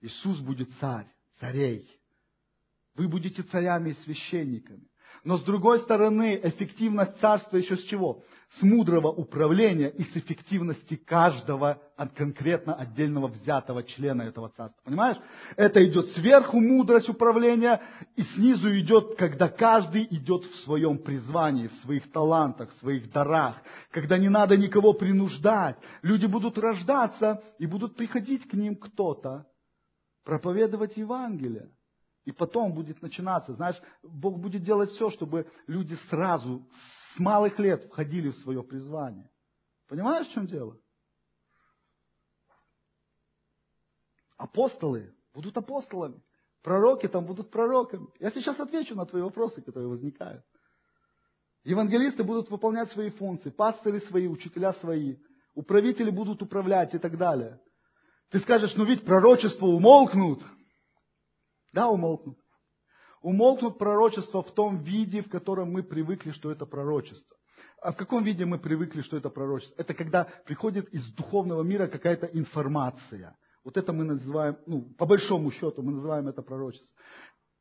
Иисус 0.00 0.38
будет 0.40 0.68
царь, 0.80 1.06
царей. 1.40 1.88
Вы 2.94 3.08
будете 3.08 3.42
царями 3.42 3.90
и 3.90 3.94
священниками. 3.94 4.86
Но 5.24 5.38
с 5.38 5.42
другой 5.42 5.80
стороны, 5.80 6.38
эффективность 6.42 7.18
царства 7.18 7.56
еще 7.56 7.78
с 7.78 7.82
чего? 7.84 8.22
С 8.58 8.62
мудрого 8.62 9.08
управления 9.08 9.88
и 9.88 10.04
с 10.04 10.16
эффективности 10.16 10.96
каждого 10.96 11.80
конкретно 12.14 12.74
отдельного 12.74 13.28
взятого 13.28 13.82
члена 13.84 14.22
этого 14.22 14.50
царства. 14.50 14.82
Понимаешь? 14.84 15.16
Это 15.56 15.82
идет 15.84 16.10
сверху 16.10 16.60
мудрость 16.60 17.08
управления, 17.08 17.80
и 18.16 18.22
снизу 18.22 18.68
идет, 18.78 19.16
когда 19.16 19.48
каждый 19.48 20.06
идет 20.10 20.44
в 20.44 20.56
своем 20.56 20.98
призвании, 20.98 21.68
в 21.68 21.74
своих 21.76 22.12
талантах, 22.12 22.70
в 22.70 22.78
своих 22.80 23.10
дарах, 23.10 23.56
когда 23.90 24.18
не 24.18 24.28
надо 24.28 24.58
никого 24.58 24.92
принуждать. 24.92 25.76
Люди 26.02 26.26
будут 26.26 26.58
рождаться 26.58 27.42
и 27.58 27.66
будут 27.66 27.96
приходить 27.96 28.46
к 28.46 28.52
ним 28.52 28.76
кто-то, 28.76 29.46
проповедовать 30.22 30.98
Евангелие. 30.98 31.70
И 32.24 32.32
потом 32.32 32.72
будет 32.72 33.02
начинаться, 33.02 33.54
знаешь, 33.54 33.80
Бог 34.02 34.38
будет 34.38 34.62
делать 34.62 34.90
все, 34.90 35.10
чтобы 35.10 35.46
люди 35.66 35.94
сразу, 36.08 36.66
с 37.14 37.18
малых 37.18 37.58
лет 37.58 37.84
входили 37.84 38.30
в 38.30 38.36
свое 38.36 38.62
призвание. 38.62 39.30
Понимаешь, 39.88 40.26
в 40.26 40.32
чем 40.32 40.46
дело? 40.46 40.78
Апостолы 44.36 45.14
будут 45.32 45.56
апостолами. 45.56 46.22
Пророки 46.62 47.06
там 47.08 47.26
будут 47.26 47.50
пророками. 47.50 48.06
Я 48.18 48.30
сейчас 48.30 48.58
отвечу 48.58 48.94
на 48.94 49.04
твои 49.04 49.22
вопросы, 49.22 49.60
которые 49.60 49.88
возникают. 49.88 50.42
Евангелисты 51.62 52.24
будут 52.24 52.50
выполнять 52.50 52.90
свои 52.90 53.10
функции, 53.10 53.50
пастыри 53.50 53.98
свои, 54.00 54.26
учителя 54.26 54.72
свои, 54.74 55.16
управители 55.54 56.10
будут 56.10 56.42
управлять 56.42 56.94
и 56.94 56.98
так 56.98 57.16
далее. 57.18 57.60
Ты 58.30 58.40
скажешь, 58.40 58.74
ну 58.76 58.84
ведь 58.84 59.04
пророчества 59.04 59.66
умолкнут. 59.66 60.42
Да, 61.74 61.88
умолкнут. 61.88 62.38
Умолкнут 63.20 63.78
пророчество 63.78 64.42
в 64.42 64.54
том 64.54 64.82
виде, 64.82 65.22
в 65.22 65.28
котором 65.28 65.72
мы 65.72 65.82
привыкли, 65.82 66.30
что 66.30 66.52
это 66.52 66.66
пророчество. 66.66 67.36
А 67.82 67.92
в 67.92 67.96
каком 67.96 68.22
виде 68.22 68.44
мы 68.44 68.58
привыкли, 68.58 69.02
что 69.02 69.16
это 69.16 69.28
пророчество? 69.28 69.74
Это 69.76 69.92
когда 69.92 70.24
приходит 70.46 70.88
из 70.94 71.04
духовного 71.14 71.62
мира 71.62 71.88
какая-то 71.88 72.26
информация. 72.26 73.36
Вот 73.64 73.76
это 73.76 73.92
мы 73.92 74.04
называем, 74.04 74.56
ну, 74.66 74.82
по 74.94 75.04
большому 75.04 75.50
счету, 75.50 75.82
мы 75.82 75.92
называем 75.92 76.28
это 76.28 76.42
пророчество. 76.42 76.94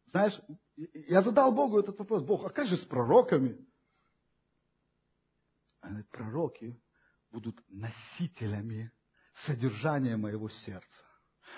Знаешь, 0.08 0.40
я 0.76 1.24
задал 1.24 1.52
Богу 1.52 1.80
этот 1.80 1.98
вопрос. 1.98 2.24
Бог, 2.24 2.46
а 2.46 2.50
как 2.50 2.68
же 2.68 2.78
с 2.78 2.86
пророками? 2.86 3.58
Пророки 6.12 6.80
будут 7.32 7.58
носителями 7.68 8.92
содержания 9.46 10.18
моего 10.18 10.50
сердца. 10.50 11.03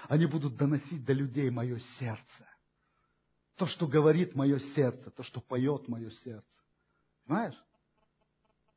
Они 0.07 0.25
будут 0.25 0.55
доносить 0.55 1.03
до 1.05 1.13
людей 1.13 1.49
мое 1.49 1.79
сердце. 1.99 2.49
То, 3.55 3.67
что 3.67 3.87
говорит 3.87 4.35
мое 4.35 4.59
сердце, 4.59 5.09
то, 5.11 5.23
что 5.23 5.39
поет 5.41 5.87
мое 5.87 6.09
сердце. 6.09 6.45
Знаешь? 7.25 7.55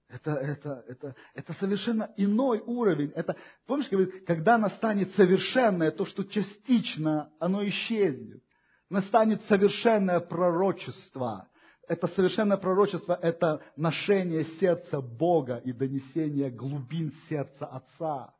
Это, 0.08 0.30
это, 0.30 0.84
это, 0.88 1.14
это 1.34 1.52
совершенно 1.54 2.10
иной 2.16 2.60
уровень. 2.64 3.10
Это, 3.14 3.36
помнишь, 3.66 3.90
говорит, 3.90 4.24
когда 4.26 4.56
настанет 4.56 5.14
совершенное, 5.14 5.90
то, 5.90 6.06
что 6.06 6.24
частично, 6.24 7.30
оно 7.38 7.66
исчезнет. 7.68 8.42
Настанет 8.88 9.42
совершенное 9.44 10.20
пророчество. 10.20 11.48
Это 11.88 12.06
совершенное 12.08 12.56
пророчество– 12.56 13.18
это 13.22 13.62
ношение 13.76 14.44
сердца 14.60 15.00
Бога 15.00 15.56
и 15.56 15.72
донесение 15.72 16.50
глубин 16.50 17.12
сердца 17.28 17.66
Отца. 17.66 18.34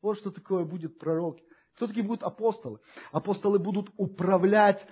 Вот 0.00 0.18
что 0.18 0.30
такое 0.30 0.64
будет 0.64 0.98
пророк. 0.98 1.38
Кто 1.76 1.86
такие 1.86 2.04
будут 2.04 2.22
апостолы? 2.22 2.78
Апостолы 3.12 3.58
будут 3.58 3.90
управлять 3.96 4.86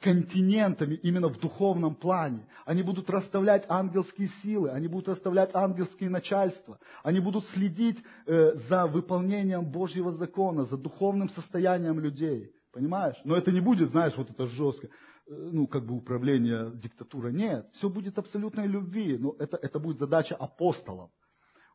континентами 0.00 0.94
именно 0.96 1.28
в 1.28 1.38
духовном 1.40 1.94
плане. 1.94 2.46
Они 2.64 2.82
будут 2.82 3.08
расставлять 3.08 3.64
ангельские 3.68 4.28
силы, 4.42 4.70
они 4.70 4.88
будут 4.88 5.08
расставлять 5.08 5.54
ангельские 5.54 6.10
начальства, 6.10 6.78
они 7.02 7.20
будут 7.20 7.46
следить 7.46 7.98
э, 8.26 8.56
за 8.68 8.86
выполнением 8.86 9.70
Божьего 9.70 10.12
закона, 10.12 10.66
за 10.66 10.76
духовным 10.76 11.28
состоянием 11.30 11.98
людей. 11.98 12.52
Понимаешь? 12.72 13.16
Но 13.24 13.34
это 13.34 13.52
не 13.52 13.60
будет, 13.60 13.88
знаешь, 13.90 14.14
вот 14.18 14.30
это 14.30 14.46
жестко, 14.46 14.88
э, 14.88 14.90
ну, 15.30 15.66
как 15.66 15.86
бы 15.86 15.94
управление, 15.94 16.72
диктатура. 16.74 17.28
Нет, 17.28 17.66
все 17.72 17.88
будет 17.88 18.18
абсолютной 18.18 18.66
любви. 18.66 19.16
Но 19.16 19.34
это, 19.38 19.56
это 19.56 19.78
будет 19.78 19.98
задача 19.98 20.34
апостолов. 20.34 21.10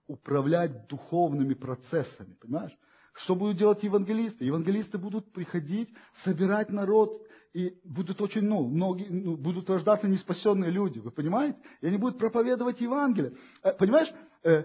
Управлять 0.05 0.87
духовными 0.87 1.55
процессами, 1.55 2.35
понимаешь? 2.39 2.77
Что 3.13 3.35
будут 3.35 3.57
делать 3.57 3.83
евангелисты? 3.83 4.45
Евангелисты 4.45 4.97
будут 4.97 5.31
приходить, 5.33 5.89
собирать 6.23 6.69
народ, 6.69 7.21
и 7.53 7.77
будут 7.83 8.21
очень, 8.21 8.43
ну, 8.43 8.65
многие, 8.67 9.09
ну, 9.09 9.35
будут 9.35 9.69
рождаться 9.69 10.07
неспасенные 10.07 10.71
люди, 10.71 10.99
вы 10.99 11.11
понимаете? 11.11 11.59
И 11.81 11.87
они 11.87 11.97
будут 11.97 12.17
проповедовать 12.17 12.79
Евангелие. 12.79 13.35
Э, 13.61 13.73
понимаешь, 13.73 14.07
э, 14.43 14.63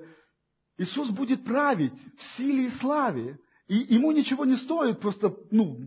Иисус 0.79 1.11
будет 1.11 1.45
править 1.45 1.93
в 1.93 2.37
силе 2.37 2.67
и 2.67 2.71
славе, 2.79 3.41
и 3.67 3.77
ему 3.95 4.13
ничего 4.13 4.45
не 4.45 4.57
стоит 4.57 5.01
просто, 5.01 5.37
ну, 5.51 5.81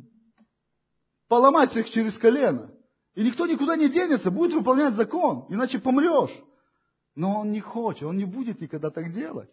поломать 1.29 1.71
всех 1.71 1.89
через 1.89 2.17
колено. 2.17 2.73
И 3.15 3.23
никто 3.23 3.45
никуда 3.45 3.77
не 3.77 3.89
денется, 3.89 4.29
будет 4.29 4.53
выполнять 4.53 4.95
закон, 4.95 5.45
иначе 5.49 5.79
помрешь. 5.79 6.35
Но 7.15 7.39
он 7.39 7.51
не 7.51 7.61
хочет, 7.61 8.03
он 8.03 8.17
не 8.17 8.25
будет 8.25 8.59
никогда 8.59 8.89
так 8.89 9.13
делать. 9.13 9.49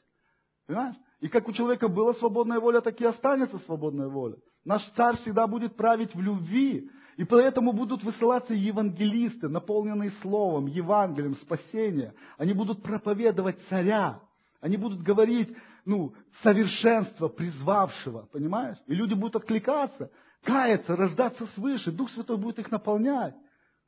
Понимаешь? 0.66 0.97
И 1.21 1.29
как 1.29 1.49
у 1.49 1.53
человека 1.53 1.89
была 1.89 2.15
свободная 2.15 2.61
воля, 2.61 2.81
так 2.81 3.01
и 3.01 3.05
останется 3.05 3.59
свободная 3.61 4.09
воля. 4.09 4.37
Наш 4.65 4.85
царь 4.97 5.17
всегда 5.19 5.47
будет 5.47 5.77
править 5.77 6.15
в 6.15 6.21
любви. 6.21 6.91
И 7.17 7.25
поэтому 7.25 7.73
будут 7.73 8.03
высылаться 8.03 8.53
евангелисты, 8.53 9.49
наполненные 9.49 10.11
словом, 10.21 10.67
Евангелием, 10.67 11.35
спасения. 11.37 12.15
Они 12.37 12.53
будут 12.53 12.83
проповедовать 12.83 13.57
царя. 13.71 14.21
Они 14.61 14.77
будут 14.77 15.03
говорить, 15.03 15.57
ну, 15.87 16.15
совершенство 16.43 17.29
призвавшего, 17.29 18.29
понимаешь? 18.33 18.77
И 18.87 18.95
люди 18.95 19.15
будут 19.15 19.37
откликаться, 19.37 20.11
каяться, 20.43 20.97
рождаться 20.97 21.47
свыше. 21.55 21.93
Дух 21.93 22.11
Святой 22.11 22.37
будет 22.37 22.59
их 22.59 22.71
наполнять. 22.71 23.35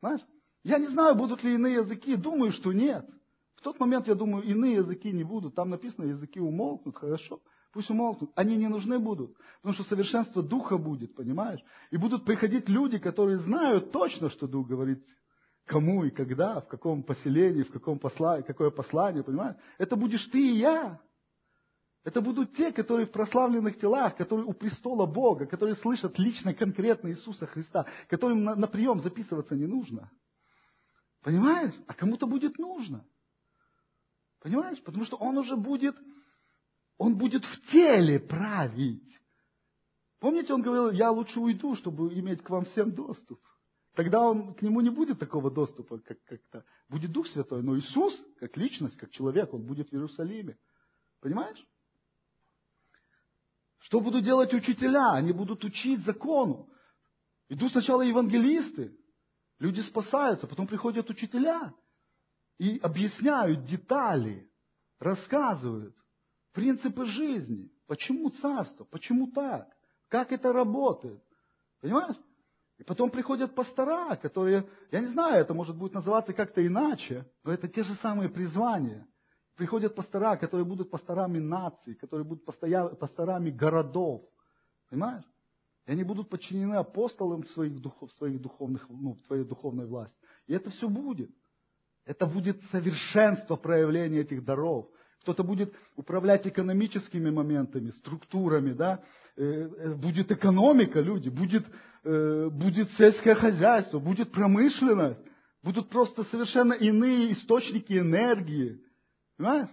Понимаешь? 0.01 0.25
Я 0.65 0.79
не 0.79 0.87
знаю, 0.87 1.15
будут 1.15 1.43
ли 1.43 1.55
иные 1.55 1.75
языки. 1.75 2.17
Думаю, 2.17 2.53
что 2.53 2.73
нет. 2.73 3.05
В 3.59 3.61
тот 3.61 3.81
момент, 3.81 4.07
я 4.07 4.15
думаю, 4.15 4.45
иные 4.45 4.75
языки 4.75 5.11
не 5.11 5.25
будут. 5.25 5.57
Там 5.57 5.71
написано, 5.71 6.05
языки 6.05 6.39
умолкнут, 6.39 6.97
хорошо. 6.97 7.41
Пусть 7.73 7.91
умолкнут. 7.91 8.31
Они 8.37 8.57
не 8.57 8.69
нужны 8.69 9.01
будут. 9.01 9.37
Потому 9.57 9.75
что 9.75 9.83
совершенство 9.83 10.45
Духа 10.45 10.79
будет, 10.79 11.17
понимаешь? 11.17 11.61
И 11.91 11.97
будут 11.97 12.25
приходить 12.25 12.69
люди, 12.69 12.99
которые 12.99 13.39
знают 13.39 13.91
точно, 13.91 14.31
что 14.31 14.47
Дух 14.47 14.69
говорит 14.69 15.05
кому 15.67 16.05
и 16.05 16.11
когда, 16.11 16.61
в 16.61 16.69
каком 16.69 17.03
поселении, 17.03 17.65
в 17.65 17.73
каком 17.73 17.99
послании, 17.99 18.45
какое 18.47 18.71
послание, 18.71 19.25
понимаешь? 19.25 19.57
Это 19.77 19.97
будешь 19.97 20.25
ты 20.27 20.41
и 20.41 20.59
я. 20.59 21.01
Это 22.05 22.21
будут 22.21 22.55
те, 22.55 22.71
которые 22.71 23.07
в 23.07 23.11
прославленных 23.11 23.77
телах, 23.81 24.17
которые 24.17 24.47
у 24.47 24.53
престола 24.53 25.05
Бога, 25.05 25.47
которые 25.47 25.75
слышат 25.75 26.17
лично, 26.17 26.55
конкретно 26.55 27.09
Иисуса 27.09 27.47
Христа, 27.47 27.87
которым 28.07 28.45
на, 28.45 28.55
на 28.55 28.69
прием 28.69 29.01
записываться 29.01 29.57
не 29.57 29.67
нужно. 29.67 30.13
Понимаешь? 31.25 31.75
А 31.89 31.95
кому-то 31.95 32.29
будет 32.29 32.57
нужно. 32.57 33.05
Понимаешь? 34.41 34.83
Потому 34.83 35.05
что 35.05 35.17
он 35.17 35.37
уже 35.39 35.57
будет, 35.57 35.97
он 36.97 37.17
будет 37.17 37.45
в 37.45 37.71
теле 37.71 38.21
править. 38.21 39.21
Помните, 40.21 40.53
он 40.53 40.63
говорил, 40.63 40.91
я 40.91 41.11
лучше 41.11 41.39
уйду, 41.41 41.75
чтобы 41.77 42.13
иметь 42.15 42.43
к 42.43 42.51
вам 42.51 42.65
всем 42.65 42.93
доступ. 42.93 43.41
Тогда 43.95 44.21
он, 44.21 44.55
к 44.55 44.63
нему 44.63 44.81
не 44.81 44.91
будет 44.91 45.19
такого 45.19 45.51
доступа, 45.51 45.99
как 45.99 46.23
как-то. 46.25 46.65
Будет 46.89 47.11
Дух 47.11 47.27
Святой, 47.29 47.63
но 47.63 47.77
Иисус, 47.77 48.15
как 48.39 48.57
личность, 48.57 48.97
как 48.97 49.11
человек, 49.11 49.53
он 49.53 49.63
будет 49.63 49.91
в 49.91 49.93
Иерусалиме. 49.93 50.57
Понимаешь? 51.21 51.67
Что 53.79 54.01
будут 54.01 54.25
делать 54.25 54.53
учителя? 54.55 55.13
Они 55.13 55.33
будут 55.33 55.65
учить 55.65 56.05
закону. 56.05 56.69
Идут 57.49 57.73
сначала 57.73 58.03
евангелисты, 58.03 58.97
люди 59.59 59.81
спасаются, 59.81 60.47
потом 60.47 60.67
приходят 60.67 61.09
учителя 61.09 61.73
и 62.59 62.79
объясняют 62.79 63.65
детали, 63.65 64.51
рассказывают 64.99 65.95
принципы 66.53 67.07
жизни. 67.07 67.71
Почему 67.87 68.31
царство? 68.31 68.85
Почему 68.85 69.31
так? 69.31 69.69
Как 70.09 70.33
это 70.33 70.53
работает? 70.53 71.23
Понимаешь? 71.81 72.17
И 72.79 72.85
потом 72.85 73.11
приходят 73.11 73.55
пастора, 73.55 74.17
которые, 74.17 74.69
я 74.93 75.01
не 75.01 75.07
знаю, 75.07 75.41
это 75.41 75.55
может 75.55 75.77
будет 75.77 75.95
называться 75.95 76.33
как-то 76.33 76.65
иначе, 76.65 77.29
но 77.43 77.53
это 77.53 77.69
те 77.69 77.83
же 77.83 77.95
самые 77.97 78.29
призвания. 78.29 79.07
Приходят 79.57 79.97
пастора, 79.97 80.37
которые 80.37 80.65
будут 80.65 80.91
пасторами 80.91 81.39
наций, 81.39 81.97
которые 81.97 82.25
будут 82.25 82.45
пасторами 82.45 83.51
городов. 83.51 84.23
Понимаешь? 84.89 85.25
И 85.87 85.91
они 85.91 86.05
будут 86.05 86.29
подчинены 86.29 86.75
апостолам 86.75 87.45
своих, 87.49 87.81
духов, 87.81 88.13
своих 88.13 88.41
духовных, 88.41 88.89
ну, 88.89 89.17
твоей 89.27 89.45
духовной 89.45 89.87
власти. 89.87 90.17
И 90.47 90.53
это 90.53 90.71
все 90.71 90.89
будет. 90.89 91.31
Это 92.09 92.25
будет 92.25 92.59
совершенство 92.73 93.57
проявления 93.57 94.21
этих 94.21 94.43
даров. 94.43 94.89
Кто-то 95.21 95.45
будет 95.45 95.75
управлять 95.95 96.47
экономическими 96.47 97.29
моментами, 97.29 97.91
структурами, 97.91 98.73
да? 98.73 99.03
Э, 99.37 99.43
э, 99.45 99.95
будет 99.95 100.33
экономика, 100.33 101.01
люди, 101.01 101.29
будет, 101.29 101.67
э, 102.05 102.49
будет 102.51 102.91
сельское 102.93 103.35
хозяйство, 103.35 103.99
будет 103.99 104.33
промышленность, 104.33 105.21
будут 105.63 105.91
просто 105.91 106.25
совершенно 106.25 106.73
иные 106.73 107.35
источники 107.35 107.93
энергии. 107.99 108.81
Понимаешь? 109.37 109.69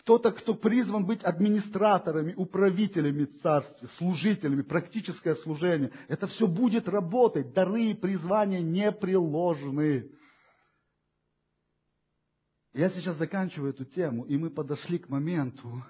Кто-то, 0.00 0.32
кто 0.32 0.52
призван 0.52 1.06
быть 1.06 1.22
администраторами, 1.22 2.34
управителями 2.36 3.24
царства, 3.42 3.86
служителями, 3.96 4.60
практическое 4.60 5.34
служение. 5.36 5.92
Это 6.08 6.26
все 6.26 6.46
будет 6.46 6.90
работать. 6.90 7.54
Дары 7.54 7.84
и 7.84 7.94
призвания 7.94 8.60
не 8.60 8.92
приложены. 8.92 10.10
Я 12.72 12.88
сейчас 12.90 13.16
заканчиваю 13.16 13.72
эту 13.72 13.84
тему, 13.84 14.24
и 14.24 14.36
мы 14.36 14.50
подошли 14.50 14.98
к 14.98 15.08
моменту, 15.08 15.84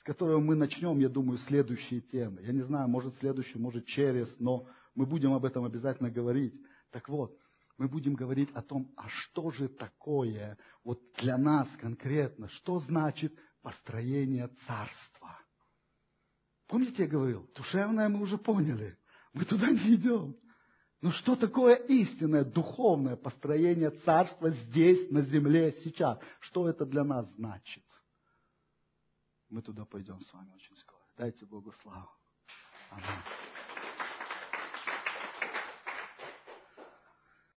с 0.00 0.04
которого 0.04 0.40
мы 0.40 0.54
начнем, 0.54 0.98
я 0.98 1.10
думаю, 1.10 1.38
следующие 1.38 2.00
темы. 2.00 2.40
Я 2.42 2.52
не 2.52 2.62
знаю, 2.62 2.88
может 2.88 3.14
следующий, 3.18 3.58
может 3.58 3.84
через, 3.86 4.34
но 4.38 4.66
мы 4.94 5.04
будем 5.04 5.34
об 5.34 5.44
этом 5.44 5.64
обязательно 5.64 6.10
говорить. 6.10 6.54
Так 6.90 7.10
вот, 7.10 7.38
мы 7.76 7.88
будем 7.88 8.14
говорить 8.14 8.50
о 8.54 8.62
том, 8.62 8.90
а 8.96 9.08
что 9.08 9.50
же 9.50 9.68
такое 9.68 10.56
вот 10.82 11.00
для 11.18 11.36
нас 11.36 11.68
конкретно, 11.78 12.48
что 12.48 12.80
значит 12.80 13.38
построение 13.60 14.48
царства. 14.66 15.38
Помните, 16.68 17.02
я 17.02 17.08
говорил, 17.08 17.50
душевное 17.54 18.08
мы 18.08 18.20
уже 18.20 18.38
поняли, 18.38 18.96
мы 19.34 19.44
туда 19.44 19.70
не 19.70 19.96
идем. 19.96 20.36
Но 21.04 21.10
ну 21.10 21.16
что 21.16 21.36
такое 21.36 21.74
истинное 21.74 22.46
духовное 22.46 23.14
построение 23.14 23.90
царства 23.90 24.48
здесь, 24.48 25.10
на 25.10 25.20
земле, 25.20 25.74
сейчас? 25.84 26.18
Что 26.40 26.66
это 26.66 26.86
для 26.86 27.04
нас 27.04 27.26
значит? 27.36 27.84
Мы 29.50 29.60
туда 29.60 29.84
пойдем 29.84 30.18
с 30.22 30.32
вами 30.32 30.54
очень 30.54 30.74
скоро. 30.78 31.02
Дайте 31.18 31.44
Богу 31.44 31.72
славу. 31.82 32.08
Аминь. 32.90 33.53